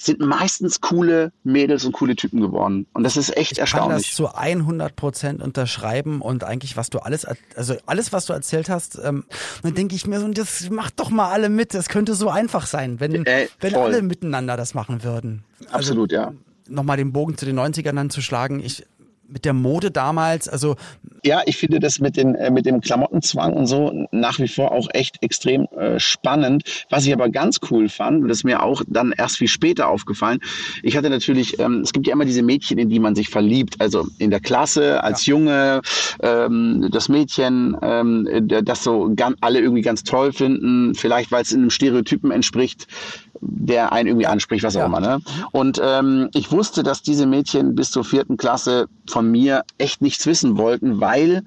sind 0.00 0.20
meistens 0.20 0.80
coole 0.80 1.30
Mädels 1.44 1.84
und 1.84 1.92
coole 1.92 2.16
Typen 2.16 2.40
geworden. 2.40 2.86
Und 2.94 3.04
das 3.04 3.18
ist 3.18 3.36
echt 3.36 3.52
ich 3.52 3.58
erstaunlich. 3.58 4.08
Ich 4.08 4.16
kann 4.16 4.24
das 4.26 4.34
zu 4.34 4.34
100 4.34 4.96
Prozent 4.96 5.42
unterschreiben 5.42 6.22
und 6.22 6.42
eigentlich, 6.42 6.76
was 6.76 6.88
du 6.88 7.00
alles, 7.00 7.26
also 7.54 7.74
alles, 7.84 8.12
was 8.12 8.24
du 8.24 8.32
erzählt 8.32 8.70
hast, 8.70 8.98
ähm, 9.04 9.24
dann 9.62 9.74
denke 9.74 9.94
ich 9.94 10.06
mir 10.06 10.18
so, 10.18 10.28
das 10.28 10.70
macht 10.70 10.98
doch 11.00 11.10
mal 11.10 11.30
alle 11.30 11.50
mit. 11.50 11.74
Das 11.74 11.88
könnte 11.90 12.14
so 12.14 12.30
einfach 12.30 12.66
sein, 12.66 12.98
wenn, 12.98 13.26
äh, 13.26 13.48
wenn 13.60 13.74
alle 13.74 14.00
miteinander 14.00 14.56
das 14.56 14.72
machen 14.72 15.04
würden. 15.04 15.44
Also, 15.66 15.76
Absolut, 15.76 16.12
ja. 16.12 16.32
Nochmal 16.68 16.96
den 16.96 17.12
Bogen 17.12 17.36
zu 17.36 17.44
den 17.44 17.58
90ern 17.58 17.94
dann 17.94 18.10
zu 18.10 18.22
schlagen. 18.22 18.60
Ich, 18.60 18.86
mit 19.30 19.44
der 19.44 19.52
Mode 19.52 19.90
damals, 19.90 20.48
also 20.48 20.76
ja, 21.24 21.42
ich 21.46 21.56
finde 21.56 21.80
das 21.80 22.00
mit, 22.00 22.16
den, 22.16 22.34
äh, 22.34 22.50
mit 22.50 22.66
dem 22.66 22.80
Klamottenzwang 22.80 23.52
und 23.52 23.66
so 23.66 24.06
nach 24.10 24.38
wie 24.38 24.48
vor 24.48 24.72
auch 24.72 24.88
echt 24.92 25.22
extrem 25.22 25.66
äh, 25.76 25.98
spannend. 26.00 26.84
Was 26.88 27.06
ich 27.06 27.12
aber 27.12 27.28
ganz 27.28 27.58
cool 27.70 27.88
fand, 27.88 28.22
und 28.22 28.28
das 28.28 28.38
ist 28.38 28.44
mir 28.44 28.62
auch 28.62 28.82
dann 28.86 29.12
erst 29.16 29.38
viel 29.38 29.48
später 29.48 29.88
aufgefallen, 29.88 30.40
ich 30.82 30.96
hatte 30.96 31.10
natürlich, 31.10 31.58
ähm, 31.58 31.80
es 31.80 31.92
gibt 31.92 32.06
ja 32.06 32.14
immer 32.14 32.24
diese 32.24 32.42
Mädchen, 32.42 32.78
in 32.78 32.88
die 32.88 32.98
man 32.98 33.14
sich 33.14 33.28
verliebt, 33.28 33.76
also 33.80 34.06
in 34.18 34.30
der 34.30 34.40
Klasse, 34.40 35.02
als 35.04 35.26
ja. 35.26 35.34
Junge, 35.34 35.82
ähm, 36.22 36.88
das 36.90 37.08
Mädchen, 37.08 37.76
ähm, 37.82 38.28
das 38.64 38.82
so 38.82 39.12
ganz, 39.14 39.36
alle 39.40 39.60
irgendwie 39.60 39.82
ganz 39.82 40.02
toll 40.02 40.32
finden, 40.32 40.94
vielleicht 40.94 41.30
weil 41.30 41.42
es 41.42 41.52
in 41.52 41.60
einem 41.60 41.70
Stereotypen 41.70 42.30
entspricht, 42.30 42.86
der 43.40 43.92
einen 43.92 44.08
irgendwie 44.08 44.26
anspricht, 44.26 44.64
was 44.64 44.76
auch 44.76 44.80
ja. 44.80 44.86
immer. 44.86 45.00
Ne? 45.00 45.20
Und 45.52 45.80
ähm, 45.82 46.28
ich 46.34 46.50
wusste, 46.52 46.82
dass 46.82 47.02
diese 47.02 47.26
Mädchen 47.26 47.74
bis 47.74 47.90
zur 47.90 48.04
vierten 48.04 48.36
Klasse 48.36 48.88
von 49.08 49.19
mir 49.22 49.64
echt 49.78 50.02
nichts 50.02 50.26
wissen 50.26 50.56
wollten, 50.56 51.00
weil 51.00 51.42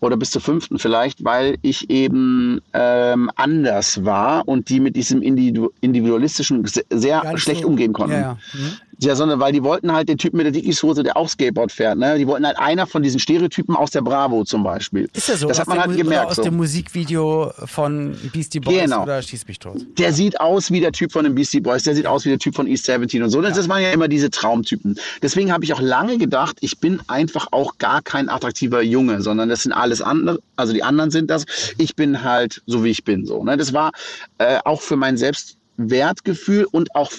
oder 0.00 0.16
bis 0.16 0.30
zur 0.30 0.42
fünften 0.42 0.78
vielleicht, 0.78 1.24
weil 1.24 1.56
ich 1.62 1.90
eben 1.90 2.60
ähm, 2.72 3.30
anders 3.36 4.04
war 4.04 4.46
und 4.46 4.68
die 4.68 4.80
mit 4.80 4.94
diesem 4.94 5.22
individualistischen 5.22 6.64
sehr 6.90 7.38
schlecht 7.38 7.62
so. 7.62 7.68
umgehen 7.68 7.92
konnten. 7.92 8.12
Ja, 8.12 8.20
ja. 8.20 8.38
Mhm. 8.52 8.72
Ja, 8.98 9.14
sondern 9.14 9.40
weil 9.40 9.52
die 9.52 9.62
wollten 9.62 9.92
halt 9.92 10.08
den 10.08 10.16
Typen 10.16 10.38
mit 10.38 10.46
der 10.46 10.52
Dickies-Hose, 10.52 11.02
der 11.02 11.16
auch 11.16 11.28
Skateboard 11.28 11.70
fährt. 11.70 11.98
Ne? 11.98 12.16
Die 12.18 12.26
wollten 12.26 12.46
halt 12.46 12.58
einer 12.58 12.86
von 12.86 13.02
diesen 13.02 13.20
Stereotypen 13.20 13.76
aus 13.76 13.90
der 13.90 14.00
Bravo 14.00 14.44
zum 14.44 14.62
Beispiel. 14.62 15.08
Ist 15.12 15.28
ja 15.28 15.36
so. 15.36 15.48
Das 15.48 15.60
hat 15.60 15.68
man 15.68 15.80
halt 15.80 15.96
gemerkt. 15.96 16.30
Aus 16.30 16.36
so. 16.36 16.42
dem 16.42 16.56
Musikvideo 16.56 17.52
von 17.66 18.16
Beastie 18.32 18.60
Boys 18.60 18.82
genau. 18.82 19.02
oder 19.02 19.20
Schieß 19.20 19.46
mich 19.46 19.58
tot. 19.58 19.84
Der 19.98 20.12
sieht 20.14 20.40
aus 20.40 20.70
wie 20.70 20.80
der 20.80 20.92
Typ 20.92 21.12
von 21.12 21.24
den 21.24 21.34
Beastie 21.34 21.60
Boys, 21.60 21.82
der 21.82 21.94
sieht 21.94 22.06
aus 22.06 22.24
wie 22.24 22.30
der 22.30 22.38
Typ 22.38 22.54
von 22.54 22.66
East 22.66 22.86
17 22.86 23.22
und 23.22 23.30
so. 23.30 23.42
Das, 23.42 23.50
ja. 23.50 23.56
das 23.56 23.68
waren 23.68 23.82
ja 23.82 23.90
immer 23.90 24.08
diese 24.08 24.30
Traumtypen. 24.30 24.98
Deswegen 25.22 25.52
habe 25.52 25.64
ich 25.64 25.74
auch 25.74 25.80
lange 25.80 26.16
gedacht, 26.16 26.56
ich 26.60 26.78
bin 26.78 27.00
einfach 27.06 27.48
auch 27.50 27.76
gar 27.78 28.00
kein 28.00 28.30
attraktiver 28.30 28.82
Junge, 28.82 29.20
sondern 29.20 29.50
das 29.50 29.64
sind 29.64 29.72
alles 29.72 30.00
andere, 30.00 30.40
also 30.56 30.72
die 30.72 30.82
anderen 30.82 31.10
sind 31.10 31.30
das. 31.30 31.44
Ich 31.76 31.96
bin 31.96 32.22
halt 32.22 32.62
so, 32.66 32.82
wie 32.82 32.90
ich 32.90 33.04
bin. 33.04 33.26
So, 33.26 33.44
ne? 33.44 33.58
Das 33.58 33.74
war 33.74 33.92
äh, 34.38 34.58
auch 34.64 34.80
für 34.80 34.96
mein 34.96 35.18
Selbstwertgefühl 35.18 36.66
und 36.70 36.94
auch 36.94 37.12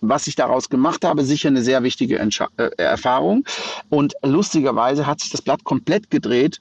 was 0.00 0.26
ich 0.26 0.36
daraus 0.36 0.68
gemacht 0.68 1.04
habe, 1.04 1.24
sicher 1.24 1.48
eine 1.48 1.62
sehr 1.62 1.82
wichtige 1.82 2.18
Entsche 2.18 2.46
äh, 2.56 2.70
Erfahrung. 2.76 3.44
Und 3.88 4.14
lustigerweise 4.22 5.06
hat 5.06 5.20
sich 5.20 5.30
das 5.30 5.42
Blatt 5.42 5.64
komplett 5.64 6.10
gedreht, 6.10 6.60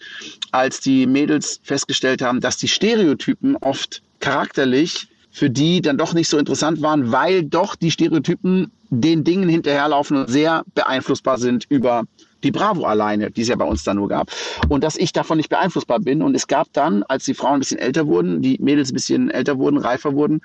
als 0.52 0.80
die 0.80 1.06
Mädels 1.08 1.60
festgestellt 1.64 2.22
haben, 2.22 2.42
dass 2.42 2.58
die 2.58 2.68
Stereotypen 2.68 3.56
oft 3.58 4.02
charakterlich 4.20 5.08
für 5.32 5.50
die 5.52 5.82
dann 5.82 5.98
doch 5.98 6.14
nicht 6.14 6.30
so 6.30 6.40
interessant 6.40 6.82
waren, 6.82 7.12
weil 7.12 7.44
doch 7.44 7.76
die 7.76 7.92
Stereotypen 7.92 8.72
den 8.90 9.24
Dingen 9.24 9.48
hinterherlaufen 9.48 10.18
und 10.18 10.30
sehr 10.30 10.64
beeinflussbar 10.74 11.38
sind 11.38 11.66
über 11.70 12.06
die 12.44 12.52
Bravo 12.52 12.86
alleine, 12.86 13.30
die 13.30 13.42
es 13.42 13.48
ja 13.48 13.56
bei 13.56 13.66
uns 13.66 13.84
dann 13.84 13.98
nur 13.98 14.08
gab. 14.08 14.32
Und 14.70 14.84
dass 14.84 14.96
ich 14.96 15.14
davon 15.14 15.38
nicht 15.38 15.50
beeinflussbar 15.50 16.00
bin. 16.00 16.22
Und 16.24 16.36
es 16.36 16.48
gab 16.48 16.72
dann, 16.74 17.04
als 17.04 17.26
die 17.26 17.36
Frauen 17.36 17.56
ein 17.56 17.60
bisschen 17.60 17.78
älter 17.78 18.08
wurden, 18.08 18.42
die 18.42 18.58
Mädels 18.60 18.92
ein 18.92 18.94
bisschen 18.94 19.30
älter 19.30 19.58
wurden, 19.60 19.78
reifer 19.78 20.14
wurden, 20.14 20.42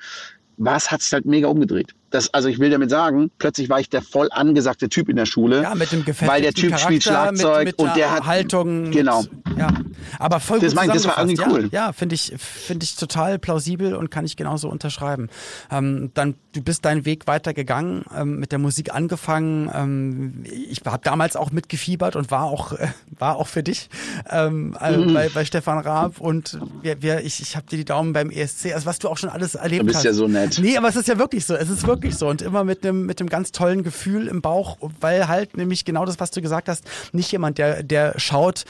was 0.59 0.91
hat 0.91 1.01
sich 1.01 1.13
halt 1.13 1.25
mega 1.25 1.49
umgedreht. 1.49 1.95
Das, 2.13 2.33
also 2.35 2.49
ich 2.49 2.59
will 2.59 2.71
damit 2.71 2.91
sagen, 2.91 3.31
plötzlich 3.39 3.69
war 3.69 3.81
ich 3.81 3.89
der 3.89 4.03
voll 4.03 4.29
angesagte 4.31 4.89
Typ 4.89 5.09
in 5.09 5.17
der 5.17 5.27
Schule. 5.27 5.63
Ja, 5.63 5.75
mit 5.75 5.93
dem 5.93 6.05
Weil 6.07 6.43
der 6.43 6.53
Typ 6.53 6.71
Charakter, 6.71 6.87
spielt 6.87 7.03
Schlagzeug 7.03 7.65
mit, 7.65 7.79
mit 7.79 7.79
und 7.79 7.97
der 7.97 8.13
hat 8.13 8.27
Haltung. 8.27 8.91
Genau. 8.91 9.23
Mit, 9.23 9.59
ja, 9.59 9.69
aber 10.19 10.41
voll 10.41 10.61
das 10.61 10.75
mein, 10.75 10.89
Das 10.89 11.07
war 11.07 11.19
irgendwie 11.19 11.43
cool. 11.47 11.69
Ja, 11.73 11.93
finde 11.93 12.15
ich, 12.15 12.35
finde 12.37 12.85
ich 12.85 12.97
total 12.97 13.39
plausibel 13.39 13.95
und 13.95 14.11
kann 14.11 14.25
ich 14.25 14.37
genauso 14.37 14.69
unterschreiben. 14.69 15.29
Ähm, 15.71 16.11
dann, 16.15 16.35
du 16.53 16.63
bist 16.63 16.85
deinen 16.85 17.05
Weg 17.05 17.27
weitergegangen, 17.27 18.05
ähm, 18.15 18.39
mit 18.39 18.53
der 18.53 18.59
Musik 18.59 18.95
angefangen. 18.95 19.71
Ähm, 19.75 20.45
ich 20.45 20.83
habe 20.85 21.03
damals 21.03 21.37
auch 21.37 21.51
mitgefiebert 21.51 22.17
und 22.17 22.31
war 22.31 22.45
auch, 22.45 22.73
äh, 22.73 22.89
war 23.19 23.37
auch 23.37 23.49
für 23.49 23.63
dich 23.63 23.89
ähm, 24.31 24.77
äh, 24.81 24.97
mhm. 24.97 25.15
bei, 25.15 25.29
bei 25.31 25.45
Stefan 25.45 25.79
Raab 25.79 26.21
und 26.21 26.59
wir, 26.83 27.01
wir, 27.03 27.25
ich, 27.25 27.41
ich 27.41 27.57
habe 27.57 27.67
dir 27.67 27.77
die 27.77 27.85
Daumen 27.85 28.13
beim 28.13 28.31
ESC, 28.31 28.73
also 28.75 28.87
was 28.87 28.99
du 28.99 29.09
auch 29.09 29.17
schon 29.17 29.31
alles 29.31 29.55
erlebt 29.55 29.81
hast. 29.81 29.83
Du 29.83 29.87
bist 29.87 29.97
hast. 29.99 30.05
ja 30.05 30.13
so 30.13 30.29
nett. 30.29 30.59
Nee, 30.61 30.77
aber 30.77 30.89
es 30.89 30.97
ist 30.97 31.09
ja 31.09 31.19
wirklich 31.19 31.47
so. 31.47 31.55
Es 31.55 31.71
ist 31.71 31.87
wirklich 31.87 32.02
so. 32.11 32.29
Und 32.29 32.43
immer 32.43 32.65
mit 32.65 32.85
einem 32.85 33.07
mit 33.07 33.21
einem 33.21 33.29
ganz 33.29 33.53
tollen 33.53 33.83
Gefühl 33.83 34.29
im 34.29 34.43
Bauch, 34.43 34.79
weil 35.01 35.29
halt 35.29 35.57
nämlich 35.57 35.85
genau 35.85 36.05
das, 36.05 36.21
was 36.21 36.31
du 36.31 36.43
gesagt 36.43 36.69
hast, 36.69 36.85
nicht 37.13 37.31
jemand, 37.33 37.59
der, 37.59 37.83
der 37.83 38.19
schaut, 38.19 38.65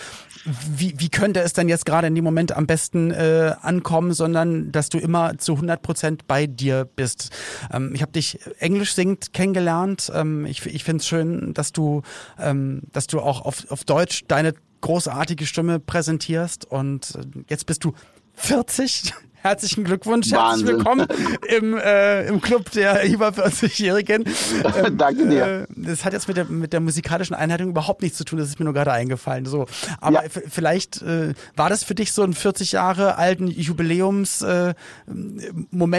wie, 0.44 0.94
wie 0.98 1.08
könnte 1.08 1.40
es 1.40 1.52
denn 1.52 1.68
jetzt 1.68 1.86
gerade 1.86 2.06
in 2.06 2.14
dem 2.14 2.24
Moment 2.24 2.56
am 2.56 2.66
besten 2.66 3.10
äh, 3.10 3.54
ankommen, 3.60 4.12
sondern 4.12 4.72
dass 4.72 4.88
du 4.88 4.98
immer 4.98 5.38
zu 5.38 5.54
100 5.54 5.82
Prozent 5.82 6.26
bei 6.26 6.46
dir 6.46 6.88
bist. 6.96 7.30
Ähm, 7.72 7.94
ich 7.94 8.02
habe 8.02 8.12
dich 8.12 8.38
Englisch 8.58 8.94
singt 8.94 9.32
kennengelernt. 9.32 10.10
Ähm, 10.14 10.46
ich 10.46 10.64
ich 10.66 10.84
finde 10.84 11.00
es 11.00 11.06
schön, 11.06 11.54
dass 11.54 11.72
du, 11.72 12.02
ähm, 12.38 12.82
dass 12.92 13.06
du 13.06 13.20
auch 13.20 13.42
auf, 13.44 13.70
auf 13.70 13.84
Deutsch 13.84 14.24
deine 14.28 14.54
großartige 14.80 15.46
Stimme 15.46 15.80
präsentierst 15.80 16.64
und 16.64 17.14
äh, 17.14 17.44
jetzt 17.48 17.66
bist 17.66 17.84
du 17.84 17.94
40. 18.34 19.14
Herzlichen 19.42 19.82
Glückwunsch, 19.82 20.30
Wahnsinn. 20.30 20.68
herzlich 20.68 20.86
willkommen 20.86 21.08
im, 21.48 21.76
äh, 21.76 22.28
im 22.28 22.40
Club 22.40 22.70
der 22.70 23.04
über 23.10 23.28
40-Jährigen. 23.30 24.24
Ähm, 24.62 24.96
Danke 24.96 25.28
dir. 25.28 25.46
Äh, 25.62 25.66
das 25.74 26.04
hat 26.04 26.12
jetzt 26.12 26.28
mit 26.28 26.36
der, 26.36 26.44
mit 26.44 26.72
der 26.72 26.80
musikalischen 26.80 27.34
Einleitung 27.34 27.70
überhaupt 27.70 28.02
nichts 28.02 28.16
zu 28.18 28.24
tun, 28.24 28.38
das 28.38 28.48
ist 28.48 28.58
mir 28.58 28.64
nur 28.64 28.74
gerade 28.74 28.92
eingefallen. 28.92 29.44
So. 29.44 29.66
Aber 30.00 30.22
ja. 30.24 30.30
vielleicht 30.48 31.02
äh, 31.02 31.34
war 31.56 31.68
das 31.68 31.82
für 31.82 31.94
dich 31.94 32.12
so 32.12 32.22
ein 32.22 32.32
40 32.32 32.72
Jahre 32.72 33.16
alten 33.16 33.48
Jubiläumsmoment 33.48 34.76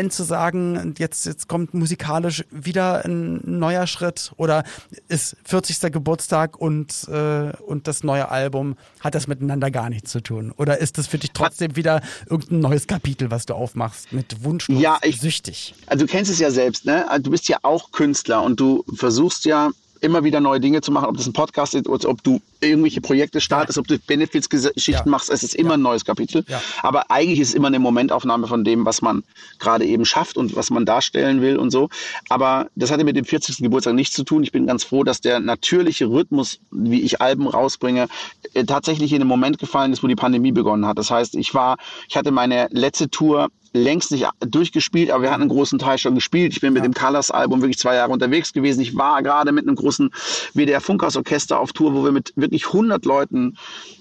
äh, 0.06 0.10
zu 0.10 0.24
sagen, 0.24 0.96
jetzt, 0.98 1.26
jetzt 1.26 1.48
kommt 1.48 1.74
musikalisch 1.74 2.46
wieder 2.52 3.04
ein 3.06 3.42
neuer 3.44 3.88
Schritt 3.88 4.32
oder 4.38 4.64
ist 5.10 5.36
40. 5.44 5.92
Geburtstag 5.92 6.58
und, 6.58 7.08
äh, 7.10 7.52
und 7.66 7.88
das 7.88 8.04
neue 8.04 8.30
Album, 8.30 8.78
hat 9.02 9.16
das 9.16 9.28
miteinander 9.28 9.72
gar 9.72 9.90
nichts 9.90 10.12
zu 10.12 10.22
tun? 10.22 10.54
Oder 10.56 10.78
ist 10.80 10.98
das 10.98 11.08
für 11.08 11.18
dich 11.18 11.32
trotzdem 11.34 11.76
wieder 11.76 12.02
irgendein 12.30 12.60
neues 12.60 12.88
Kapitel? 12.88 13.33
Was 13.34 13.46
du 13.46 13.54
aufmachst, 13.56 14.14
mit 14.14 14.44
Wunschlos 14.44 14.82
ja, 14.82 15.00
ich, 15.02 15.20
süchtig. 15.20 15.74
Also 15.88 16.06
du 16.06 16.12
kennst 16.12 16.32
es 16.32 16.40
ja 16.40 16.52
selbst, 16.52 16.86
ne? 16.86 17.10
Also 17.10 17.24
du 17.24 17.32
bist 17.32 17.48
ja 17.50 17.58
auch 17.64 17.92
Künstler 17.92 18.44
und 18.44 18.60
du 18.60 18.86
versuchst 18.96 19.46
ja 19.46 19.72
immer 20.04 20.24
wieder 20.24 20.40
neue 20.40 20.60
Dinge 20.60 20.82
zu 20.82 20.92
machen, 20.92 21.06
ob 21.06 21.18
das 21.18 21.26
ein 21.26 21.34
Podcast 21.34 21.76
ist, 21.76 21.88
ob 21.88 22.24
du 22.24 22.42
irgendwelche 22.60 23.02
Projekte 23.02 23.42
startest, 23.42 23.78
ja. 23.78 23.82
ob 23.82 23.88
du 23.88 23.98
Benefits-Geschichten 23.98 25.04
ja. 25.06 25.10
machst, 25.10 25.30
es 25.30 25.44
ist 25.44 25.56
immer 25.56 25.72
ja. 25.72 25.76
ein 25.76 25.82
neues 25.82 26.06
Kapitel. 26.06 26.46
Aber 26.82 27.10
eigentlich 27.10 27.40
ist 27.40 27.50
es 27.50 27.54
immer 27.54 27.68
eine 27.68 27.80
Momentaufnahme 27.80 28.48
von 28.48 28.64
dem, 28.64 28.86
was 28.86 29.02
man 29.02 29.24
gerade 29.60 29.86
eben 29.86 30.06
schafft 30.06 30.38
und 30.38 30.56
was 30.56 30.70
man 30.70 30.86
darstellen 30.86 31.42
will 31.42 31.58
und 31.58 31.72
so. 31.72 31.90
Aber 32.30 32.68
das 32.76 32.92
hatte 32.92 33.04
mit 33.04 33.16
dem 33.16 33.26
40. 33.26 33.58
Geburtstag 33.58 33.94
nichts 33.94 34.16
zu 34.16 34.24
tun. 34.24 34.44
Ich 34.44 34.52
bin 34.52 34.68
ganz 34.68 34.84
froh, 34.84 35.04
dass 35.04 35.22
der 35.22 35.40
natürliche 35.40 36.10
Rhythmus, 36.10 36.60
wie 36.72 37.02
ich 37.02 37.22
Alben 37.22 37.48
rausbringe, 37.48 38.08
äh, 38.54 38.66
tatsächlich 38.66 39.14
in 39.14 39.20
den 39.20 39.28
Moment 39.28 39.58
gefallen 39.58 39.94
ist, 39.94 40.04
wo 40.04 40.08
die 40.08 40.16
Pandemie 40.16 40.52
begonnen 40.52 40.86
hat. 40.86 40.98
Das 40.98 41.12
heißt, 41.12 41.36
ich 41.36 41.54
war, 41.54 41.78
ich 42.10 42.18
hatte 42.18 42.32
meine 42.32 42.68
letzte 42.72 43.10
Tour 43.10 43.50
längst 43.74 44.12
nicht 44.12 44.28
durchgespielt, 44.40 45.10
aber 45.10 45.24
wir 45.24 45.32
hatten 45.32 45.42
einen 45.42 45.50
großen 45.50 45.80
Teil 45.80 45.98
schon 45.98 46.16
gespielt. 46.16 46.54
Ich 46.54 46.62
bin 46.62 46.74
mit 46.74 46.84
ja. 46.84 46.90
dem 46.90 46.94
Colors-Album 46.94 47.62
wirklich 47.62 47.80
zwei 47.80 47.96
Jahre 47.96 48.12
unterwegs 48.12 48.54
gewesen. 48.54 48.82
Ich 48.82 48.96
war 48.96 49.24
gerade 49.24 49.52
mit 49.52 49.68
einem 49.68 49.76
großen 49.76 50.12
WDR 50.54 50.80
Funkhaus-Orchester 50.80 51.60
auf 51.60 51.74
Tour, 51.74 51.94
wo 51.96 52.04
wir 52.04 52.12
mit 52.12 52.34
wirklich 52.36 52.68
100 52.68 53.04
Leuten 53.06 53.58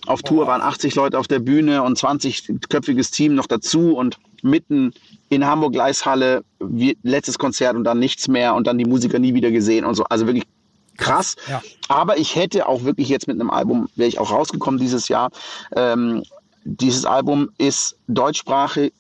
auf 0.07 0.23
Tour 0.23 0.47
waren, 0.47 0.61
80 0.61 0.95
Leute 0.95 1.19
auf 1.19 1.27
der 1.27 1.39
Bühne 1.39 1.83
und 1.83 1.99
20-köpfiges 1.99 3.13
Team 3.13 3.35
noch 3.35 3.47
dazu 3.47 3.97
und 3.97 4.19
mitten 4.43 4.93
in 5.31 5.47
Hamburg 5.47 5.73
Gleishalle 5.73 6.45
wie, 6.61 6.99
letztes 7.03 7.39
Konzert 7.39 7.75
und 7.75 7.85
dann 7.85 7.99
nichts 7.99 8.29
mehr 8.29 8.55
und 8.55 8.67
dann 8.67 8.77
die 8.77 8.85
Musiker 8.85 9.19
nie 9.19 9.35
wieder 9.35 9.51
gesehen 9.51 9.87
und 9.87 9.95
so. 9.95 10.05
Also 10.05 10.27
wirklich 10.27 10.45
krass. 10.99 11.37
Ja. 11.49 11.63
Aber 11.89 12.19
ich 12.19 12.37
hätte 12.37 12.69
auch 12.69 12.85
wirklich 12.85 13.09
jetzt 13.09 13.27
mit 13.27 13.41
einem 13.41 13.51
Album, 13.51 13.89
wäre 13.97 14.09
ich 14.09 14.19
auch 14.19 14.31
rausgekommen 14.31 14.79
dieses 14.79 15.09
Jahr. 15.09 15.31
Ähm, 15.75 16.23
dieses 16.65 17.07
Album 17.07 17.51
ist 17.59 17.97
deutschsprachig 18.09 18.93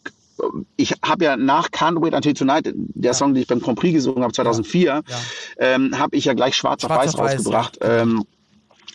ich 0.76 0.94
habe 1.04 1.24
ja 1.24 1.36
nach 1.36 1.70
Can't 1.70 2.02
Wait 2.02 2.14
Until 2.14 2.34
Tonight, 2.34 2.72
der 2.74 3.10
ja. 3.10 3.14
Song, 3.14 3.34
den 3.34 3.42
ich 3.42 3.48
beim 3.48 3.60
Grand 3.60 3.78
Prix 3.78 3.94
gesungen 3.94 4.22
habe 4.22 4.32
2004, 4.32 4.84
ja. 4.84 5.02
ähm, 5.58 5.98
habe 5.98 6.16
ich 6.16 6.24
ja 6.24 6.34
gleich 6.34 6.56
Schwarz, 6.56 6.82
Schwarz 6.82 7.14
auf 7.14 7.18
Weiß, 7.18 7.18
Weiß 7.18 7.36
rausgebracht. 7.36 7.78
Ähm, 7.80 8.24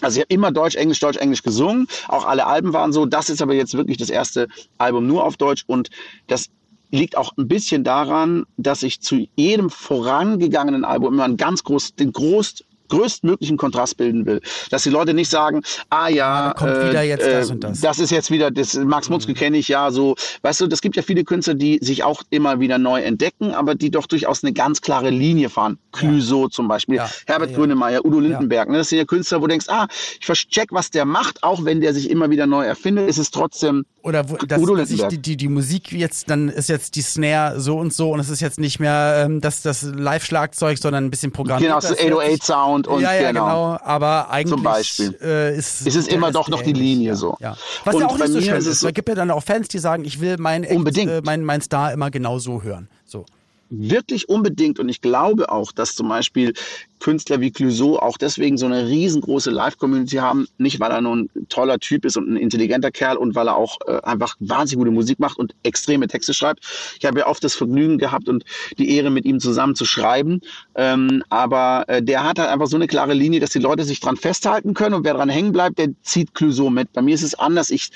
also 0.02 0.18
ich 0.18 0.22
habe 0.22 0.34
immer 0.34 0.52
Deutsch, 0.52 0.76
Englisch, 0.76 1.00
Deutsch, 1.00 1.18
Englisch 1.18 1.42
gesungen. 1.42 1.88
Auch 2.08 2.26
alle 2.26 2.46
Alben 2.46 2.74
waren 2.74 2.94
so. 2.94 3.06
Das 3.06 3.30
ist 3.30 3.42
aber 3.42 3.54
jetzt 3.54 3.74
wirklich 3.74 3.98
das 3.98 4.10
erste 4.10 4.48
Album 4.78 5.08
nur 5.08 5.24
auf 5.24 5.38
Deutsch 5.38 5.64
und 5.68 5.90
das 6.28 6.50
liegt 6.92 7.18
auch 7.18 7.36
ein 7.38 7.48
bisschen 7.48 7.84
daran, 7.84 8.46
dass 8.58 8.84
ich 8.84 9.02
zu 9.02 9.28
jedem 9.36 9.70
vorangegangenen 9.70 10.86
Album 10.86 11.16
immer 11.16 11.26
einen 11.26 11.38
ganz 11.38 11.64
groß, 11.64 11.96
den 11.96 12.14
groß 12.14 12.64
größtmöglichen 12.90 13.58
Kontrast 13.58 13.98
bilden 13.98 14.26
will. 14.26 14.42
Dass 14.70 14.84
die 14.84 14.90
Leute 14.90 15.14
nicht 15.14 15.30
sagen, 15.30 15.62
ah 15.90 16.08
ja, 16.08 16.54
kommt 16.58 16.72
äh, 16.72 16.90
wieder 16.90 17.04
jetzt 17.04 17.26
das 17.26 17.50
und 17.50 17.64
das. 17.64 17.82
Das 17.82 18.00
ist 18.00 18.12
jetzt 18.12 18.32
wieder, 18.32 18.52
das 18.52 18.76
Max 18.76 19.10
Mutzke 19.10 19.32
mhm. 19.32 19.36
kenne 19.36 19.58
ich 19.58 19.68
ja 19.68 19.92
so. 19.92 20.16
Weißt 20.42 20.62
du, 20.62 20.68
das 20.68 20.82
gibt 20.82 20.96
ja 20.96 21.02
viele 21.02 21.24
Künstler, 21.24 21.54
die 21.54 21.80
sich 21.82 22.04
auch 22.04 22.24
immer 22.30 22.60
wieder 22.60 22.78
neu 22.78 23.02
entdecken, 23.02 23.52
aber 23.54 23.76
die 23.76 23.92
doch 23.92 24.08
durchaus 24.08 24.44
eine 24.44 24.54
ganz 24.54 24.82
klare 24.82 25.10
Linie 25.10 25.50
fahren. 25.50 25.78
Clüso 25.92 26.44
ja. 26.44 26.50
zum 26.50 26.68
Beispiel, 26.68 26.96
ja. 26.96 27.10
Herbert 27.26 27.56
Grönemeyer, 27.56 28.06
Udo 28.06 28.20
Lindenberg. 28.20 28.70
Ne? 28.70 28.78
Das 28.78 28.90
sind 28.90 29.00
ja 29.00 29.06
Künstler, 29.06 29.40
wo 29.40 29.48
du 29.48 29.50
denkst, 29.50 29.68
ah, 29.70 29.88
ich 30.20 30.26
vercheck, 30.26 30.70
was 30.72 30.92
der 30.92 31.06
macht, 31.06 31.44
auch 31.44 31.66
wenn 31.66 31.82
der 31.82 31.94
sich 31.94 32.10
immer 32.10 32.30
wieder 32.30 32.48
neu 32.48 32.66
erfindet, 32.66 33.10
ist 33.10 33.18
es 33.18 33.32
trotzdem 33.32 33.86
oder 34.08 34.30
wo, 34.30 34.38
dass, 34.38 34.62
dass 34.62 34.92
ich 34.92 35.04
die, 35.08 35.18
die, 35.18 35.36
die 35.36 35.50
Musik 35.50 35.92
jetzt, 35.92 36.30
dann 36.30 36.48
ist 36.48 36.70
jetzt 36.70 36.96
die 36.96 37.02
Snare 37.02 37.60
so 37.60 37.78
und 37.78 37.94
so 37.94 38.12
und 38.12 38.22
es 38.22 38.30
ist 38.30 38.40
jetzt 38.40 38.58
nicht 38.58 38.80
mehr 38.80 39.26
ähm, 39.26 39.42
das, 39.42 39.62
das 39.64 39.82
Live-Schlagzeug, 39.82 40.78
sondern 40.78 41.04
ein 41.06 41.12
bisschen 41.12 41.34
programmiert. 41.34 41.72
Genau, 41.72 41.82
das 41.82 41.98
808-Sound 41.98 42.77
und 42.86 43.02
ja, 43.02 43.14
ja, 43.14 43.32
genau. 43.32 43.46
genau. 43.46 43.80
Aber 43.84 44.30
eigentlich 44.30 44.54
Zum 44.54 44.62
Beispiel. 44.62 45.18
Äh, 45.22 45.58
ist, 45.58 45.88
ist 45.88 45.96
es 45.96 46.08
immer 46.08 46.32
doch 46.32 46.50
noch 46.50 46.62
die 46.62 46.74
Linie 46.74 47.16
so. 47.16 47.36
Ja. 47.40 47.56
Was 47.86 47.96
und 47.96 48.02
ja 48.02 48.08
auch 48.08 48.18
nicht 48.20 48.34
so 48.34 48.42
schön 48.42 48.58
ist. 48.58 48.68
Es 48.68 48.94
gibt 48.94 49.10
ja 49.10 49.16
dann 49.16 49.32
auch 49.32 49.44
Fans, 49.44 49.70
die 49.70 49.80
sagen, 49.80 50.06
ich 50.06 50.22
will 50.22 50.36
mein, 50.38 50.64
äh, 50.64 51.22
mein, 51.24 51.44
mein 51.44 51.62
Star 51.62 51.94
immer 51.94 52.12
genau 52.12 52.38
so 52.38 52.62
hören. 52.62 52.90
So 53.06 53.26
wirklich 53.70 54.30
unbedingt. 54.30 54.80
Und 54.80 54.90
ich 54.90 55.02
glaube 55.02 55.52
auch, 55.52 55.72
dass 55.72 55.96
zum 55.96 56.10
Beispiel 56.10 56.54
Künstler 57.00 57.42
wie 57.42 57.52
Clouseau 57.52 57.98
auch 58.00 58.18
deswegen 58.18 58.58
so 58.58 58.66
eine 58.66 58.88
riesengroße 58.88 59.52
Live-Community 59.52 60.18
haben. 60.18 60.48
Nicht, 60.58 60.80
weil 60.80 60.92
er 60.92 61.02
nur 61.02 61.16
ein 61.16 61.30
toller 61.50 61.80
Typ 61.80 62.06
ist 62.06 62.18
und 62.18 62.30
ein 62.30 62.38
intelligenter 62.38 62.92
Kerl 62.92 63.18
und 63.18 63.36
weil 63.36 63.48
er 63.48 63.56
auch 63.56 63.78
äh, 63.88 64.02
einfach 64.02 64.36
wahnsinnig 64.40 64.80
gute 64.80 64.92
Musik 64.92 65.20
macht 65.20 65.38
und 65.38 65.54
extreme 65.64 66.08
Texte 66.08 66.34
schreibt. 66.34 66.62
Ich 67.00 67.06
habe 67.06 67.20
ja 67.20 67.28
oft 67.28 67.44
das 67.44 67.56
Vergnügen 67.56 67.98
gehabt 67.98 68.30
und 68.30 68.44
die 68.78 68.90
Ehre, 68.96 69.10
mit 69.10 69.26
ihm 69.26 69.40
zusammen 69.40 69.76
zu 69.76 69.86
schreiben. 69.86 70.42
Ähm, 70.76 71.24
aber 71.30 71.86
äh, 71.88 72.02
der 72.02 72.24
hat 72.24 72.40
halt 72.40 72.50
einfach 72.50 72.68
so 72.68 72.76
eine 72.76 72.88
klare 72.88 73.14
Linie, 73.14 73.40
dass 73.40 73.52
die 73.52 73.60
Leute 73.60 73.84
sich 73.84 74.00
dran 74.00 74.18
festhalten 74.18 74.74
können 74.74 74.96
und 74.96 75.06
wer 75.06 75.14
dran 75.14 75.30
hängen 75.30 75.52
bleibt, 75.52 75.78
der 75.78 75.90
zieht 76.02 76.34
Clouseau 76.34 76.70
mit. 76.70 76.92
Bei 76.94 77.02
mir 77.02 77.16
ist 77.16 77.24
es 77.24 77.36
anders. 77.36 77.70
Ich 77.70 77.92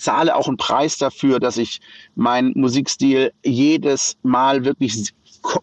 zahle 0.00 0.34
auch 0.34 0.48
einen 0.48 0.56
Preis 0.56 0.98
dafür, 0.98 1.38
dass 1.38 1.56
ich 1.56 1.80
meinen 2.14 2.52
Musikstil 2.54 3.32
jedes 3.44 4.16
Mal 4.22 4.64
wirklich 4.64 5.12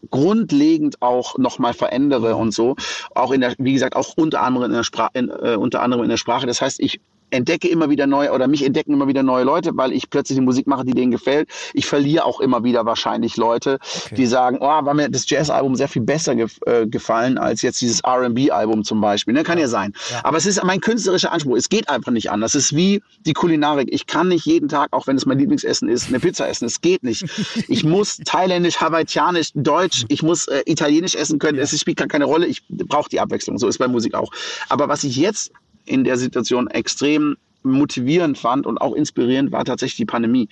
grundlegend 0.10 1.02
auch 1.02 1.38
nochmal 1.38 1.73
verändere 1.73 2.36
und 2.36 2.54
so. 2.54 2.76
Auch 3.15 3.32
in 3.32 3.41
der, 3.41 3.56
wie 3.58 3.73
gesagt, 3.73 3.95
auch 3.95 4.13
unter 4.15 4.41
anderem 4.41 4.71
in 4.71 4.76
der 4.76 4.84
Sprache, 4.84 5.12
äh, 5.15 5.56
unter 5.56 5.82
anderem 5.82 6.04
in 6.04 6.10
der 6.10 6.17
Sprache. 6.17 6.47
Das 6.47 6.62
heißt, 6.62 6.80
ich 6.80 7.00
entdecke 7.29 7.67
immer 7.67 7.89
wieder 7.89 8.07
neue 8.07 8.31
oder 8.31 8.47
mich 8.47 8.63
entdecken 8.63 8.93
immer 8.93 9.07
wieder 9.07 9.23
neue 9.23 9.43
Leute, 9.43 9.71
weil 9.73 9.91
ich 9.91 10.09
plötzlich 10.09 10.37
die 10.37 10.43
Musik 10.43 10.67
mache, 10.67 10.85
die 10.85 10.93
denen 10.93 11.11
gefällt. 11.11 11.49
Ich 11.73 11.85
verliere 11.85 12.25
auch 12.25 12.39
immer 12.39 12.63
wieder 12.63 12.85
wahrscheinlich 12.85 13.37
Leute, 13.37 13.79
okay. 14.05 14.15
die 14.15 14.25
sagen, 14.25 14.57
oh, 14.61 14.65
war 14.67 14.93
mir 14.93 15.09
das 15.09 15.29
Jazz-Album 15.29 15.75
sehr 15.75 15.87
viel 15.87 16.01
besser 16.01 16.35
gef 16.35 16.57
äh, 16.65 16.87
gefallen 16.87 17.37
als 17.37 17.61
jetzt 17.61 17.81
dieses 17.81 18.01
R&B-Album 18.01 18.83
zum 18.83 19.01
Beispiel. 19.01 19.33
Ne? 19.33 19.43
Kann 19.43 19.57
ja, 19.57 19.65
ja 19.65 19.67
sein. 19.67 19.93
Ja. 20.11 20.21
Aber 20.23 20.37
es 20.37 20.45
ist 20.45 20.63
mein 20.63 20.81
künstlerischer 20.81 21.31
Anspruch. 21.31 21.57
Es 21.57 21.69
geht 21.69 21.89
einfach 21.89 22.11
nicht 22.11 22.31
anders. 22.31 22.55
Es 22.55 22.65
ist 22.65 22.75
wie 22.75 23.01
die 23.25 23.33
Kulinarik. 23.33 23.89
Ich 23.91 24.07
kann 24.07 24.29
nicht 24.29 24.45
jeden 24.45 24.69
Tag, 24.69 24.89
auch 24.91 25.07
wenn 25.07 25.17
es 25.17 25.25
mein 25.25 25.37
Lieblingsessen 25.39 25.89
ist, 25.89 26.07
eine 26.07 26.19
Pizza 26.19 26.47
essen. 26.47 26.65
Es 26.65 26.81
geht 26.81 27.03
nicht. 27.03 27.25
Ich 27.69 27.83
muss 27.83 28.17
thailändisch, 28.17 28.79
hawaiianisch, 28.79 29.51
deutsch, 29.53 30.05
ich 30.07 30.23
muss 30.23 30.47
äh, 30.47 30.61
italienisch 30.65 31.15
essen 31.15 31.39
können. 31.39 31.57
Ja. 31.57 31.63
Es 31.63 31.77
spielt 31.77 31.97
gar 31.97 32.07
keine 32.07 32.25
Rolle. 32.25 32.45
Ich 32.45 32.63
brauche 32.69 33.09
die 33.09 33.19
Abwechslung. 33.19 33.57
So 33.57 33.67
ist 33.67 33.77
bei 33.77 33.87
Musik 33.87 34.13
auch. 34.13 34.31
Aber 34.69 34.87
was 34.87 35.03
ich 35.03 35.17
jetzt 35.17 35.51
in 35.88 36.04
der 36.04 36.17
Situation 36.17 36.67
extrem 36.67 37.38
motivierend 37.63 38.38
fand 38.38 38.65
und 38.65 38.80
auch 38.80 38.93
inspirierend 38.93 39.52
war 39.52 39.65
tatsächlich 39.65 39.97
die 39.97 40.06
Pandemie. 40.06 40.47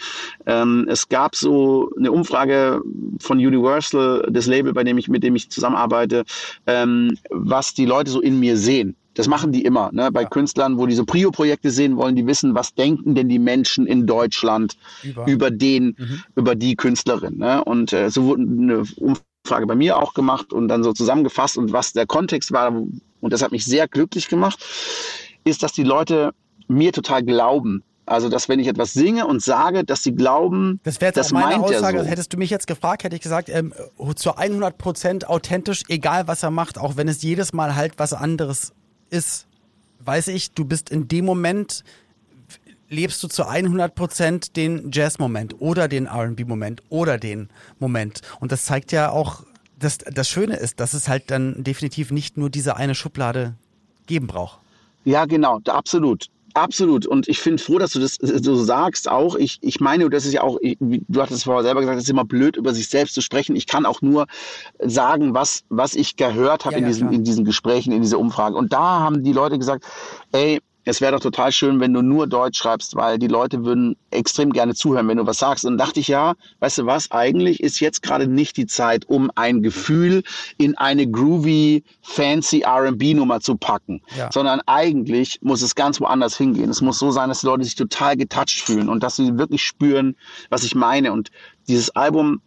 Ähm, 0.45 0.85
es 0.89 1.09
gab 1.09 1.35
so 1.35 1.89
eine 1.97 2.11
Umfrage 2.11 2.81
von 3.19 3.37
Universal, 3.37 4.27
das 4.29 4.47
Label, 4.47 4.73
bei 4.73 4.83
dem 4.83 4.97
ich, 4.97 5.07
mit 5.07 5.23
dem 5.23 5.35
ich 5.35 5.49
zusammenarbeite, 5.49 6.23
ähm, 6.67 7.17
was 7.29 7.73
die 7.73 7.85
Leute 7.85 8.11
so 8.11 8.21
in 8.21 8.39
mir 8.39 8.57
sehen. 8.57 8.95
Das 9.13 9.29
machen 9.29 9.53
die 9.53 9.63
immer. 9.63 9.91
Ne? 9.93 10.11
Bei 10.11 10.23
ja. 10.23 10.29
Künstlern, 10.29 10.77
wo 10.77 10.85
die 10.87 10.95
so 10.95 11.05
Prio-Projekte 11.05 11.71
sehen 11.71 11.95
wollen, 11.95 12.17
die 12.17 12.27
wissen, 12.27 12.53
was 12.53 12.75
denken 12.75 13.15
denn 13.15 13.29
die 13.29 13.39
Menschen 13.39 13.87
in 13.87 14.05
Deutschland 14.05 14.75
über, 15.03 15.25
über 15.25 15.51
den, 15.51 15.95
mhm. 15.97 16.23
über 16.35 16.53
die 16.53 16.75
Künstlerin. 16.75 17.37
Ne? 17.37 17.63
Und 17.63 17.93
äh, 17.93 18.09
so 18.09 18.23
wurde 18.25 18.43
eine 18.43 18.83
Umfrage 18.97 19.67
bei 19.67 19.75
mir 19.75 19.97
auch 19.97 20.13
gemacht 20.13 20.51
und 20.51 20.67
dann 20.67 20.83
so 20.83 20.91
zusammengefasst 20.91 21.57
und 21.57 21.71
was 21.71 21.93
der 21.93 22.05
Kontext 22.05 22.51
war. 22.51 22.73
Und 22.73 23.33
das 23.33 23.41
hat 23.41 23.53
mich 23.53 23.63
sehr 23.63 23.87
glücklich 23.87 24.27
gemacht 24.27 24.59
ist, 25.45 25.63
dass 25.63 25.71
die 25.71 25.83
Leute 25.83 26.33
mir 26.67 26.91
total 26.91 27.23
glauben. 27.23 27.83
Also, 28.07 28.29
dass 28.29 28.49
wenn 28.49 28.59
ich 28.59 28.67
etwas 28.67 28.93
singe 28.93 29.25
und 29.25 29.41
sage, 29.41 29.83
dass 29.83 30.03
sie 30.03 30.13
glauben, 30.13 30.79
das 30.83 31.01
wäre 31.01 31.09
jetzt 31.09 31.17
das 31.17 31.27
auch 31.27 31.39
meine 31.39 31.63
Aussage. 31.63 32.03
So. 32.03 32.05
Hättest 32.05 32.33
du 32.33 32.37
mich 32.37 32.51
jetzt 32.51 32.67
gefragt, 32.67 33.03
hätte 33.03 33.15
ich 33.15 33.21
gesagt, 33.21 33.49
ähm, 33.49 33.73
zu 34.15 34.35
100 34.37 34.77
Prozent 34.77 35.27
authentisch, 35.27 35.83
egal 35.87 36.27
was 36.27 36.43
er 36.43 36.51
macht, 36.51 36.77
auch 36.77 36.97
wenn 36.97 37.07
es 37.07 37.23
jedes 37.23 37.51
Mal 37.51 37.75
halt 37.75 37.93
was 37.97 38.13
anderes 38.13 38.73
ist, 39.09 39.47
weiß 40.01 40.27
ich, 40.27 40.51
du 40.51 40.65
bist 40.65 40.91
in 40.91 41.07
dem 41.07 41.25
Moment 41.25 41.83
lebst 42.89 43.23
du 43.23 43.27
zu 43.27 43.47
100 43.47 43.95
Prozent 43.95 44.55
den 44.55 44.91
Jazz-Moment 44.91 45.59
oder 45.59 45.87
den 45.87 46.05
R&B-Moment 46.05 46.83
oder 46.89 47.17
den 47.17 47.49
Moment. 47.79 48.21
Und 48.39 48.51
das 48.51 48.65
zeigt 48.65 48.91
ja 48.91 49.09
auch, 49.09 49.43
dass 49.79 49.97
das 49.97 50.29
Schöne 50.29 50.55
ist, 50.55 50.79
dass 50.79 50.93
es 50.93 51.07
halt 51.07 51.31
dann 51.31 51.63
definitiv 51.63 52.11
nicht 52.11 52.37
nur 52.37 52.51
diese 52.51 52.75
eine 52.77 52.95
Schublade 52.95 53.55
geben 54.05 54.27
braucht. 54.27 54.59
Ja, 55.05 55.25
genau, 55.25 55.61
absolut. 55.67 56.27
Absolut. 56.55 57.05
Und 57.05 57.27
ich 57.27 57.39
finde 57.41 57.61
froh, 57.61 57.79
dass 57.79 57.91
du 57.91 57.99
das 57.99 58.17
so 58.21 58.55
sagst 58.55 59.09
auch. 59.09 59.35
Ich, 59.35 59.57
ich 59.59 59.81
meine, 59.81 60.09
das 60.09 60.25
ist 60.25 60.31
ja 60.31 60.41
auch, 60.41 60.57
du 60.79 61.21
hattest 61.21 61.39
es 61.39 61.43
vorher 61.43 61.63
selber 61.63 61.81
gesagt, 61.81 61.97
es 61.97 62.05
ist 62.05 62.09
immer 62.09 62.23
blöd, 62.23 62.55
über 62.55 62.73
sich 62.73 62.87
selbst 62.87 63.13
zu 63.13 63.19
sprechen. 63.19 63.57
Ich 63.57 63.67
kann 63.67 63.85
auch 63.85 64.01
nur 64.01 64.25
sagen, 64.79 65.33
was, 65.33 65.65
was 65.67 65.95
ich 65.95 66.15
gehört 66.15 66.63
habe 66.63 66.75
ja, 66.75 66.79
in, 66.79 66.87
diesen, 66.87 67.11
in 67.11 67.23
diesen 67.25 67.43
Gesprächen, 67.43 67.91
in 67.91 68.01
dieser 68.01 68.19
Umfrage. 68.19 68.55
Und 68.55 68.71
da 68.71 68.99
haben 69.01 69.21
die 69.21 69.33
Leute 69.33 69.59
gesagt, 69.59 69.83
ey, 70.31 70.61
es 70.85 71.01
wäre 71.01 71.13
doch 71.13 71.19
total 71.19 71.51
schön, 71.51 71.79
wenn 71.79 71.93
du 71.93 72.01
nur 72.01 72.27
Deutsch 72.27 72.59
schreibst, 72.59 72.95
weil 72.95 73.17
die 73.17 73.27
Leute 73.27 73.65
würden 73.65 73.97
extrem 74.11 74.53
gerne 74.53 74.75
zuhören, 74.75 75.07
wenn 75.07 75.17
du 75.17 75.25
was 75.25 75.39
sagst. 75.39 75.65
Und 75.65 75.77
dachte 75.77 75.99
ich, 75.99 76.07
ja, 76.07 76.35
weißt 76.59 76.77
du 76.77 76.85
was, 76.85 77.11
eigentlich 77.11 77.61
ist 77.61 77.79
jetzt 77.79 78.03
gerade 78.03 78.27
nicht 78.27 78.55
die 78.55 78.67
Zeit, 78.67 79.05
um 79.09 79.31
ein 79.35 79.63
Gefühl 79.63 80.23
in 80.57 80.77
eine 80.77 81.09
groovy, 81.09 81.83
fancy 82.03 82.61
R&B-Nummer 82.61 83.41
zu 83.41 83.57
packen, 83.57 84.01
ja. 84.15 84.31
sondern 84.31 84.61
eigentlich 84.67 85.39
muss 85.41 85.63
es 85.63 85.73
ganz 85.73 85.99
woanders 85.99 86.37
hingehen. 86.37 86.69
Es 86.69 86.81
muss 86.81 86.99
so 86.99 87.09
sein, 87.09 87.29
dass 87.29 87.41
die 87.41 87.47
Leute 87.47 87.63
sich 87.63 87.75
total 87.75 88.15
getouched 88.15 88.61
fühlen 88.61 88.87
und 88.87 89.01
dass 89.01 89.15
sie 89.15 89.37
wirklich 89.37 89.63
spüren, 89.63 90.15
was 90.49 90.63
ich 90.63 90.75
meine. 90.75 91.11
Und 91.11 91.31
dieses 91.67 91.89
Album 91.95 92.41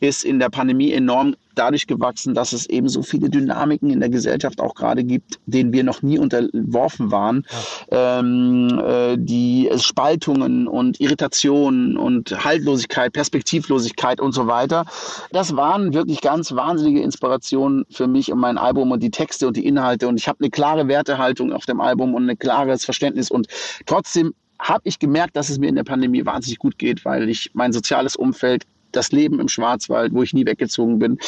ist 0.00 0.24
in 0.24 0.38
der 0.38 0.48
Pandemie 0.48 0.92
enorm 0.92 1.36
dadurch 1.54 1.86
gewachsen, 1.86 2.34
dass 2.34 2.52
es 2.52 2.68
eben 2.68 2.88
so 2.88 3.02
viele 3.02 3.28
Dynamiken 3.28 3.90
in 3.90 4.00
der 4.00 4.08
Gesellschaft 4.08 4.60
auch 4.60 4.74
gerade 4.74 5.04
gibt, 5.04 5.38
denen 5.46 5.72
wir 5.72 5.84
noch 5.84 6.02
nie 6.02 6.18
unterworfen 6.18 7.10
waren, 7.10 7.44
ja. 7.90 8.20
ähm, 8.20 8.80
äh, 8.84 9.16
die 9.18 9.70
Spaltungen 9.76 10.68
und 10.68 11.00
Irritationen 11.00 11.96
und 11.96 12.44
Haltlosigkeit, 12.44 13.12
Perspektivlosigkeit 13.12 14.20
und 14.20 14.32
so 14.32 14.46
weiter. 14.46 14.84
Das 15.30 15.56
waren 15.56 15.92
wirklich 15.94 16.20
ganz 16.20 16.52
wahnsinnige 16.52 17.02
Inspirationen 17.02 17.84
für 17.90 18.06
mich 18.06 18.32
und 18.32 18.38
mein 18.38 18.58
Album 18.58 18.90
und 18.92 19.02
die 19.02 19.10
Texte 19.10 19.46
und 19.46 19.56
die 19.56 19.66
Inhalte. 19.66 20.08
Und 20.08 20.18
ich 20.18 20.28
habe 20.28 20.40
eine 20.40 20.50
klare 20.50 20.88
Wertehaltung 20.88 21.52
auf 21.52 21.66
dem 21.66 21.80
Album 21.80 22.14
und 22.14 22.28
ein 22.28 22.38
klares 22.38 22.84
Verständnis. 22.84 23.30
Und 23.30 23.46
trotzdem 23.86 24.34
habe 24.58 24.82
ich 24.84 24.98
gemerkt, 24.98 25.36
dass 25.36 25.50
es 25.50 25.58
mir 25.58 25.68
in 25.68 25.74
der 25.74 25.84
Pandemie 25.84 26.24
wahnsinnig 26.24 26.58
gut 26.58 26.78
geht, 26.78 27.04
weil 27.04 27.28
ich 27.28 27.50
mein 27.52 27.72
soziales 27.72 28.16
Umfeld 28.16 28.64
das 28.92 29.12
Leben 29.12 29.40
im 29.40 29.48
Schwarzwald, 29.48 30.12
wo 30.12 30.22
ich 30.22 30.32
nie 30.32 30.46
weggezogen 30.46 30.98
bin, 30.98 31.18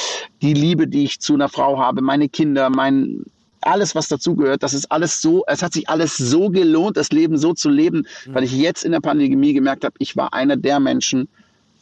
die 0.43 0.55
Liebe, 0.55 0.87
die 0.87 1.05
ich 1.05 1.21
zu 1.21 1.35
einer 1.35 1.49
Frau 1.49 1.79
habe, 1.79 2.03
meine 2.03 2.29
Kinder, 2.29 2.71
mein 2.71 3.25
alles, 3.67 3.95
was 3.95 4.09
dazugehört, 4.09 4.63
das 4.63 4.75
ist 4.75 4.91
alles 4.93 5.23
so, 5.23 5.43
es 5.47 5.63
hat 5.63 5.73
sich 5.73 5.89
alles 5.89 6.17
so 6.17 6.51
gelohnt, 6.51 6.97
das 6.97 7.11
Leben 7.11 7.39
so 7.39 7.55
zu 7.55 7.71
leben, 7.71 8.07
weil 8.27 8.45
ich 8.45 8.53
jetzt 8.53 8.85
in 8.85 8.93
der 8.93 9.01
Pandemie 9.01 9.55
gemerkt 9.55 9.85
habe, 9.85 9.95
ich 9.99 10.17
war 10.17 10.35
einer 10.35 10.57
der 10.57 10.81
Menschen, 10.81 11.29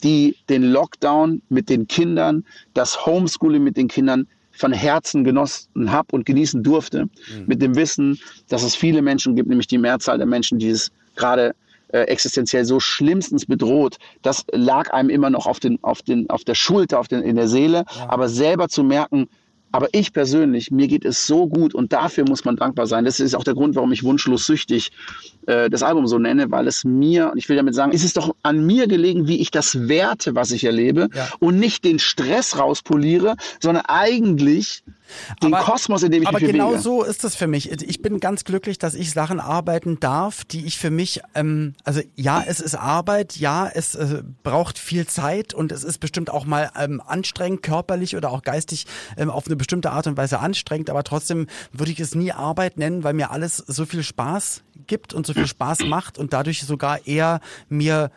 die 0.03 0.37
den 0.49 0.64
Lockdown 0.64 1.43
mit 1.49 1.68
den 1.68 1.87
Kindern, 1.87 2.45
das 2.74 3.07
Homeschooling 3.07 3.62
mit 3.62 3.76
den 3.76 3.89
Kindern 3.89 4.26
von 4.53 4.72
Herzen 4.72 5.24
genossen 5.24 5.91
habe 5.91 6.09
und 6.12 6.26
genießen 6.26 6.62
durfte, 6.62 7.05
mhm. 7.05 7.11
mit 7.47 7.62
dem 7.62 7.74
Wissen, 7.74 8.18
dass 8.49 8.62
es 8.62 8.76
viele 8.76 9.03
Menschen 9.03 9.35
gibt, 9.35 9.49
nämlich 9.49 9.66
die 9.66 9.78
Mehrzahl 9.78 10.18
der 10.18 10.26
Menschen, 10.26 10.59
die 10.59 10.68
es 10.68 10.91
gerade 11.16 11.55
äh, 11.93 12.01
existenziell 12.03 12.64
so 12.64 12.80
schlimmstens 12.80 13.47
bedroht, 13.47 13.99
das 14.22 14.45
lag 14.53 14.93
einem 14.93 15.11
immer 15.11 15.30
noch 15.30 15.47
auf, 15.47 15.61
den, 15.61 15.78
auf, 15.82 16.03
den, 16.03 16.28
auf 16.30 16.45
der 16.45 16.55
Schulter, 16.55 16.99
auf 16.99 17.09
den, 17.09 17.22
in 17.22 17.36
der 17.36 17.49
Seele. 17.49 17.84
Ja. 17.97 18.09
Aber 18.09 18.28
selber 18.28 18.68
zu 18.68 18.82
merken, 18.82 19.28
aber 19.73 19.89
ich 19.93 20.12
persönlich, 20.12 20.70
mir 20.70 20.87
geht 20.87 21.05
es 21.05 21.27
so 21.27 21.49
gut 21.49 21.75
und 21.75 21.93
dafür 21.93 22.25
muss 22.29 22.45
man 22.45 22.57
dankbar 22.57 22.87
sein. 22.87 23.05
Das 23.05 23.20
ist 23.20 23.35
auch 23.35 23.45
der 23.45 23.55
Grund, 23.55 23.75
warum 23.75 23.91
ich 23.93 24.05
wunschlos 24.05 24.47
süchtig 24.47 24.93
äh, 25.47 25.70
das 25.70 25.83
Album 25.83 26.07
so 26.07 26.18
nenne, 26.18 26.51
weil 26.51 26.66
es 26.66 26.85
mir, 26.85 27.33
und 27.33 27.39
ich 27.39 27.49
will 27.49 27.57
damit 27.57 27.75
sagen, 27.75 27.93
ist 27.93 28.05
es 28.05 28.12
doch 28.12 28.35
an 28.43 28.64
mir 28.64 28.87
gelegen, 28.87 29.27
wie 29.27 29.41
ich 29.41 29.51
das 29.51 29.89
werte, 29.89 30.35
was 30.35 30.53
ich 30.53 30.64
erlebe 30.64 31.09
ja. 31.14 31.29
und 31.41 31.59
nicht 31.59 31.85
den 31.85 31.99
Stress 31.99 32.59
rauspoliere, 32.59 33.37
sondern 33.61 33.85
eigentlich 33.87 34.85
den 35.43 35.55
aber, 35.55 35.64
Kosmos, 35.64 36.03
in 36.03 36.11
dem 36.11 36.23
ich 36.23 36.29
aber 36.29 36.39
mich 36.39 36.49
bewege. 36.49 36.62
Aber 36.62 36.73
genau 36.73 36.83
so 36.83 37.03
ist 37.03 37.25
es 37.25 37.35
für 37.35 37.47
mich. 37.47 37.70
Ich 37.70 38.03
bin 38.03 38.20
ganz 38.20 38.45
glücklich, 38.45 38.79
dass 38.79 38.95
ich 38.95 39.11
Sachen 39.11 39.41
arbeiten 39.41 39.99
darf, 40.01 40.45
die 40.45 40.64
ich 40.64 40.79
für 40.79 40.91
mich, 40.91 41.20
ähm, 41.35 41.75
also 41.85 42.01
ja, 42.14 42.43
es 42.47 42.61
ist 42.61 42.75
Arbeit, 42.75 43.37
ja, 43.37 43.68
es 43.73 43.95
äh, 43.95 44.23
braucht 44.43 44.79
viel 44.79 45.07
Zeit 45.07 45.55
und 45.55 45.73
es 45.73 45.85
ist 45.85 45.99
bestimmt 45.99 46.31
auch 46.31 46.45
mal 46.45 46.70
ähm, 46.79 47.03
anstrengend, 47.05 47.62
körperlich 47.62 48.16
oder 48.16 48.31
auch 48.31 48.43
geistig 48.43 48.87
ähm, 49.16 49.31
auf 49.31 49.47
eine 49.47 49.57
bestimmte 49.62 49.92
Art 49.92 50.08
und 50.08 50.16
Weise 50.16 50.40
anstrengend, 50.40 50.90
aber 50.90 51.04
trotzdem 51.04 51.46
würde 51.72 51.92
ich 51.92 52.00
es 52.00 52.16
nie 52.16 52.32
Arbeit 52.32 52.78
nennen, 52.78 53.04
weil 53.04 53.14
mir 53.14 53.30
alles 53.30 53.58
so 53.58 53.86
viel 53.86 54.02
Spaß 54.02 54.64
gibt 54.88 55.14
und 55.14 55.24
so 55.24 55.34
viel 55.34 55.46
Spaß 55.46 55.84
macht 55.84 56.18
und 56.18 56.32
dadurch 56.32 56.62
sogar 56.62 57.06
eher 57.06 57.40
mir 57.68 58.10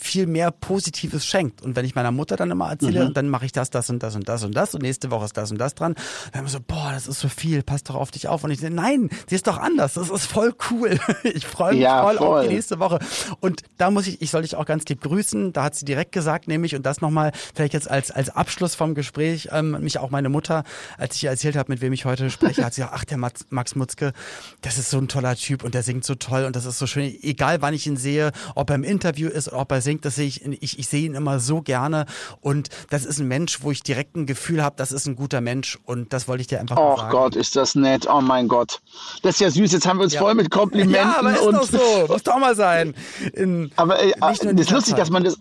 viel 0.00 0.26
mehr 0.26 0.50
Positives 0.50 1.26
schenkt. 1.26 1.62
Und 1.62 1.76
wenn 1.76 1.84
ich 1.84 1.94
meiner 1.94 2.12
Mutter 2.12 2.36
dann 2.36 2.50
immer 2.50 2.70
erzähle, 2.70 3.08
mhm. 3.08 3.14
dann 3.14 3.28
mache 3.28 3.46
ich 3.46 3.52
das, 3.52 3.70
das 3.70 3.90
und 3.90 4.02
das 4.02 4.14
und 4.14 4.28
das 4.28 4.44
und 4.44 4.54
das 4.54 4.74
und 4.74 4.82
nächste 4.82 5.10
Woche 5.10 5.24
ist 5.24 5.36
das 5.36 5.50
und 5.50 5.58
das 5.58 5.74
dran, 5.74 5.94
dann 6.32 6.40
immer 6.40 6.48
so, 6.48 6.58
boah, 6.60 6.90
das 6.92 7.06
ist 7.06 7.20
so 7.20 7.28
viel, 7.28 7.62
pass 7.62 7.84
doch 7.84 7.94
auf 7.94 8.10
dich 8.10 8.28
auf. 8.28 8.44
Und 8.44 8.50
ich 8.50 8.60
sage, 8.60 8.74
nein, 8.74 9.10
sie 9.26 9.34
ist 9.34 9.46
doch 9.46 9.58
anders, 9.58 9.94
das 9.94 10.10
ist 10.10 10.26
voll 10.26 10.54
cool. 10.70 10.98
Ich 11.24 11.46
freue 11.46 11.72
mich 11.72 11.82
ja, 11.82 12.02
voll, 12.02 12.16
voll, 12.16 12.38
auf 12.38 12.46
die 12.46 12.54
nächste 12.54 12.78
Woche. 12.78 12.98
Und 13.40 13.62
da 13.76 13.90
muss 13.90 14.06
ich, 14.06 14.22
ich 14.22 14.30
soll 14.30 14.42
dich 14.42 14.56
auch 14.56 14.64
ganz 14.64 14.84
lieb 14.86 15.00
grüßen, 15.02 15.52
da 15.52 15.64
hat 15.64 15.74
sie 15.74 15.84
direkt 15.84 16.12
gesagt, 16.12 16.48
nämlich, 16.48 16.74
und 16.74 16.86
das 16.86 17.00
nochmal 17.00 17.32
vielleicht 17.54 17.74
jetzt 17.74 17.90
als, 17.90 18.10
als 18.10 18.30
Abschluss 18.30 18.74
vom 18.74 18.94
Gespräch, 18.94 19.48
ähm, 19.52 19.76
mich 19.80 19.98
auch 19.98 20.10
meine 20.10 20.28
Mutter, 20.28 20.64
als 20.96 21.16
ich 21.16 21.24
ihr 21.24 21.30
erzählt 21.30 21.56
habe, 21.56 21.70
mit 21.72 21.80
wem 21.80 21.92
ich 21.92 22.04
heute 22.04 22.30
spreche, 22.30 22.64
hat 22.64 22.74
sie 22.74 22.82
gesagt, 22.82 22.98
ach, 23.00 23.04
der 23.04 23.18
Max, 23.18 23.46
Max 23.50 23.74
Mutzke, 23.74 24.12
das 24.60 24.78
ist 24.78 24.90
so 24.90 24.98
ein 24.98 25.08
toller 25.08 25.36
Typ 25.36 25.64
und 25.64 25.74
der 25.74 25.82
singt 25.82 26.04
so 26.04 26.14
toll 26.14 26.44
und 26.44 26.56
das 26.56 26.64
ist 26.64 26.78
so 26.78 26.86
schön, 26.86 27.14
egal 27.22 27.62
wann 27.62 27.74
ich 27.74 27.86
ihn 27.86 27.96
sehe, 27.96 28.32
ob 28.54 28.70
er 28.70 28.76
im 28.76 28.84
Interview 28.84 29.28
ist 29.28 29.48
oder 29.48 29.60
ob 29.60 29.72
er 29.72 29.80
singt, 29.88 30.04
das 30.04 30.16
sehe 30.16 30.26
ich, 30.26 30.44
ich, 30.44 30.78
ich 30.78 30.86
sehe 30.86 31.06
ihn 31.06 31.14
immer 31.14 31.40
so 31.40 31.62
gerne 31.62 32.04
und 32.42 32.68
das 32.90 33.06
ist 33.06 33.20
ein 33.20 33.26
Mensch, 33.26 33.62
wo 33.62 33.70
ich 33.70 33.82
direkt 33.82 34.16
ein 34.16 34.26
Gefühl 34.26 34.62
habe, 34.62 34.76
das 34.76 34.92
ist 34.92 35.06
ein 35.06 35.16
guter 35.16 35.40
Mensch 35.40 35.78
und 35.86 36.12
das 36.12 36.28
wollte 36.28 36.42
ich 36.42 36.46
dir 36.46 36.60
einfach 36.60 36.76
oh 36.76 36.96
sagen. 36.96 37.08
Oh 37.08 37.18
Gott, 37.18 37.36
ist 37.36 37.56
das 37.56 37.74
nett, 37.74 38.06
oh 38.06 38.20
mein 38.20 38.48
Gott. 38.48 38.80
Das 39.22 39.36
ist 39.36 39.40
ja 39.40 39.50
süß, 39.50 39.72
jetzt 39.72 39.86
haben 39.86 39.98
wir 39.98 40.04
uns 40.04 40.12
ja. 40.12 40.20
voll 40.20 40.34
mit 40.34 40.50
Komplimenten. 40.50 40.94
Ja, 40.94 41.16
aber 41.18 41.32
ist 41.32 41.40
und 41.40 41.54
doch 41.54 41.64
so, 41.64 42.06
muss 42.06 42.22
doch 42.22 42.38
mal 42.38 42.54
sein. 42.54 42.94
In, 43.32 43.70
aber 43.76 43.98
äh, 44.02 44.12
das 44.20 44.40
ist 44.40 44.70
lustig, 44.70 44.96
dass 44.96 45.08
man 45.08 45.24
das 45.24 45.38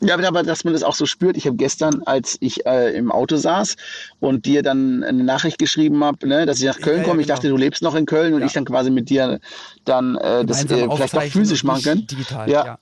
ja, 0.00 0.14
aber 0.14 0.42
dass 0.42 0.62
man 0.62 0.74
das 0.74 0.82
auch 0.82 0.94
so 0.94 1.06
spürt. 1.06 1.38
Ich 1.38 1.46
habe 1.46 1.56
gestern, 1.56 2.02
als 2.04 2.36
ich 2.40 2.66
äh, 2.66 2.94
im 2.94 3.10
Auto 3.10 3.36
saß 3.36 3.76
und 4.20 4.44
dir 4.44 4.62
dann 4.62 5.02
eine 5.02 5.24
Nachricht 5.24 5.58
geschrieben 5.58 6.04
habe, 6.04 6.28
ne, 6.28 6.44
dass 6.44 6.58
ich 6.58 6.66
nach 6.66 6.78
Köln 6.80 6.98
ja, 6.98 7.04
komme, 7.04 7.06
ja, 7.06 7.12
genau. 7.12 7.20
ich 7.20 7.26
dachte, 7.28 7.48
du 7.48 7.56
lebst 7.56 7.80
noch 7.80 7.94
in 7.94 8.04
Köln 8.04 8.34
und 8.34 8.40
ja. 8.40 8.46
ich 8.46 8.52
dann 8.52 8.66
quasi 8.66 8.90
mit 8.90 9.08
dir 9.08 9.40
dann 9.86 10.16
äh, 10.16 10.44
das 10.44 10.64
äh, 10.64 10.68
vielleicht 10.68 11.16
auch 11.16 11.22
physisch 11.22 11.64
machen 11.64 11.82
kann. 11.82 12.06
Digital, 12.06 12.50
ja 12.50 12.78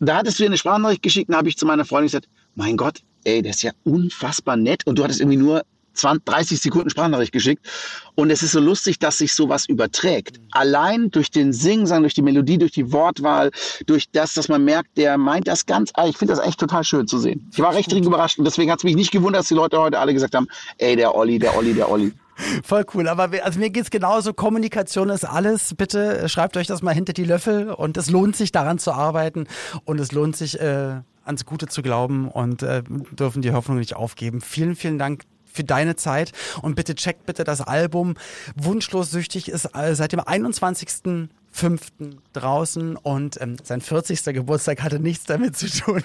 da 0.00 0.16
hattest 0.16 0.38
du 0.38 0.42
dir 0.42 0.48
eine 0.48 0.58
Sprachnachricht 0.58 1.02
geschickt, 1.02 1.28
und 1.28 1.36
habe 1.36 1.48
ich 1.48 1.56
zu 1.56 1.66
meiner 1.66 1.84
Freundin 1.84 2.06
gesagt, 2.06 2.28
mein 2.54 2.76
Gott, 2.76 3.00
ey, 3.24 3.42
der 3.42 3.50
ist 3.50 3.62
ja 3.62 3.72
unfassbar 3.84 4.56
nett. 4.56 4.86
Und 4.86 4.98
du 4.98 5.04
hattest 5.04 5.20
irgendwie 5.20 5.38
nur 5.38 5.62
20, 5.94 6.24
30 6.24 6.60
Sekunden 6.60 6.90
Sprachnachricht 6.90 7.32
geschickt. 7.32 7.66
Und 8.14 8.30
es 8.30 8.42
ist 8.42 8.52
so 8.52 8.60
lustig, 8.60 8.98
dass 8.98 9.18
sich 9.18 9.34
sowas 9.34 9.66
überträgt. 9.66 10.40
Allein 10.52 11.10
durch 11.10 11.30
den 11.30 11.52
Singsang, 11.52 12.02
durch 12.02 12.14
die 12.14 12.22
Melodie, 12.22 12.58
durch 12.58 12.72
die 12.72 12.92
Wortwahl, 12.92 13.50
durch 13.86 14.10
das, 14.10 14.34
dass 14.34 14.48
man 14.48 14.64
merkt, 14.64 14.96
der 14.96 15.18
meint 15.18 15.48
das 15.48 15.66
ganz, 15.66 15.92
ich 16.06 16.16
finde 16.16 16.34
das 16.34 16.46
echt 16.46 16.60
total 16.60 16.84
schön 16.84 17.06
zu 17.06 17.18
sehen. 17.18 17.48
Ich 17.52 17.58
war 17.58 17.74
recht 17.74 17.92
überrascht 17.92 18.38
und 18.38 18.44
deswegen 18.44 18.70
hat 18.70 18.80
es 18.80 18.84
mich 18.84 18.96
nicht 18.96 19.10
gewundert, 19.10 19.40
dass 19.40 19.48
die 19.48 19.54
Leute 19.54 19.78
heute 19.78 19.98
alle 19.98 20.12
gesagt 20.12 20.34
haben, 20.34 20.48
ey, 20.78 20.96
der 20.96 21.14
Olli, 21.14 21.38
der 21.38 21.56
Olli, 21.56 21.72
der 21.72 21.90
Olli. 21.90 22.12
Voll 22.62 22.84
cool. 22.94 23.08
Aber 23.08 23.30
also 23.42 23.58
mir 23.58 23.70
geht's 23.70 23.90
genauso. 23.90 24.32
Kommunikation 24.32 25.10
ist 25.10 25.24
alles. 25.24 25.74
Bitte 25.74 26.28
schreibt 26.28 26.56
euch 26.56 26.66
das 26.66 26.82
mal 26.82 26.94
hinter 26.94 27.12
die 27.12 27.24
Löffel. 27.24 27.70
Und 27.70 27.96
es 27.96 28.10
lohnt 28.10 28.36
sich, 28.36 28.52
daran 28.52 28.78
zu 28.78 28.92
arbeiten. 28.92 29.46
Und 29.84 30.00
es 30.00 30.12
lohnt 30.12 30.36
sich, 30.36 30.60
äh, 30.60 31.00
ans 31.26 31.44
Gute 31.44 31.66
zu 31.66 31.82
glauben 31.82 32.28
und 32.28 32.62
äh, 32.62 32.82
dürfen 33.10 33.42
die 33.42 33.52
Hoffnung 33.52 33.78
nicht 33.78 33.96
aufgeben. 33.96 34.40
Vielen, 34.40 34.76
vielen 34.76 34.98
Dank 34.98 35.24
für 35.44 35.64
deine 35.64 35.96
Zeit 35.96 36.32
und 36.62 36.76
bitte 36.76 36.94
checkt 36.94 37.26
bitte 37.26 37.44
das 37.44 37.60
Album. 37.60 38.14
Wunschlos 38.54 39.10
süchtig 39.10 39.48
ist 39.48 39.74
äh, 39.74 39.94
seit 39.94 40.12
dem 40.12 40.20
21 40.20 41.30
fünften 41.50 42.18
draußen 42.34 42.96
und 42.96 43.40
ähm, 43.40 43.56
sein 43.62 43.80
40. 43.80 44.22
Geburtstag 44.24 44.82
hatte 44.82 45.00
nichts 45.00 45.24
damit 45.24 45.56
zu 45.56 45.68
tun. 45.68 46.02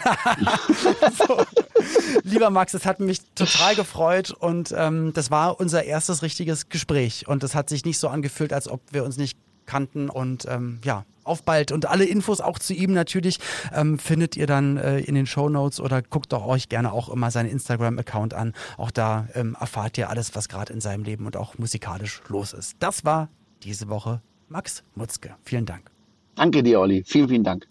so. 1.27 1.45
Lieber 2.23 2.49
Max, 2.49 2.73
es 2.73 2.85
hat 2.85 2.99
mich 2.99 3.21
total 3.35 3.75
gefreut 3.75 4.31
und 4.31 4.73
ähm, 4.75 5.13
das 5.13 5.31
war 5.31 5.59
unser 5.59 5.83
erstes 5.83 6.21
richtiges 6.21 6.69
Gespräch 6.69 7.27
und 7.27 7.43
es 7.43 7.55
hat 7.55 7.69
sich 7.69 7.85
nicht 7.85 7.99
so 7.99 8.07
angefühlt, 8.07 8.53
als 8.53 8.67
ob 8.67 8.81
wir 8.91 9.03
uns 9.03 9.17
nicht 9.17 9.37
kannten 9.65 10.09
und 10.09 10.45
ähm, 10.49 10.79
ja, 10.83 11.05
auf 11.23 11.43
bald. 11.43 11.71
Und 11.71 11.85
alle 11.85 12.05
Infos 12.05 12.41
auch 12.41 12.59
zu 12.59 12.73
ihm 12.73 12.93
natürlich 12.93 13.39
ähm, 13.73 13.99
findet 13.99 14.35
ihr 14.35 14.47
dann 14.47 14.77
äh, 14.77 14.99
in 14.99 15.15
den 15.15 15.25
Show 15.25 15.49
Notes 15.49 15.79
oder 15.79 16.01
guckt 16.01 16.33
doch 16.33 16.45
euch 16.45 16.69
gerne 16.69 16.91
auch 16.91 17.09
immer 17.09 17.31
seinen 17.31 17.49
Instagram-Account 17.49 18.33
an. 18.33 18.53
Auch 18.77 18.91
da 18.91 19.27
ähm, 19.33 19.55
erfahrt 19.59 19.97
ihr 19.97 20.09
alles, 20.09 20.35
was 20.35 20.49
gerade 20.49 20.73
in 20.73 20.81
seinem 20.81 21.03
Leben 21.03 21.25
und 21.25 21.37
auch 21.37 21.57
musikalisch 21.57 22.21
los 22.27 22.53
ist. 22.53 22.75
Das 22.79 23.05
war 23.05 23.29
diese 23.63 23.89
Woche 23.89 24.21
Max 24.49 24.83
Mutzke. 24.95 25.35
Vielen 25.43 25.65
Dank. 25.65 25.91
Danke 26.35 26.63
dir, 26.63 26.79
Olli. 26.79 27.03
Vielen, 27.05 27.29
vielen 27.29 27.43
Dank. 27.43 27.65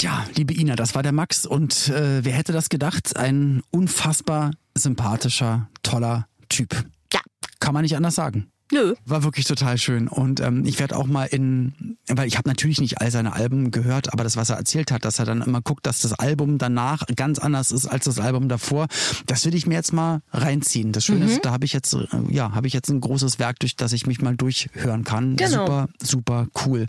Ja, 0.00 0.26
liebe 0.34 0.54
Ina, 0.54 0.76
das 0.76 0.94
war 0.94 1.02
der 1.02 1.12
Max 1.12 1.44
und 1.44 1.88
äh, 1.88 2.24
wer 2.24 2.32
hätte 2.32 2.52
das 2.52 2.70
gedacht? 2.70 3.16
Ein 3.16 3.62
unfassbar 3.70 4.52
sympathischer, 4.74 5.68
toller 5.82 6.26
Typ. 6.48 6.86
Ja. 7.12 7.20
Kann 7.58 7.74
man 7.74 7.82
nicht 7.82 7.96
anders 7.96 8.14
sagen. 8.14 8.50
Nö. 8.72 8.94
War 9.04 9.24
wirklich 9.24 9.46
total 9.46 9.78
schön. 9.78 10.08
Und 10.08 10.40
ähm, 10.40 10.64
ich 10.64 10.78
werde 10.78 10.96
auch 10.96 11.06
mal 11.06 11.24
in, 11.24 11.98
weil 12.06 12.28
ich 12.28 12.38
habe 12.38 12.48
natürlich 12.48 12.80
nicht 12.80 13.00
all 13.00 13.10
seine 13.10 13.32
Alben 13.32 13.72
gehört, 13.72 14.12
aber 14.12 14.24
das, 14.24 14.36
was 14.36 14.48
er 14.48 14.56
erzählt 14.56 14.92
hat, 14.92 15.04
dass 15.04 15.18
er 15.18 15.24
dann 15.24 15.42
immer 15.42 15.60
guckt, 15.60 15.86
dass 15.86 16.00
das 16.00 16.12
Album 16.12 16.58
danach 16.58 17.02
ganz 17.16 17.38
anders 17.38 17.72
ist 17.72 17.86
als 17.86 18.04
das 18.04 18.20
Album 18.20 18.48
davor, 18.48 18.86
das 19.26 19.44
will 19.44 19.54
ich 19.54 19.66
mir 19.66 19.74
jetzt 19.74 19.92
mal 19.92 20.22
reinziehen. 20.32 20.92
Das 20.92 21.04
Schöne 21.04 21.24
mhm. 21.24 21.32
ist, 21.32 21.44
da 21.44 21.50
habe 21.50 21.64
ich 21.64 21.72
jetzt, 21.72 21.94
äh, 21.94 22.06
ja, 22.28 22.52
habe 22.52 22.68
ich 22.68 22.72
jetzt 22.72 22.88
ein 22.88 23.00
großes 23.00 23.38
Werk, 23.38 23.58
durch 23.58 23.76
das 23.76 23.92
ich 23.92 24.06
mich 24.06 24.22
mal 24.22 24.36
durchhören 24.36 25.04
kann. 25.04 25.36
Genau. 25.36 25.66
Super, 25.66 25.88
super 26.00 26.46
cool. 26.64 26.86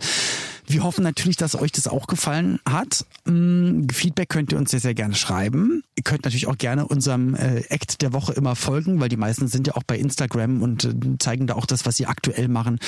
Wir 0.66 0.82
hoffen 0.84 1.02
natürlich, 1.02 1.36
dass 1.36 1.54
euch 1.54 1.72
das 1.72 1.86
auch 1.86 2.06
gefallen 2.06 2.60
hat. 2.68 3.04
Mm, 3.24 3.88
Feedback 3.92 4.28
könnt 4.28 4.52
ihr 4.52 4.58
uns 4.58 4.70
sehr, 4.70 4.80
sehr 4.80 4.94
gerne 4.94 5.14
schreiben. 5.14 5.82
Ihr 5.96 6.04
könnt 6.04 6.24
natürlich 6.24 6.46
auch 6.46 6.56
gerne 6.56 6.86
unserem 6.86 7.34
äh, 7.34 7.60
Act 7.68 8.00
der 8.02 8.12
Woche 8.12 8.32
immer 8.32 8.56
folgen, 8.56 9.00
weil 9.00 9.08
die 9.08 9.16
meisten 9.16 9.48
sind 9.48 9.66
ja 9.66 9.74
auch 9.74 9.82
bei 9.82 9.98
Instagram 9.98 10.62
und 10.62 10.84
äh, 10.84 10.94
zeigen 11.18 11.46
da 11.46 11.54
auch 11.54 11.66
das, 11.66 11.84
was 11.84 11.96
sie 11.96 12.06
aktuell 12.06 12.48
machen. 12.48 12.78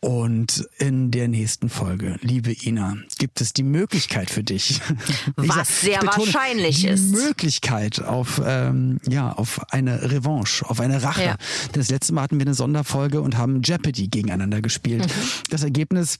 Und 0.00 0.68
in 0.78 1.10
der 1.10 1.28
nächsten 1.28 1.68
Folge, 1.68 2.16
liebe 2.22 2.52
Ina, 2.52 2.96
gibt 3.18 3.40
es 3.40 3.52
die 3.52 3.64
Möglichkeit 3.64 4.30
für 4.30 4.44
dich. 4.44 4.80
was 5.36 5.46
sag, 5.54 5.66
sehr 5.66 5.98
betone, 6.00 6.32
wahrscheinlich 6.32 6.82
die 6.82 6.88
ist. 6.88 7.12
Die 7.12 7.16
Möglichkeit 7.16 8.02
auf, 8.02 8.40
ähm, 8.44 9.00
ja, 9.08 9.32
auf 9.32 9.72
eine 9.72 10.10
Revanche, 10.10 10.68
auf 10.68 10.80
eine 10.80 11.02
Rache. 11.02 11.24
Ja. 11.24 11.36
Das 11.72 11.90
letzte 11.90 12.14
Mal 12.14 12.22
hatten 12.22 12.38
wir 12.38 12.46
eine 12.46 12.54
Sonderfolge 12.54 13.20
und 13.20 13.36
haben 13.36 13.62
Jeopardy 13.62 14.08
gegeneinander 14.08 14.62
gespielt. 14.62 15.06
Mhm. 15.06 15.50
Das 15.50 15.62
Ergebnis 15.62 16.18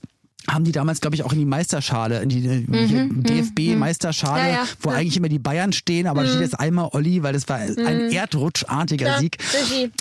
haben 0.49 0.63
die 0.63 0.71
damals, 0.71 1.01
glaube 1.01 1.15
ich, 1.15 1.23
auch 1.23 1.33
in 1.33 1.39
die 1.39 1.45
Meisterschale, 1.45 2.21
in 2.21 2.29
die 2.29 2.39
mhm, 2.41 3.23
DFB-Meisterschale, 3.23 4.43
mhm. 4.43 4.47
ja, 4.47 4.53
ja, 4.53 4.67
wo 4.81 4.91
ja. 4.91 4.95
eigentlich 4.95 5.17
immer 5.17 5.27
die 5.27 5.39
Bayern 5.39 5.73
stehen, 5.73 6.07
aber 6.07 6.21
mhm. 6.21 6.25
da 6.25 6.31
steht 6.31 6.41
jetzt 6.41 6.59
einmal 6.59 6.89
Olli, 6.93 7.21
weil 7.21 7.33
das 7.33 7.49
war 7.49 7.57
ein 7.57 8.07
mhm. 8.07 8.11
erdrutschartiger 8.11 9.19
Sieg. 9.19 9.37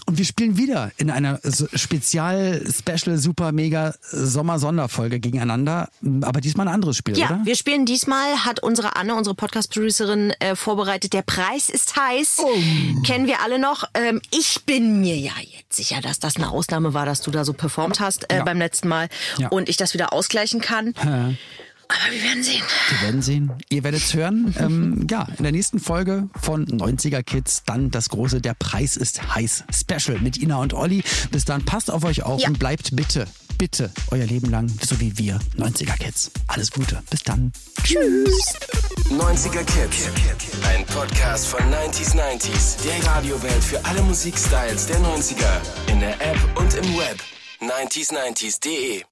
Und 0.07 0.19
wir 0.19 0.25
spielen 0.25 0.57
wieder 0.57 0.93
in 0.99 1.11
einer 1.11 1.41
Spezial, 1.75 2.63
Special, 2.71 3.19
Super, 3.19 3.51
Mega 3.51 3.95
Sommer-Sonderfolge 4.11 5.19
gegeneinander, 5.19 5.89
aber 6.23 6.41
diesmal 6.41 6.69
ein 6.69 6.75
anderes 6.75 6.97
Spiel, 6.97 7.19
ja, 7.19 7.27
oder? 7.27 7.41
wir 7.45 7.57
spielen 7.57 7.85
diesmal, 7.85 8.45
hat 8.45 8.63
unsere 8.63 8.97
Anne, 8.97 9.15
unsere 9.15 9.35
Podcast-Producerin, 9.35 10.33
äh, 10.39 10.55
vorbereitet, 10.55 11.13
der 11.13 11.23
Preis 11.23 11.69
ist 11.69 11.97
heiß. 11.97 12.37
Oh. 12.39 13.03
Kennen 13.05 13.27
wir 13.27 13.41
alle 13.43 13.59
noch. 13.59 13.85
Ähm, 13.95 14.21
ich 14.31 14.65
bin 14.65 15.01
mir 15.01 15.17
ja 15.17 15.33
jetzt 15.41 15.75
sicher, 15.75 16.01
dass 16.01 16.21
das 16.21 16.37
eine 16.37 16.51
Ausnahme 16.51 16.95
war, 16.95 17.05
dass 17.05 17.21
du 17.21 17.31
da 17.31 17.45
so 17.45 17.53
performt 17.53 17.99
hast 17.99 18.31
äh, 18.31 18.43
beim 18.45 18.59
letzten 18.59 18.89
Mal 18.89 19.09
und 19.51 19.69
ich 19.69 19.77
das 19.77 19.95
wieder 19.95 20.13
ausgleiche 20.13 20.36
ausgleichen 20.37 20.61
kann. 20.61 20.95
Ja. 21.03 21.32
Aber 21.89 22.12
wir 22.12 22.22
werden 22.22 22.43
sehen. 22.43 22.62
Wir 22.91 23.03
werden 23.03 23.22
sehen. 23.22 23.53
Ihr 23.70 23.84
werdet 23.84 24.03
es 24.03 24.12
hören. 24.12 24.55
ähm, 24.59 25.07
ja, 25.09 25.28
in 25.37 25.45
der 25.45 25.53
nächsten 25.53 25.78
Folge 25.78 26.28
von 26.41 26.66
90er 26.66 27.22
Kids 27.22 27.62
dann 27.64 27.91
das 27.91 28.09
große 28.09 28.41
Der 28.41 28.55
Preis 28.55 28.97
ist 28.97 29.34
heiß 29.34 29.64
Special 29.72 30.18
mit 30.18 30.37
Ina 30.37 30.61
und 30.61 30.74
Olli. 30.74 31.05
Bis 31.30 31.45
dann 31.45 31.64
passt 31.64 31.91
auf 31.91 32.05
euch 32.05 32.24
auf 32.24 32.41
ja. 32.41 32.49
und 32.49 32.59
bleibt 32.59 32.97
bitte, 32.97 33.28
bitte 33.57 33.93
euer 34.11 34.26
Leben 34.26 34.51
lang 34.51 34.68
so 34.68 34.99
wie 35.01 35.16
wir 35.16 35.39
90er 35.57 35.97
Kids. 35.97 36.32
Alles 36.49 36.72
Gute. 36.72 37.01
Bis 37.09 37.22
dann. 37.22 37.53
Tschüss. 37.84 38.59
90er 39.09 39.62
Kids. 39.62 40.11
Ein 40.64 40.84
Podcast 40.87 41.47
von 41.47 41.61
90s 41.61 42.16
90s. 42.16 42.82
Der 42.82 43.07
Radiowelt 43.07 43.62
für 43.62 43.82
alle 43.84 44.03
Musikstyles 44.03 44.87
der 44.89 44.99
90er. 44.99 45.93
In 45.93 46.01
der 46.01 46.20
App 46.20 46.39
und 46.57 46.74
im 46.74 46.99
Web. 46.99 47.20
90s90s.de 47.61 49.05